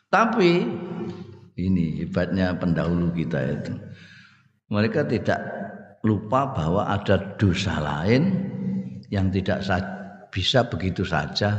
tapi 0.08 0.64
ini 1.58 2.04
hebatnya 2.04 2.56
pendahulu 2.56 3.12
kita 3.12 3.40
itu 3.44 3.74
mereka 4.68 5.04
tidak 5.04 5.40
lupa 6.04 6.52
bahwa 6.54 6.86
ada 6.88 7.36
dosa 7.36 7.80
lain 7.80 8.48
yang 9.08 9.32
tidak 9.32 9.64
bisa 10.28 10.64
begitu 10.68 11.02
saja 11.02 11.56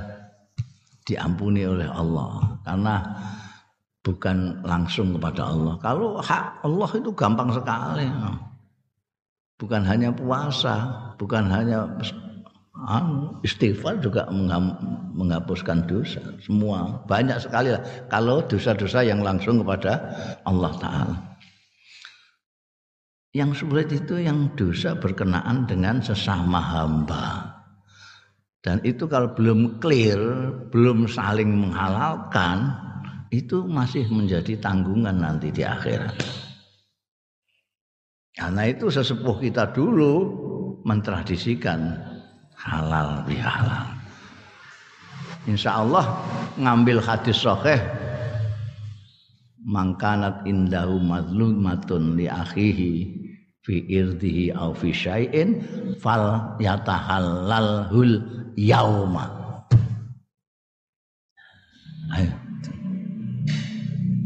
diampuni 1.04 1.66
oleh 1.66 1.90
Allah 1.90 2.62
karena 2.62 2.96
bukan 4.10 4.64
langsung 4.64 5.16
kepada 5.18 5.52
Allah. 5.52 5.76
Kalau 5.82 6.10
hak 6.18 6.64
Allah 6.64 6.90
itu 6.96 7.12
gampang 7.14 7.50
sekali. 7.52 8.08
Bukan 9.60 9.84
hanya 9.84 10.10
puasa, 10.16 10.88
bukan 11.20 11.52
hanya 11.52 11.84
istighfar 13.44 14.00
juga 14.00 14.28
menghapuskan 15.16 15.86
dosa. 15.86 16.24
Semua 16.40 17.04
banyak 17.06 17.38
sekali 17.44 17.76
lah. 17.76 17.84
Kalau 18.08 18.44
dosa-dosa 18.44 19.04
yang 19.04 19.22
langsung 19.22 19.62
kepada 19.62 20.14
Allah 20.48 20.74
Taala. 20.80 21.18
Yang 23.30 23.62
sulit 23.62 23.94
itu 23.94 24.18
yang 24.18 24.58
dosa 24.58 24.98
berkenaan 24.98 25.70
dengan 25.70 26.02
sesama 26.02 26.58
hamba. 26.58 27.46
Dan 28.60 28.82
itu 28.84 29.06
kalau 29.06 29.32
belum 29.38 29.78
clear, 29.80 30.20
belum 30.74 31.06
saling 31.06 31.48
menghalalkan, 31.48 32.74
itu 33.30 33.64
masih 33.70 34.10
menjadi 34.10 34.58
tanggungan 34.58 35.22
nanti 35.22 35.54
di 35.54 35.62
akhirat. 35.62 36.18
Karena 38.34 38.66
itu 38.66 38.90
sesepuh 38.90 39.38
kita 39.38 39.70
dulu 39.72 40.14
mentradisikan 40.82 42.09
halal 42.60 43.24
bihalal. 43.24 43.88
Insya 45.48 45.80
Allah 45.80 46.06
ngambil 46.60 47.00
hadis 47.00 47.40
sahih. 47.40 47.80
Mangkanat 49.60 50.48
indahu 50.48 51.04
madlumatun 51.04 52.16
li 52.16 52.26
akhihi 52.26 52.92
fi 53.64 53.76
irdihi 53.86 54.56
au 54.56 54.72
fi 54.72 54.90
syai'in 54.90 55.62
fal 56.00 56.56
yatahallalhul 56.58 58.24
yauma. 58.56 59.40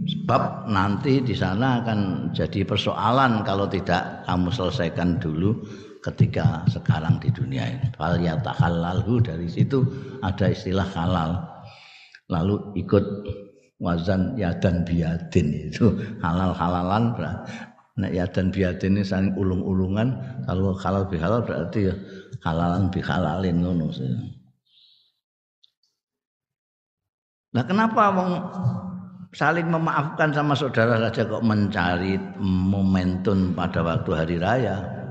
Sebab 0.07 0.71
nanti 0.71 1.19
di 1.19 1.35
sana 1.35 1.83
akan 1.83 2.31
jadi 2.31 2.63
persoalan 2.63 3.43
kalau 3.43 3.67
tidak 3.67 4.23
kamu 4.23 4.49
selesaikan 4.55 5.19
dulu 5.19 5.51
ketika 6.03 6.67
sekarang 6.67 7.17
di 7.23 7.31
dunia 7.31 7.63
ini. 7.63 7.87
Fal 7.95 8.19
yatahallalhu 8.19 9.23
dari 9.23 9.47
situ 9.47 9.87
ada 10.19 10.51
istilah 10.51 10.85
halal. 10.91 11.39
Lalu 12.27 12.83
ikut 12.83 13.03
wazan 13.79 14.35
yadan 14.35 14.83
biadin 14.83 15.71
itu 15.71 15.95
halal 16.19 16.51
halalan 16.55 17.15
Nek 17.93 18.09
ya 18.09 18.25
dan 18.25 18.49
biadin 18.49 18.97
ini 18.97 19.05
saling 19.05 19.37
ulung-ulungan, 19.37 20.17
kalau 20.49 20.73
halal 20.73 21.05
bihalal 21.05 21.45
berarti 21.45 21.93
ya 21.93 21.95
halalan 22.41 22.89
bihalalin 22.89 23.61
ngono. 23.61 23.93
Nah 27.53 27.63
kenapa 27.69 28.09
wong 28.17 28.31
saling 29.37 29.69
memaafkan 29.69 30.33
sama 30.33 30.57
saudara 30.57 30.97
saja 31.05 31.21
kok 31.21 31.45
mencari 31.45 32.17
momentum 32.41 33.53
pada 33.53 33.85
waktu 33.85 34.09
hari 34.17 34.37
raya? 34.41 35.02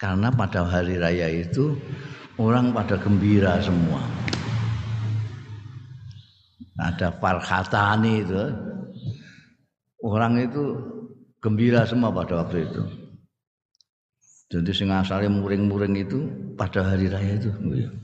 Karena 0.00 0.32
pada 0.32 0.64
hari 0.64 0.96
raya 0.96 1.28
itu 1.28 1.76
orang 2.40 2.72
pada 2.72 2.96
gembira 2.96 3.60
semua. 3.60 4.00
Ada 6.80 7.12
farhatani 7.20 8.24
itu. 8.24 8.48
Orang 10.00 10.40
itu 10.40 10.80
gembira 11.44 11.84
semua 11.84 12.08
pada 12.08 12.40
waktu 12.40 12.64
itu. 12.64 12.82
Jadi 14.48 14.72
sing 14.72 14.88
asalnya 14.88 15.28
muring-muring 15.28 15.92
itu 16.00 16.24
pada 16.56 16.80
hari 16.80 17.12
raya 17.12 17.36
itu 17.36 17.52
guyang. 17.60 17.96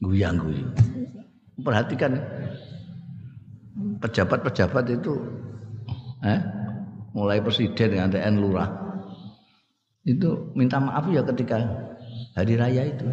Guyang. 0.00 0.36
Perhatikan 1.60 2.16
pejabat-pejabat 4.00 4.96
itu 4.96 5.12
eh, 6.24 6.40
mulai 7.12 7.44
presiden 7.44 7.92
dengan 7.92 8.08
TN 8.08 8.40
lurah 8.40 8.82
itu 10.02 10.50
minta 10.58 10.82
maaf 10.82 11.06
ya 11.10 11.22
ketika 11.22 11.62
hari 12.34 12.58
raya 12.58 12.82
itu. 12.90 13.06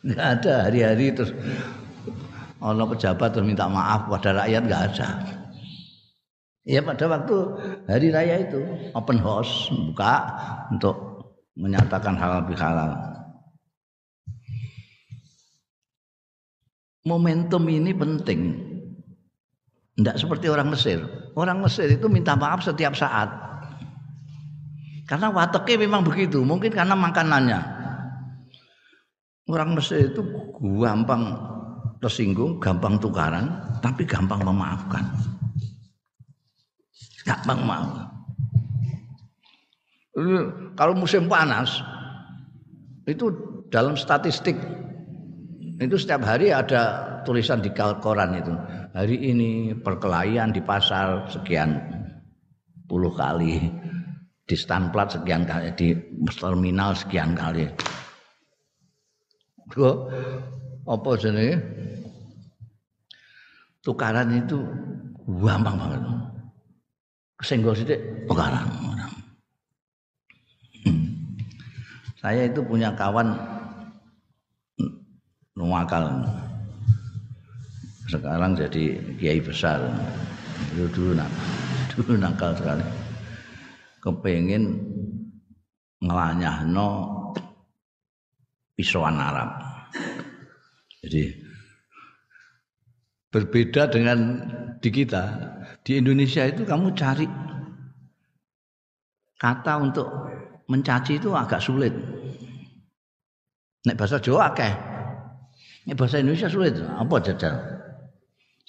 Enggak 0.00 0.26
ada 0.40 0.54
hari-hari 0.70 1.12
terus 1.12 1.34
Allah 2.62 2.86
pejabat 2.88 3.34
terus 3.34 3.46
minta 3.48 3.66
maaf 3.66 4.08
pada 4.08 4.44
rakyat 4.44 4.62
enggak 4.64 4.82
ada. 4.94 5.08
Ya 6.64 6.80
pada 6.84 7.04
waktu 7.10 7.36
hari 7.90 8.08
raya 8.14 8.46
itu 8.46 8.60
open 8.94 9.18
house 9.18 9.72
buka 9.72 10.14
untuk 10.70 10.96
menyatakan 11.58 12.14
halal 12.14 12.46
bihalal. 12.46 12.94
Momentum 17.00 17.64
ini 17.66 17.90
penting. 17.96 18.40
Tidak 19.96 20.16
seperti 20.20 20.46
orang 20.52 20.70
Mesir. 20.70 21.00
Orang 21.34 21.64
Mesir 21.64 21.90
itu 21.90 22.06
minta 22.06 22.36
maaf 22.36 22.62
setiap 22.62 22.92
saat. 22.94 23.49
Karena 25.10 25.26
wataknya 25.34 25.90
memang 25.90 26.06
begitu. 26.06 26.46
Mungkin 26.46 26.70
karena 26.70 26.94
makanannya. 26.94 27.58
Orang 29.50 29.74
Mesir 29.74 30.14
itu 30.14 30.22
gampang 30.78 31.34
tersinggung, 31.98 32.62
gampang 32.62 32.94
tukaran, 33.02 33.50
tapi 33.82 34.06
gampang 34.06 34.46
memaafkan. 34.46 35.02
Gampang 37.26 37.60
mau. 37.66 37.90
Kalau 40.78 40.94
musim 40.94 41.26
panas 41.26 41.82
itu 43.10 43.34
dalam 43.74 43.98
statistik 43.98 44.54
itu 45.82 45.96
setiap 45.98 46.22
hari 46.22 46.54
ada 46.54 47.02
tulisan 47.26 47.58
di 47.58 47.74
koran 47.74 48.38
itu. 48.38 48.54
Hari 48.94 49.16
ini 49.18 49.74
perkelahian 49.74 50.54
di 50.54 50.62
pasar 50.62 51.26
sekian 51.30 51.78
puluh 52.90 53.14
kali, 53.14 53.70
di 54.50 54.58
stanplat 54.58 55.14
sekian 55.14 55.46
kali, 55.46 55.70
di 55.78 55.94
terminal 56.34 56.90
sekian 56.98 57.38
kali. 57.38 57.70
Kok 59.70 59.96
apa 60.90 61.10
jenenge? 61.14 61.54
Tukaran 63.86 64.34
itu 64.34 64.58
gampang 65.38 65.78
banget 65.78 66.02
kesenggol 67.40 67.72
sithik. 67.72 68.02
Hmm. 70.84 71.00
Saya 72.20 72.50
itu 72.50 72.60
punya 72.60 72.92
kawan 72.92 73.32
nuwakal. 75.56 76.26
Sekarang 78.10 78.58
jadi 78.58 78.98
kiai 79.16 79.40
besar. 79.40 79.80
Dulu 80.74 80.86
dulu 80.92 81.10
nakal, 81.16 81.46
dulu 81.96 82.12
nakal 82.20 82.50
sekali. 82.58 82.99
Kepengen 84.00 84.64
ngelanyahno 86.00 86.88
pisauan 88.72 89.20
Arab. 89.20 89.60
Jadi 91.04 91.28
berbeda 93.28 93.92
dengan 93.92 94.18
di 94.80 94.88
kita 94.88 95.24
di 95.84 96.00
Indonesia 96.00 96.48
itu 96.48 96.64
kamu 96.64 96.96
cari 96.96 97.28
kata 99.36 99.72
untuk 99.80 100.08
mencaci 100.68 101.20
itu 101.20 101.32
agak 101.36 101.60
sulit. 101.60 101.92
Nek 103.84 103.96
bahasa 103.96 104.20
Jawa 104.20 104.52
akeh. 104.52 104.72
Nek 105.88 105.96
bahasa 105.96 106.20
Indonesia 106.20 106.48
sulit. 106.52 106.76
Apa 106.76 107.16
jajal? 107.20 107.56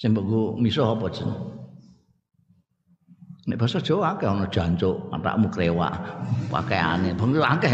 Sing 0.00 0.16
mbok 0.16 0.56
miso 0.56 0.88
apa 0.88 1.06
jeneng? 1.12 1.61
Nek 3.42 3.58
bahasa 3.58 3.82
Jawa 3.82 4.14
akeh 4.14 4.30
ana 4.30 4.46
jancuk, 4.46 5.10
matakmu 5.10 5.50
krewak, 5.50 5.90
pakaiane, 6.46 7.10
bang 7.10 7.30
akeh. 7.42 7.72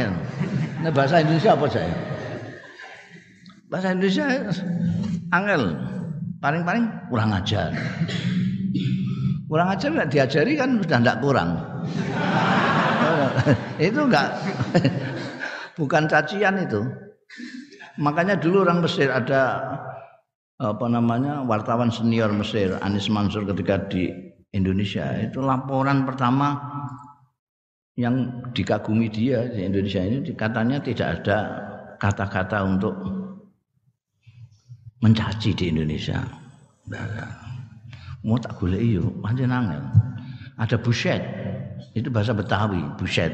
Nek 0.80 0.92
bahasa 0.96 1.20
Indonesia 1.20 1.52
apa 1.52 1.66
saya? 1.68 1.92
Bahasa 3.68 3.92
Indonesia 3.92 4.24
angel. 5.28 5.62
Paling-paling 6.40 6.88
kurang 7.12 7.36
ajar. 7.36 7.74
Kurang 9.44 9.68
ajar 9.68 9.88
nggak 9.92 10.08
diajari 10.08 10.52
kan 10.56 10.80
sudah 10.80 10.98
tidak 11.04 11.18
kurang. 11.20 11.50
itu 13.82 14.00
enggak 14.00 14.28
bukan 15.78 16.08
cacian 16.08 16.64
itu. 16.64 16.80
Makanya 18.00 18.40
dulu 18.40 18.64
orang 18.64 18.80
Mesir 18.80 19.10
ada 19.12 19.68
apa 20.56 20.86
namanya 20.88 21.44
wartawan 21.44 21.90
senior 21.92 22.32
Mesir 22.32 22.78
Anis 22.80 23.10
Mansur 23.10 23.44
ketika 23.44 23.84
di 23.90 24.27
Indonesia 24.52 25.12
itu 25.20 25.44
laporan 25.44 26.08
pertama 26.08 26.56
yang 27.98 28.46
dikagumi 28.54 29.10
dia 29.10 29.44
di 29.50 29.66
Indonesia 29.66 30.00
ini 30.00 30.22
katanya 30.32 30.78
tidak 30.80 31.20
ada 31.20 31.38
kata-kata 31.98 32.62
untuk 32.64 32.94
mencaci 35.02 35.50
di 35.54 35.64
Indonesia. 35.74 36.22
Mau 38.22 38.38
tak 38.38 38.58
boleh 38.58 38.78
iyo, 38.78 39.04
pancen 39.22 39.50
angel. 39.50 39.82
Ada 40.58 40.74
buset, 40.78 41.22
itu 41.94 42.10
bahasa 42.10 42.34
Betawi, 42.34 42.82
buset. 42.98 43.30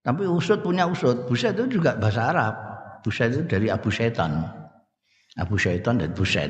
Tapi 0.00 0.24
usut 0.24 0.64
punya 0.64 0.88
usut, 0.88 1.28
buset 1.28 1.52
itu 1.52 1.80
juga 1.80 1.96
bahasa 2.00 2.32
Arab. 2.32 2.54
Buset 3.04 3.36
itu 3.36 3.44
dari 3.44 3.68
Abu 3.68 3.92
Setan. 3.92 4.48
Abu 5.36 5.60
Setan 5.60 6.00
dan 6.00 6.16
buset. 6.16 6.48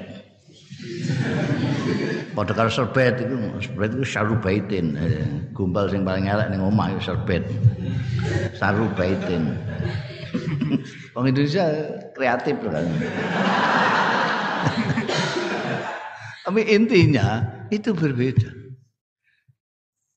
Pada 2.39 2.55
karo 2.55 2.71
serbet 2.71 3.19
itu, 3.19 3.35
serbet 3.59 3.91
itu 3.99 4.07
sarubaitin. 4.07 4.95
Gumbal 5.51 5.91
sing 5.91 6.07
paling 6.07 6.31
elek 6.31 6.55
ning 6.55 6.63
omah 6.63 6.95
itu 6.95 7.11
serbet. 7.11 7.43
Sarubaitin. 8.55 9.59
Orang 11.19 11.35
Indonesia 11.35 11.67
kreatif 12.15 12.55
kan. 12.63 12.87
Tapi 16.47 16.63
intinya 16.71 17.43
itu 17.75 17.91
berbeda. 17.91 18.55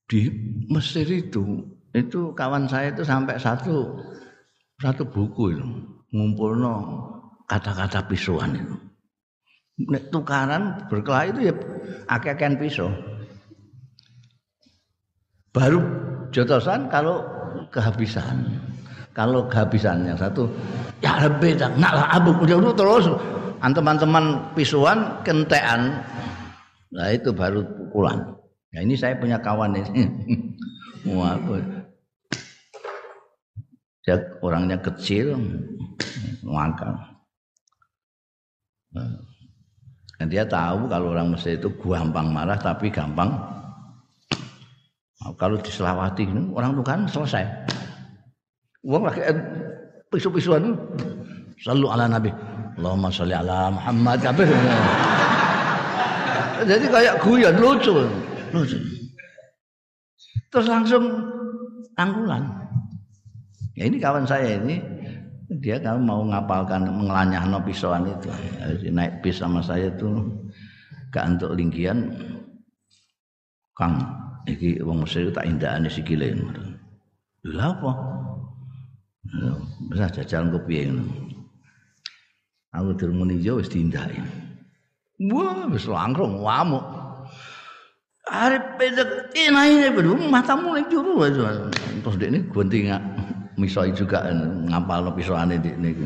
Di 0.05 0.29
Mesir 0.69 1.09
itu, 1.09 1.65
itu 1.97 2.37
kawan 2.37 2.69
saya 2.69 2.93
itu 2.93 3.01
sampai 3.01 3.41
satu 3.41 3.97
satu 4.77 5.09
buku 5.09 5.57
itu 5.57 5.65
ngumpulno 6.13 7.01
kata-kata 7.49 8.05
pisuan 8.05 8.61
itu. 8.61 8.90
Tukaran 10.11 10.87
berkelahi 10.91 11.31
itu 11.33 11.41
ya 11.49 11.53
akeh-akehan 12.11 12.55
pisau. 12.59 12.91
Baru 15.51 15.79
jotosan 16.31 16.87
kalau 16.87 17.23
kehabisan. 17.71 18.47
Kalau 19.11 19.43
kehabisan 19.51 20.07
yang 20.07 20.15
satu 20.15 20.47
ya 21.03 21.27
lebih 21.27 21.59
nak 21.75 21.91
lah 21.91 22.07
abu 22.15 22.31
udah 22.39 22.71
terus. 22.75 23.05
Teman-teman 23.61 24.55
pisuan 24.57 25.21
kentean. 25.21 26.01
Nah 26.91 27.07
itu 27.13 27.29
baru 27.29 27.61
pukulan. 27.61 28.35
Ya 28.71 28.81
ini 28.81 28.95
saya 28.95 29.19
punya 29.19 29.37
kawan 29.37 29.75
ini. 29.75 30.07
Wah 31.15 31.35
dia 34.01 34.17
orangnya 34.41 34.81
kecil 34.81 35.37
ngangkang 36.41 36.97
dan 40.21 40.29
dia 40.29 40.45
tahu 40.45 40.85
kalau 40.85 41.17
orang 41.17 41.33
Mesir 41.33 41.57
itu 41.57 41.73
gampang 41.81 42.29
marah 42.29 42.61
tapi 42.61 42.93
gampang 42.93 43.33
kalau 45.41 45.57
diselawati 45.57 46.29
orang 46.53 46.77
itu 46.77 46.83
kan 46.85 47.09
selesai 47.09 47.41
uang 48.85 49.09
lagi 49.09 49.25
pisu-pisuan 50.13 50.77
selalu 51.57 51.89
ala 51.89 52.05
nabi 52.05 52.29
Allahumma 52.81 53.11
sholli 53.11 53.35
ala 53.35 53.69
Muhammad. 53.73 54.19
Jadi 56.69 56.85
kayak 56.87 57.21
guyon 57.21 57.55
lucu. 57.61 57.93
Lucu. 58.53 58.77
Terus 60.49 60.65
langsung 60.65 61.03
angkulan. 61.99 62.41
Ya 63.75 63.85
ini 63.85 64.01
kawan 64.01 64.25
saya 64.25 64.57
ini 64.61 64.81
dia 65.59 65.75
kalau 65.83 65.99
mau 65.99 66.23
ngapalkan 66.23 66.87
mengelanyah 66.87 67.43
no 67.43 67.59
pisauan 67.59 68.07
itu 68.07 68.31
naik 68.87 69.19
bis 69.19 69.43
sama 69.43 69.59
saya 69.59 69.91
tuh 69.99 70.23
gak 71.11 71.35
untuk 71.35 71.59
linggian. 71.59 72.07
Kang 73.75 73.99
iki 74.47 74.79
wong 74.79 75.03
Mesir 75.03 75.27
tak 75.35 75.43
indahane 75.43 75.91
sikile. 75.91 76.39
Lha 77.43 77.67
apa? 77.67 77.91
Bisa 79.91 80.07
jajal 80.21 80.47
kopi 80.55 80.87
Aku 82.71 82.95
dirmuni 82.95 83.35
yo 83.43 83.59
wis 83.59 83.67
diindai. 83.67 84.23
Wah, 85.27 85.67
wis 85.67 85.83
langsung 85.91 86.39
ngamuk. 86.39 86.85
Arep 88.31 88.79
pedek 88.79 89.35
ini 89.35 89.91
bedu 89.91 90.15
matamu 90.15 90.79
ning 90.79 90.87
juru 90.87 91.27
terus 91.27 92.15
dek 92.15 92.31
ini 92.31 92.39
gunting 92.47 92.87
misoi 93.59 93.91
juga 93.91 94.23
ngapal 94.67 95.03
no 95.07 95.11
pisoane 95.11 95.59
dek 95.59 95.75
niku. 95.79 96.05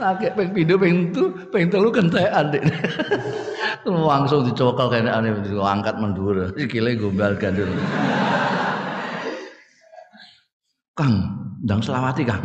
Lagi 0.00 0.32
ping 0.32 0.50
pindho 0.56 0.76
ping 0.80 1.12
tu, 1.12 1.28
ping 1.52 1.68
telu 1.68 1.92
kentekan 1.92 2.50
dek. 2.50 2.64
Langsung 3.84 4.48
dicokal 4.48 4.88
kene 4.88 5.12
ane 5.12 5.30
angkat 5.60 5.96
mendur. 6.00 6.50
Sikile 6.56 6.96
gombal 6.96 7.36
gandul. 7.36 7.68
Kang, 10.96 11.32
ndang 11.64 11.80
selawati 11.80 12.24
Kang. 12.24 12.44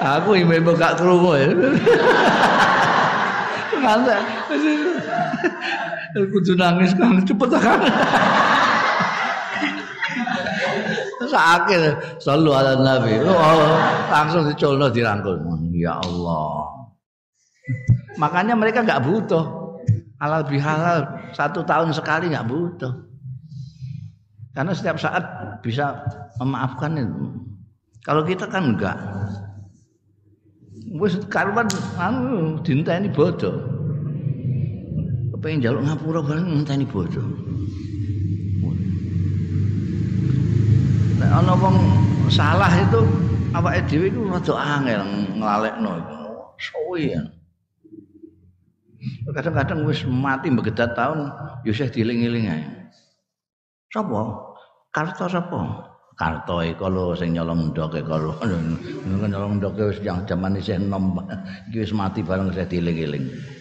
Aku 0.00 0.32
ibu-ibu 0.32 0.72
gak 0.80 0.96
krungu 0.96 1.36
ya. 1.36 1.52
Masa 3.80 4.16
kudu 6.14 6.52
nangis 6.58 6.92
Kang, 6.98 7.22
cepet 7.22 7.50
Kang. 7.60 7.82
Sakit, 11.30 11.80
selalu 12.18 12.50
ala 12.50 12.74
Nabi. 12.82 13.22
Oh, 13.22 13.78
langsung 14.10 14.50
dicolno 14.50 14.90
dirangkul. 14.90 15.38
Ya 15.78 16.02
Allah. 16.02 16.66
Makanya 18.18 18.58
mereka 18.58 18.82
nggak 18.82 19.06
butuh 19.06 19.60
halal 20.20 20.44
bihalal 20.44 21.06
satu 21.32 21.64
tahun 21.64 21.94
sekali 21.96 22.34
nggak 22.34 22.48
butuh. 22.50 22.92
Karena 24.52 24.74
setiap 24.74 24.98
saat 25.00 25.24
bisa 25.62 26.04
memaafkan 26.42 26.98
itu. 26.98 27.26
Kalau 28.02 28.26
kita 28.26 28.50
kan 28.50 28.74
enggak. 28.76 28.98
Wis 30.98 31.22
karuan 31.30 31.70
anu 31.96 32.58
ini 32.66 33.08
bodoh. 33.14 33.79
Kepengen 35.40 35.64
jaluk 35.64 35.88
ngapura 35.88 36.20
bareng 36.20 36.68
ini 36.68 36.84
bodoh. 36.84 37.24
Nek 41.16 41.30
ana 41.32 41.56
wong 41.56 41.76
salah 42.28 42.68
itu 42.68 43.00
awake 43.56 43.88
dhewe 43.88 44.12
iku 44.12 44.20
rada 44.28 44.54
angel 44.60 45.00
nglalekno 45.40 45.96
iku. 45.96 46.16
Suwi 46.60 47.16
ya. 47.16 47.24
Kadang-kadang 49.32 49.88
wis 49.88 50.04
mati 50.04 50.52
begedat 50.52 50.92
tahun 50.92 51.32
yo 51.64 51.72
ya 51.72 51.88
isih 51.88 51.88
dieling-eling 51.88 52.44
ae. 52.44 52.64
Sapa? 53.96 54.20
Karto 54.92 55.24
sapa? 55.24 55.88
Karto 56.20 56.60
iku 56.60 56.84
lho 56.92 57.16
sing 57.16 57.32
nyolong 57.32 57.72
ndoke 57.72 58.04
kalau 58.04 58.36
nyolong 59.08 59.56
ndoke 59.56 59.88
wis 59.88 60.04
jaman 60.04 60.60
isih 60.60 60.76
enom 60.76 61.16
iki 61.72 61.88
wis 61.88 61.96
mati 61.96 62.20
bareng 62.20 62.52
saya 62.52 62.68
dieling-eling. 62.68 63.56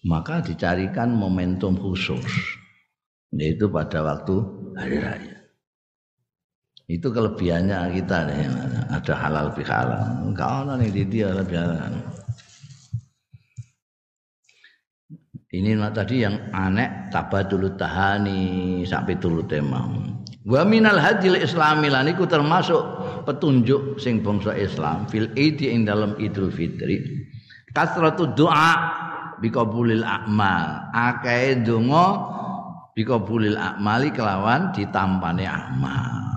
Maka 0.00 0.40
dicarikan 0.40 1.12
momentum 1.12 1.76
khusus 1.76 2.24
yaitu 3.30 3.70
pada 3.70 4.02
waktu 4.02 4.42
hari 4.74 4.98
raya. 4.98 5.36
Itu 6.90 7.14
kelebihannya 7.14 7.94
kita 7.94 8.26
nih, 8.26 8.50
ada 8.90 9.14
halal 9.14 9.54
bihalal. 9.54 10.26
Enggak 10.26 10.50
ada 10.66 10.74
nih 10.74 10.90
di 10.90 11.02
dia 11.06 11.30
lebih 11.30 11.54
halal. 11.54 11.94
Ini 15.50 15.78
tadi 15.94 16.22
yang 16.22 16.50
aneh 16.54 17.10
tabadul 17.10 17.74
tahani 17.78 18.82
sampai 18.86 19.18
tulu 19.18 19.46
temam. 19.46 20.22
Wa 20.46 20.62
minal 20.66 20.98
hadil 20.98 21.38
islami 21.38 21.90
lan 21.90 22.10
iku 22.10 22.26
termasuk 22.26 22.82
petunjuk 23.26 23.98
sing 23.98 24.22
bangsa 24.22 24.54
Islam 24.54 25.10
fil 25.10 25.30
idi 25.34 25.70
ing 25.70 25.86
dalam 25.86 26.14
Idul 26.22 26.54
Fitri. 26.54 27.02
Kasratu 27.70 28.30
doa 28.34 28.74
bikabulil 29.40 30.04
a'mal. 30.04 30.92
Akeh 30.92 31.64
donga 31.64 32.20
bikabulil 32.94 33.56
a'mali 33.56 34.12
kelawan 34.12 34.70
ditampane 34.76 35.48
amal. 35.48 36.36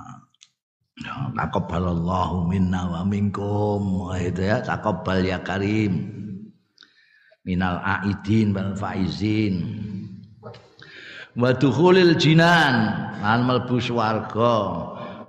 Ya, 1.04 1.30
taqabbalallahu 1.36 2.48
minna 2.48 2.88
wa 2.88 3.02
minkum. 3.04 4.10
Itu 4.16 4.42
ya, 4.42 4.64
taqabbal 4.64 5.22
ya 5.28 5.44
karim. 5.44 6.24
minal 7.44 7.80
aidin 7.84 8.56
wal 8.56 8.72
faizin 8.76 9.56
wa 11.36 11.52
dukhulil 11.52 12.16
jinan 12.16 12.76
lan 13.20 13.40
mlebu 13.44 13.84
swarga 13.84 14.56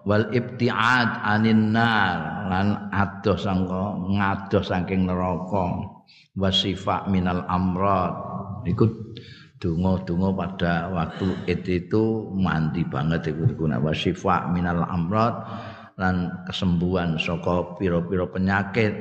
wal 0.06 0.30
ibtiad 0.30 1.10
anin 1.26 1.74
nar 1.74 2.46
lan 2.46 2.66
adoh 2.94 3.34
sangka 3.34 3.98
ngadoh 4.14 4.62
saking 4.62 5.10
neraka 5.10 5.93
wasifa 6.34 7.06
minal 7.08 7.46
amrad. 7.46 8.14
Iku 8.64 8.84
donga-donga 9.60 10.28
pada 10.34 10.74
waktu 10.92 11.32
itu, 11.48 11.70
itu 11.84 12.04
mandi 12.36 12.84
banget 12.84 13.32
iku 13.32 13.48
iku 13.54 13.64
wasifa 13.80 14.50
minal 14.50 14.84
amrad 14.88 15.34
lan 15.94 16.44
kesembuhan 16.48 17.16
saka 17.16 17.78
pira-pira 17.78 18.26
penyakit. 18.26 18.92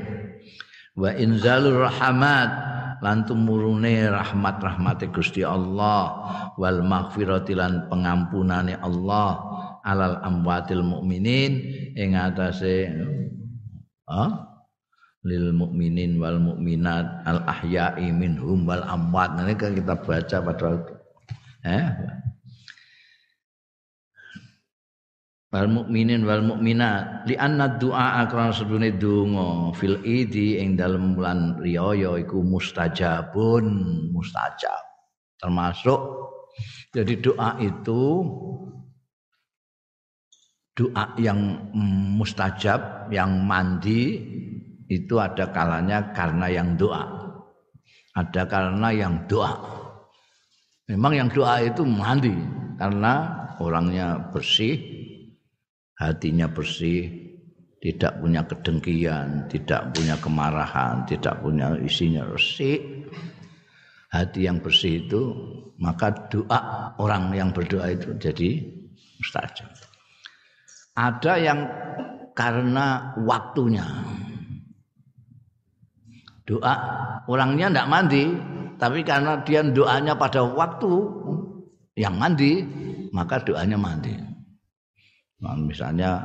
Wa 0.93 1.10
inzalur 1.18 1.89
rahmat 1.89 2.49
lan 3.01 3.28
tumurune 3.28 4.08
rahmat-rahmate 4.08 5.12
Gusti 5.12 5.43
Allah 5.43 6.16
wal 6.56 6.80
maghfirati 6.86 7.58
lan 7.58 7.89
Allah 7.89 9.32
alal 9.84 10.24
amwatil 10.24 10.86
mukminin 10.86 11.51
ing 11.99 12.16
atase 12.16 12.88
ha 14.08 14.53
lil 15.24 15.55
mukminin 15.55 16.19
wal 16.19 16.36
mukminat 16.39 17.24
al 17.24 17.47
ahya'i 17.47 18.11
minhum 18.11 18.67
wal 18.67 18.84
amwat. 18.84 19.39
Nanti 19.39 19.55
kan 19.55 19.71
kita 19.71 19.95
baca 19.95 20.38
pada 20.43 20.65
waktu 20.67 20.93
eh 21.63 21.86
wal 25.53 25.69
mukminin 25.71 26.28
wal 26.28 26.43
mukminat 26.43 27.24
li 27.30 27.39
anna 27.39 27.80
du'a 27.80 28.28
akran 28.28 28.51
sedune 28.51 28.99
donga 28.99 29.71
fil 29.80 30.01
idi 30.03 30.59
ing 30.59 30.76
dalem 30.76 31.15
bulan 31.15 31.55
riyaya 31.63 32.19
iku 32.19 32.43
mustajabun 32.43 33.65
mustajab. 34.11 34.84
Termasuk 35.39 35.99
jadi 36.91 37.13
doa 37.24 37.57
itu 37.63 38.28
doa 40.74 41.05
yang 41.21 41.69
mustajab 42.17 43.07
yang 43.13 43.45
mandi 43.45 44.19
itu 45.02 45.18
ada 45.18 45.50
kalanya 45.50 46.14
karena 46.14 46.52
yang 46.52 46.76
doa 46.78 47.06
ada 48.14 48.44
karena 48.46 48.89
yang 48.94 49.26
doa 49.26 49.58
memang 50.86 51.14
yang 51.18 51.30
doa 51.34 51.64
itu 51.64 51.82
mandi 51.82 52.36
karena 52.78 53.46
orangnya 53.58 54.30
bersih 54.30 54.94
hatinya 56.04 56.52
bersih, 56.52 57.08
tidak 57.80 58.20
punya 58.20 58.41
kedengkian, 58.48 59.48
tidak 59.52 59.96
punya 59.96 60.16
kemarahan, 60.20 61.08
tidak 61.08 61.39
punya 61.44 61.76
isinya 61.80 62.28
resik. 62.28 62.82
Hati 64.14 64.46
yang 64.46 64.62
bersih 64.62 65.10
itu 65.10 65.22
maka 65.82 66.14
doa 66.30 66.94
orang 67.02 67.34
yang 67.34 67.50
berdoa 67.50 67.98
itu 67.98 68.14
jadi 68.22 68.62
mustajab. 69.18 69.74
Ada 70.94 71.34
yang 71.41 71.60
karena 72.38 73.18
waktunya. 73.26 73.82
Doa 76.44 76.76
orangnya 77.32 77.72
tidak 77.72 77.89
mandi, 77.89 78.24
tapi 78.76 79.00
karena 79.08 79.39
dia 79.48 79.64
doanya 79.64 80.12
pada 80.20 80.44
waktu 80.44 80.91
yang 81.96 82.20
mandi, 82.20 82.60
maka 83.16 83.39
doanya 83.39 83.80
mandi. 83.80 84.12
Nah, 85.39 85.56
misalnya 85.56 86.20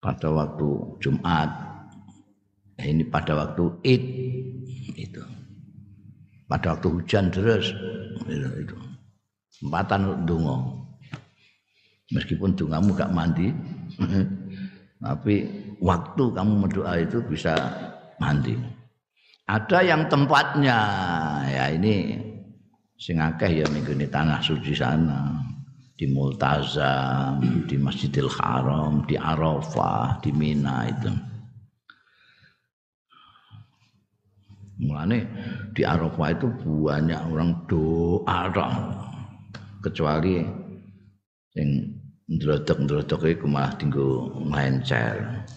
pada 0.00 0.32
waktu 0.32 0.68
Jumat, 1.02 1.48
ini 2.80 3.04
pada 3.04 3.34
waktu 3.34 3.64
Id 3.84 4.04
itu. 4.94 5.22
Pada 6.48 6.76
waktu 6.76 6.88
hujan 6.88 7.28
deras 7.28 7.68
itu, 8.24 8.48
itu. 8.64 8.76
Empatan 9.68 10.24
dungo. 10.24 10.86
Meskipun 12.08 12.56
dungamu 12.56 12.96
gak 12.96 13.12
mandi, 13.12 13.52
tapi 15.04 15.44
waktu 15.76 16.24
kamu 16.32 16.52
berdoa 16.64 17.04
itu 17.04 17.20
bisa 17.28 17.52
mandi. 18.16 18.56
Ada 19.48 19.80
yang 19.80 20.12
tempatnya, 20.12 20.78
ya 21.48 21.72
ini 21.72 22.20
sing 23.00 23.16
akeh 23.16 23.64
ya 23.64 23.66
minggu 23.72 23.96
ini 23.96 24.04
tanah 24.04 24.44
suci 24.44 24.76
sana 24.76 25.40
di 25.96 26.04
Multazam, 26.04 27.40
di 27.64 27.80
Masjidil 27.80 28.28
Haram, 28.28 29.08
di 29.08 29.16
Arafah, 29.16 30.20
di 30.20 30.36
Mina 30.36 30.84
itu. 30.92 31.08
Mulane 34.84 35.18
di 35.72 35.80
Arafah 35.80 36.28
itu 36.28 36.46
banyak 36.84 37.32
orang 37.32 37.64
doa 37.64 38.68
kecuali 39.80 40.44
yang 41.56 41.70
ndrodok-ndrodok 42.28 43.24
iku 43.32 43.48
malah 43.48 43.72
tinggal 43.80 44.28
ngencer. 44.44 45.48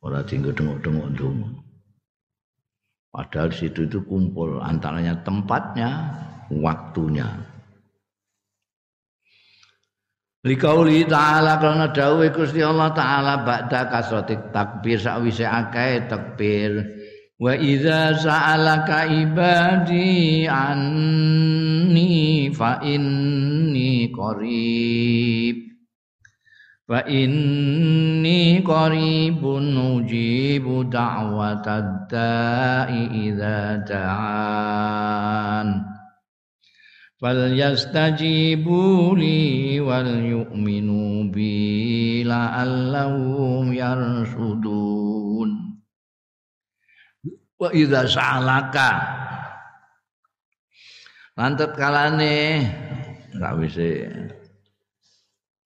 Ora 0.00 0.24
tinggal 0.24 0.56
denguk-denguk 0.56 1.12
ndonga. 1.12 1.67
Padahal 3.08 3.50
situ 3.50 3.88
itu 3.88 4.04
kumpul 4.04 4.60
antaranya 4.60 5.16
tempatnya, 5.24 6.12
waktunya. 6.52 7.26
Likauli 10.46 11.02
ta'ala 11.02 11.58
karena 11.58 11.90
dawuh 11.90 12.30
Gusti 12.30 12.62
Allah 12.62 12.94
taala 12.94 13.42
ba'da 13.42 13.90
kasratik 13.90 14.54
takbir 14.54 14.96
sakwise 14.96 15.42
akeh 15.42 16.06
takbir 16.06 16.78
wa 17.42 17.52
idza 17.58 18.14
sa'alaka 18.14 19.10
ibadi 19.12 20.46
anni 20.46 22.14
fa 22.54 22.78
inni 22.86 24.14
qarib 24.14 25.67
fa 26.88 27.04
inni 27.04 28.64
qaribun 28.64 29.76
ujibu 30.00 30.88
da'watad 30.88 32.08
da'i 32.08 33.28
idza 33.28 33.84
da'an 33.84 35.84
falyastajibu 37.20 39.12
li 39.20 39.76
wal 39.84 40.16
yu'minu 40.16 41.28
bi 41.28 42.24
la'allahum 42.24 43.68
yarsudun 43.68 45.68
wa 47.58 47.68
idza 47.74 48.06
sa'alaka. 48.08 48.90
Lantet 51.38 51.74
kalane 51.76 52.64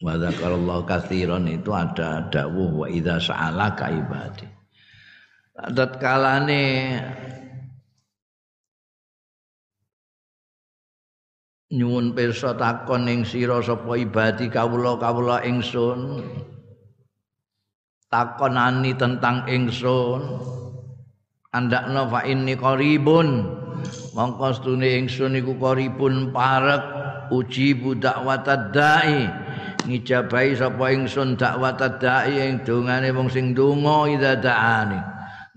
wa 0.02 0.18
dzakarallahu 0.18 0.82
katsiran 0.82 1.46
itu 1.46 1.70
ada 1.70 2.26
dawuh 2.26 2.84
wa 2.84 2.86
idza 2.90 3.22
sa'alaka 3.22 3.86
ibadi 3.94 4.46
lantet 5.54 5.92
kalane 6.02 6.64
nyuwun 11.72 12.12
pirsa 12.12 12.58
takon 12.58 13.08
ing 13.08 13.22
sira 13.22 13.62
sapa 13.62 13.96
ibadi 13.96 14.50
kawula-kawula 14.50 15.46
ingsun 15.46 16.20
takonani 18.12 18.92
tentang 18.98 19.48
ingsun 19.48 20.20
andakna 21.54 22.04
fa 22.10 22.26
inni 22.28 22.58
qaribun 22.58 23.48
mongko 24.12 24.52
stune 24.52 25.00
ingsun 25.00 25.38
iku 25.40 25.56
qaribun 25.56 26.34
parek 26.34 26.84
uji 27.32 27.72
budak 27.72 28.20
watadai 28.20 29.30
ngijabahi 29.86 30.58
sapa 30.58 30.94
ingsun 30.94 31.34
dakwatad 31.34 31.98
dai 31.98 32.38
ing 32.38 32.62
dongane 32.62 33.10
wong 33.10 33.28
sing 33.28 33.52
donga 33.52 34.08
ida 34.10 34.38
daane 34.38 35.00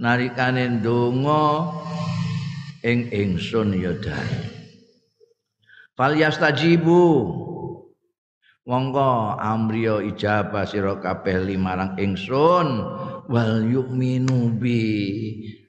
narikane 0.01 0.83
donga 0.83 1.71
ing 2.85 3.09
ingsun 3.09 3.73
ya 3.73 3.95
dai. 3.97 4.55
Falyastajibu 5.95 7.01
monggo 8.67 9.39
amriyo 9.39 10.03
ijabah 10.03 10.67
sira 10.67 10.99
kabeh 10.99 11.39
limarang 11.47 11.95
ingsun. 11.95 12.67
Wal 13.25 13.65
yu'minu 13.65 14.53
bi. 14.59 14.83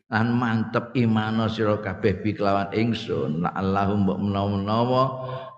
Lan 0.06 0.34
mantep 0.34 0.94
imano 0.98 1.46
sira 1.46 1.78
kabeh 1.78 2.20
bi 2.20 2.34
kelawan 2.34 2.74
ingsun. 2.74 3.46
La 3.46 3.54
Allahum 3.54 4.02
mbok 4.02 4.18
menawa-menawa 4.18 5.02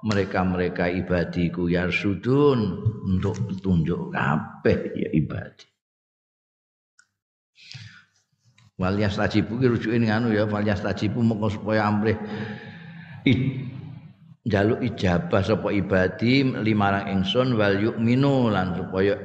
mereka-mereka 0.07 0.87
ibadiku 0.91 1.67
ya 1.67 1.91
sudun 1.91 2.83
untuk 3.07 3.35
petunjuk 3.51 4.15
kabeh 4.15 4.79
ya 4.95 5.09
ibadi. 5.11 5.67
Wal 8.79 8.95
yastajibu 8.95 9.59
ki 9.59 9.67
rujuke 9.67 9.99
anu 10.07 10.31
ya 10.31 10.47
wal 10.47 10.63
yastajibu 10.63 11.19
monggo 11.19 11.51
supaya 11.51 11.91
amrih 11.91 12.15
jaluk 14.47 14.81
ijabah 14.87 15.43
sapa 15.43 15.75
ibadi 15.75 16.47
limarang 16.47 17.11
ingsun 17.11 17.59
wal 17.59 17.75
yu'minu 17.75 18.55
lan 18.55 18.79
supaya 18.79 19.19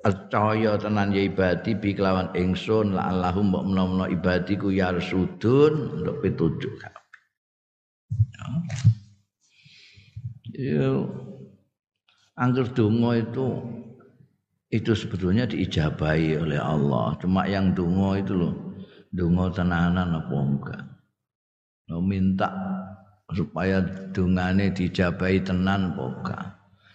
percaya 0.00 0.80
tenan 0.80 1.12
ya 1.12 1.28
ibadi 1.28 1.76
bi 1.76 1.92
kelawan 1.92 2.32
ingsun 2.32 2.96
la 2.96 3.12
Allahum 3.12 3.52
mbok 3.52 3.64
menawa 3.68 4.06
ibadi 4.08 4.56
ku 4.56 4.72
yarsudun 4.72 6.00
untuk 6.00 6.24
pitujuk 6.24 6.72
kabeh. 6.80 7.20
Ya, 8.32 8.44
angger 12.34 12.66
donga 12.74 13.18
itu 13.18 13.46
itu 14.74 14.90
sebetulnya 14.90 15.46
diijabahi 15.46 16.34
oleh 16.34 16.58
Allah. 16.58 17.14
Cuma 17.22 17.46
yang 17.46 17.70
donga 17.78 18.18
itu 18.18 18.34
loh, 18.34 18.54
donga 19.14 19.54
tenanan 19.54 20.18
apa 20.18 20.34
enggak. 20.34 20.82
Lo 21.86 22.02
minta 22.02 22.50
supaya 23.30 23.78
dungane 24.10 24.74
dijabahi 24.74 25.46
tenan 25.46 25.94
apa 25.94 26.04
enggak. 26.10 26.44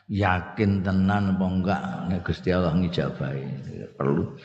Yakin 0.09 0.71
tenan 0.83 1.37
apa 1.37 1.45
enggak 1.47 1.83
nek 2.11 2.21
Gusti 2.27 2.51
Allah 2.51 2.75
ngijabahi. 2.75 3.43
Perlu 3.95 4.35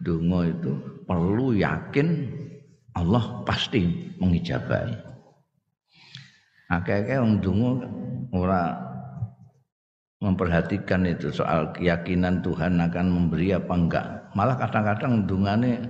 donga 0.00 0.40
itu 0.48 0.72
perlu 1.04 1.52
yakin 1.58 2.08
Allah 2.96 3.44
pasti 3.44 4.14
mengijabahi. 4.16 5.17
Akeh-akeh 6.68 7.16
wong 7.16 7.40
donga 7.40 7.70
ora 8.36 8.76
memperhatikan 10.20 11.08
itu 11.08 11.32
soal 11.32 11.72
keyakinan 11.72 12.44
Tuhan 12.44 12.76
akan 12.76 13.06
memberi 13.08 13.56
apa 13.56 13.72
enggak. 13.72 14.06
Malah 14.36 14.60
kadang-kadang 14.60 15.24
dungane 15.24 15.80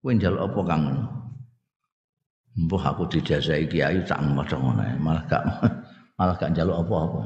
kowe 0.00 0.14
njaluk 0.16 0.48
apa 0.48 0.60
Kang? 0.64 0.84
Mbah 2.56 2.82
aku 2.96 3.04
dijazai 3.12 3.68
kiai 3.68 4.00
tak 4.08 4.24
maca 4.24 4.56
ngono 4.56 4.80
malah 5.04 5.28
gak 5.28 5.44
malah 6.16 6.34
gak 6.40 6.56
njaluk 6.56 6.80
apa-apa. 6.80 7.20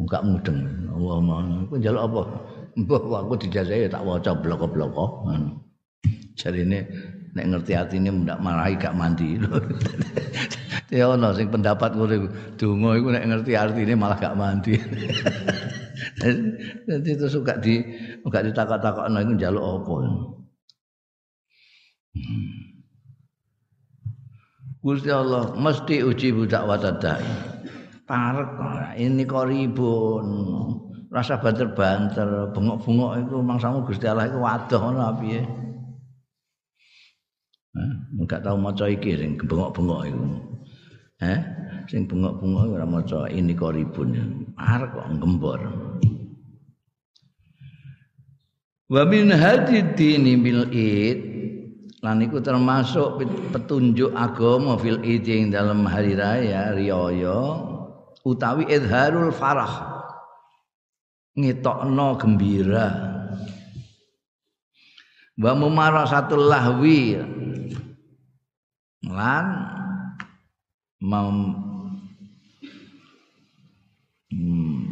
Enggak 0.00 0.22
mudeng. 0.24 0.58
Allah 0.88 1.16
kowe 1.68 1.76
njaluk 1.76 2.02
apa? 2.08 2.20
Mbah 2.78 3.20
aku 3.20 3.34
dijazai 3.36 3.90
tak 3.92 4.00
waca 4.06 4.32
bloko-bloko. 4.32 5.28
Jadi 6.38 6.62
ini 6.64 6.80
nek 7.34 7.46
ngerti 7.50 7.72
atine 7.76 8.10
ndak 8.12 8.40
marahi 8.40 8.74
gak 8.78 8.96
mandi. 8.96 9.36
Ya 10.88 11.04
ono 11.04 11.36
sing 11.36 11.52
pendapat 11.52 12.00
ngono 12.00 12.32
donga 12.56 12.96
iku 12.96 13.12
nek 13.12 13.28
ngerti 13.28 13.52
artine 13.52 13.92
malah 13.92 14.16
gak 14.16 14.40
mandi. 14.40 14.72
Jadi 16.88 17.08
itu 17.12 17.28
suka 17.28 17.60
di 17.60 17.84
gak 18.24 18.48
ditakok-takokno 18.48 19.20
iku 19.20 19.32
njaluk 19.36 19.64
apa. 19.68 19.94
Hmm. 22.16 22.68
Gusti 24.80 25.12
Allah 25.12 25.52
mesti 25.60 26.00
uji 26.00 26.32
budak 26.32 26.64
watadai. 26.64 27.26
Parek 28.08 28.96
ini 28.96 29.28
koribun. 29.28 30.28
Rasa 31.08 31.40
banter-banter, 31.40 32.52
bengok-bengok 32.52 33.12
itu 33.20 33.36
mangsamu 33.44 33.84
Gusti 33.84 34.08
Allah 34.08 34.28
iku 34.32 34.40
wadoh 34.40 34.80
ngono 34.80 35.20
piye. 35.20 35.67
Enggak 38.18 38.42
tahu 38.42 38.56
maca 38.56 38.88
iki 38.88 39.14
sing 39.18 39.36
bengok-bengok 39.36 40.02
iku. 40.08 40.24
Eh, 41.20 41.40
sing 41.90 42.08
bengok-bengok 42.08 42.64
ora 42.74 42.86
maca 42.88 43.28
ini 43.28 43.52
koribun. 43.52 44.14
Arek 44.56 44.90
kok 44.94 45.06
gembor. 45.20 45.60
Wa 48.88 49.04
min 49.04 49.28
hadidini 49.28 50.40
bil 50.40 50.64
id 50.72 51.18
lan 52.00 52.24
iku 52.24 52.40
termasuk 52.40 53.20
petunjuk 53.52 54.14
agama 54.16 54.80
fil 54.80 55.02
id 55.04 55.26
ing 55.28 55.52
dalam 55.52 55.84
hari 55.84 56.16
raya 56.16 56.72
riyaya 56.72 57.68
utawi 58.22 58.64
idharul 58.70 59.34
farah 59.34 59.98
ngetokno 61.34 62.16
gembira 62.16 63.07
wa 65.38 65.52
mumarasatul 65.54 66.50
lahwi. 66.50 67.16
Lan 69.06 69.46
mem, 70.98 71.36
hmm, 74.34 74.82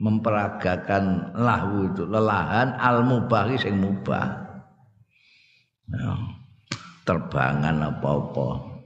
memperagakan 0.00 1.36
lahu 1.36 1.92
itu 1.92 2.08
lelahan 2.08 2.72
al 2.80 3.04
mubahi 3.04 3.60
sing 3.60 3.76
mubah. 3.76 4.48
Ya, 5.88 6.12
terbangan 7.04 7.92
apa-apa. 7.92 8.80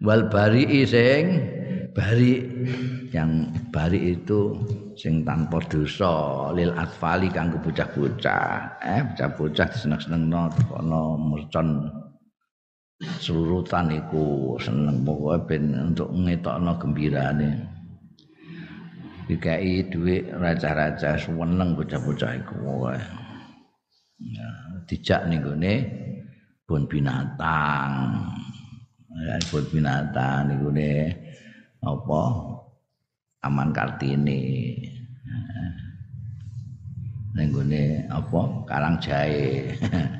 Wal 0.00 0.32
bari 0.32 0.84
sing 0.88 1.24
bari 1.90 2.32
yang 3.10 3.50
bari 3.74 4.14
itu 4.14 4.54
sing 4.94 5.26
tanpa 5.26 5.58
dosa 5.66 6.48
lil 6.54 6.70
atfali 6.74 7.28
kanggo 7.30 7.58
bocah-bocah. 7.62 8.80
Eh 8.82 9.02
bocah-bocah 9.12 9.68
seneng-senengno 9.74 10.50
kono 10.70 11.18
mercon 11.18 11.90
surutan 13.18 13.90
iku 13.92 14.56
seneng. 14.62 15.02
Pokoke 15.02 15.50
ben 15.50 15.94
untuk 15.94 16.08
ngetokno 16.14 16.72
gembirane. 16.78 17.50
Dikai 19.30 19.86
dhuwit 19.86 20.34
raja-raja 20.34 21.14
seneng 21.14 21.78
bocah-bocah 21.78 22.30
iku 22.34 22.54
wae 22.82 22.98
ya 24.20 24.48
dijak 24.84 25.32
ning 25.32 25.40
gone 25.40 25.74
bon 26.68 26.84
binatang. 26.84 28.20
Ya 29.10 29.36
bon 29.48 29.64
binatang 29.70 30.50
niku 30.50 30.68
ne 30.70 31.12
apa? 31.84 32.22
Aman 33.44 33.72
kartini. 33.72 34.76
Ning 37.36 37.48
gone 37.54 37.84
apa? 38.10 38.40
Karang 38.68 38.96
jahe 39.00 39.72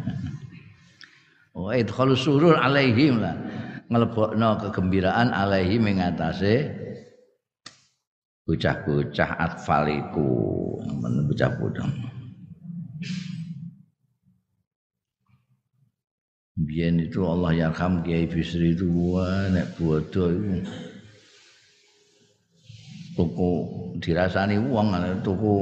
wa 1.60 1.76
idkhalu 1.76 2.16
surur 2.16 2.56
alaihim 2.56 3.20
lah 3.20 3.36
nglebokno 3.90 4.56
kegembiraan 4.64 5.34
alaihim 5.34 5.82
ing 5.90 5.98
atase 6.00 6.72
bocah-bocah 8.48 9.30
atfaliku 9.38 10.30
bocah-bocah 11.28 11.88
Biyen 16.60 17.00
itu 17.00 17.24
Allah 17.24 17.56
yarham 17.56 18.04
Kiai 18.04 18.28
Bisri 18.28 18.76
itu 18.76 18.84
wah 18.84 19.48
nek 19.48 19.80
bodoh 19.80 20.28
itu 20.28 20.60
tuku 23.16 23.50
dirasani 24.02 24.56
uang 24.58 24.94
tuku 25.24 25.54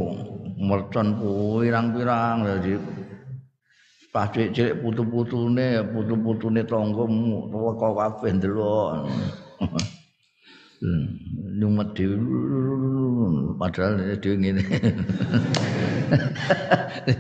mercon 0.59 1.15
pirang-pirang. 1.21 2.43
Jadi 2.45 2.75
pas 4.09 4.27
cilik 4.33 4.81
putu-putune 4.81 5.85
putu-putune 5.93 6.65
tanggamu 6.65 7.53
teko 7.53 7.89
kabeh 7.95 8.31
ndelok. 8.35 9.07
Nyumet 11.59 11.89
dhewe 11.93 12.17
padahal 13.59 14.17
dhewe 14.17 14.37
ngene. 14.39 14.63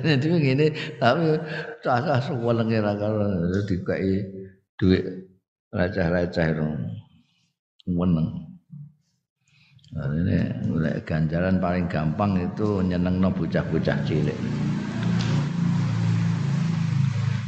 Dhewe 0.02 0.36
ngene 0.38 0.66
tapi 0.96 1.36
cah 1.84 2.22
suwelenge 2.24 2.78
ra 2.80 2.94
karo 2.96 3.26
dikai 3.68 4.24
dhuwit 4.78 5.04
receh-receh 5.74 6.56
meneng 7.90 8.47
ini 9.96 10.38
ganjaran 11.08 11.56
paling 11.56 11.88
gampang 11.88 12.36
itu 12.36 12.84
nyenengno 12.84 13.32
bocah-bocah 13.32 13.98
cilik. 14.04 14.38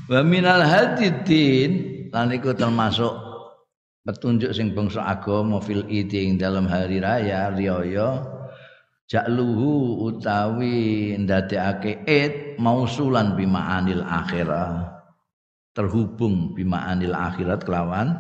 Wa 0.09 0.25
minal 0.25 0.65
hadidin 0.65 1.71
lan 2.11 2.35
iku 2.35 2.57
termasuk 2.57 3.13
petunjuk 4.03 4.51
sing 4.57 4.75
bangsa 4.75 5.07
agama 5.07 5.61
fil 5.63 5.87
ing 5.87 6.41
dalam 6.41 6.67
hari 6.67 6.99
raya 6.99 7.53
riyaya 7.55 8.25
ja'luhu 9.07 10.03
utawi 10.11 11.15
ndadekake 11.15 12.03
id 12.09 12.59
mausulan 12.59 13.37
bima'anil 13.39 14.03
akhirah. 14.03 14.99
Terhubung 15.71 16.59
bima'anil 16.59 17.15
akhirat 17.15 17.63
kelawan 17.63 18.19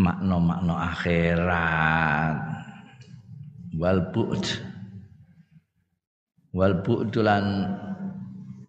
makna-makna 0.00 0.74
akhirat. 0.96 2.36
Wal 3.76 4.00
bu'd. 4.10 4.44
Wal 6.56 6.82
bu'dulan 6.82 7.44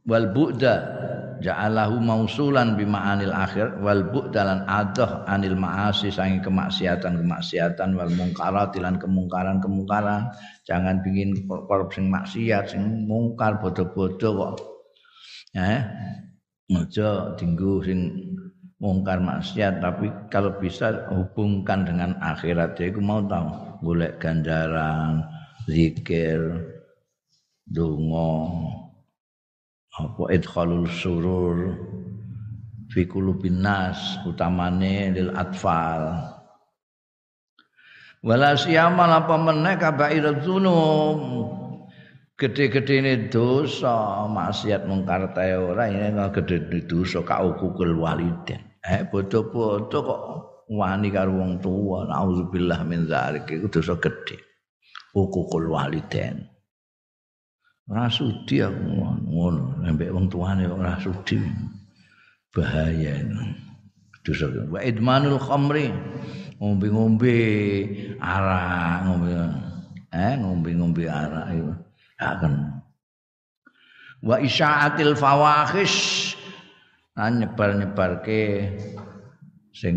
wal 0.06 0.28
bu'da 0.30 0.76
ja'alahu 1.42 1.98
mausulan 1.98 2.78
bima'anil 2.78 3.34
akhir 3.34 3.82
wal 3.82 4.06
bu'dalan 4.06 4.62
adoh 4.70 5.26
anil 5.26 5.58
ma'asi 5.58 6.14
sangi 6.14 6.38
kemaksiatan-kemaksiatan 6.46 7.98
wal 7.98 8.14
mungkarat 8.14 8.78
lan 8.78 9.02
kemungkaran-kemungkaran. 9.02 10.30
Jangan 10.70 11.02
bikin 11.02 11.50
korup 11.50 11.90
sing 11.90 12.14
maksiat 12.14 12.78
sing 12.78 13.10
mungkar 13.10 13.58
bodoh-bodoh 13.58 14.34
kok. 14.38 14.54
Eh 15.58 15.82
aja 16.72 17.36
dinggo 17.36 17.84
sing 17.84 18.00
mungkar 18.82 19.22
maksiat 19.22 19.78
tapi 19.78 20.10
kalau 20.34 20.58
bisa 20.58 21.06
hubungkan 21.14 21.86
dengan 21.86 22.18
akhirat. 22.18 22.82
Ya 22.82 22.90
mau 22.98 23.22
tahu 23.22 23.78
golek 23.86 24.18
ganjaran 24.18 25.22
zikir 25.70 26.42
donga 27.70 28.50
apa 29.94 30.24
idkhalul 30.34 30.90
surur 30.90 31.78
fi 32.90 33.06
qulubin 33.06 33.62
nas 33.62 34.18
utamane 34.26 35.14
lil 35.14 35.30
atfal. 35.38 36.34
Wala 38.22 38.54
siyama 38.54 39.10
apa 39.14 39.34
meneh 39.38 39.78
kabairat 39.78 40.46
dzunub. 40.46 41.22
Gede-gedene 42.38 43.30
dosa 43.30 44.26
maksiat 44.26 44.90
mungkar 44.90 45.30
tae 45.30 45.54
ora 45.54 45.86
ini 45.86 46.10
gede 46.34 46.90
dosa 46.90 47.22
kaukul 47.22 48.02
waliden 48.02 48.71
eh 48.82 49.06
bodoh-bodoh 49.06 50.02
kok 50.02 50.22
wani 50.72 51.14
karo 51.14 51.38
wong 51.38 51.62
tuwa 51.62 52.10
nauzubillah 52.10 52.82
min 52.88 53.06
zalik. 53.06 53.50
Iku 53.52 53.68
dosa 53.70 53.98
gedhe. 54.00 54.40
Ukukul 55.12 55.68
waliden 55.68 56.48
ora 57.92 58.08
sudi 58.08 58.64
aku 58.64 58.80
ngono. 59.28 59.84
Nek 59.84 60.10
wong 60.10 60.32
tuane 60.32 60.66
ora 60.66 60.96
sudi. 61.04 61.38
Bahaya 62.52 63.20
dosa 64.24 64.48
wa 64.72 64.80
idmanul 64.80 65.38
khamri. 65.38 65.92
Ngombe-ngombe 66.62 67.36
arak 68.22 69.10
ngombe 69.10 69.34
eh 70.14 70.34
ngombe-ngombe 70.38 71.10
arak 71.10 71.58
itu 71.58 71.74
akan 72.22 72.54
wa 74.22 74.38
isyaatil 74.38 75.18
fawahish 75.18 76.38
nyebar-nyebarke 77.20 78.72
sing 79.76 79.96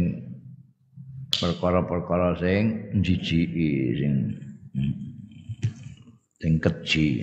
perkara-perkara 1.39 2.35
sing 2.43 2.91
njijiki 2.99 3.71
sing 3.99 4.15
sing 6.43 6.53
keji. 6.59 7.23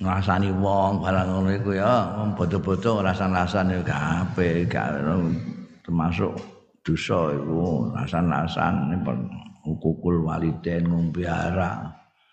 Ngrasani 0.00 0.48
wong 0.48 1.04
barang 1.04 1.28
ngono 1.28 1.52
iku 1.60 1.76
ya 1.76 2.24
bodo-bodo 2.32 3.04
rasan-rasan 3.04 3.68
ya 3.68 3.84
kabeh 3.84 4.64
termasuk 5.84 6.59
dosa 6.90 7.30
iku 7.38 7.94
rasan-rasan 7.94 8.90
hukukul 9.62 10.26
waliden 10.26 10.90
ngombe 10.90 11.22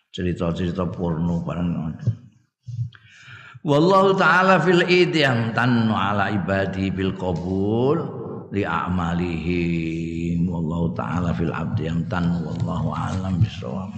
cerita-cerita 0.09 0.89
porno 0.89 1.45
barang 1.45 1.93
Wallahu 3.67 4.15
taala 4.15 4.63
fil 4.63 4.81
idiyam 4.87 5.51
tanu 5.51 5.91
ala 5.91 6.31
ibadi 6.31 6.87
bil 6.87 7.11
qabul 7.19 7.99
li 8.55 8.63
a'malihi. 8.63 10.39
Wallahu 10.47 10.95
taala 10.95 11.35
fil 11.35 11.51
abdi 11.51 11.91
yang 11.91 12.07
tan 12.07 12.47
wallahu 12.47 12.95
alam 12.95 13.35
bisawab 13.43 13.91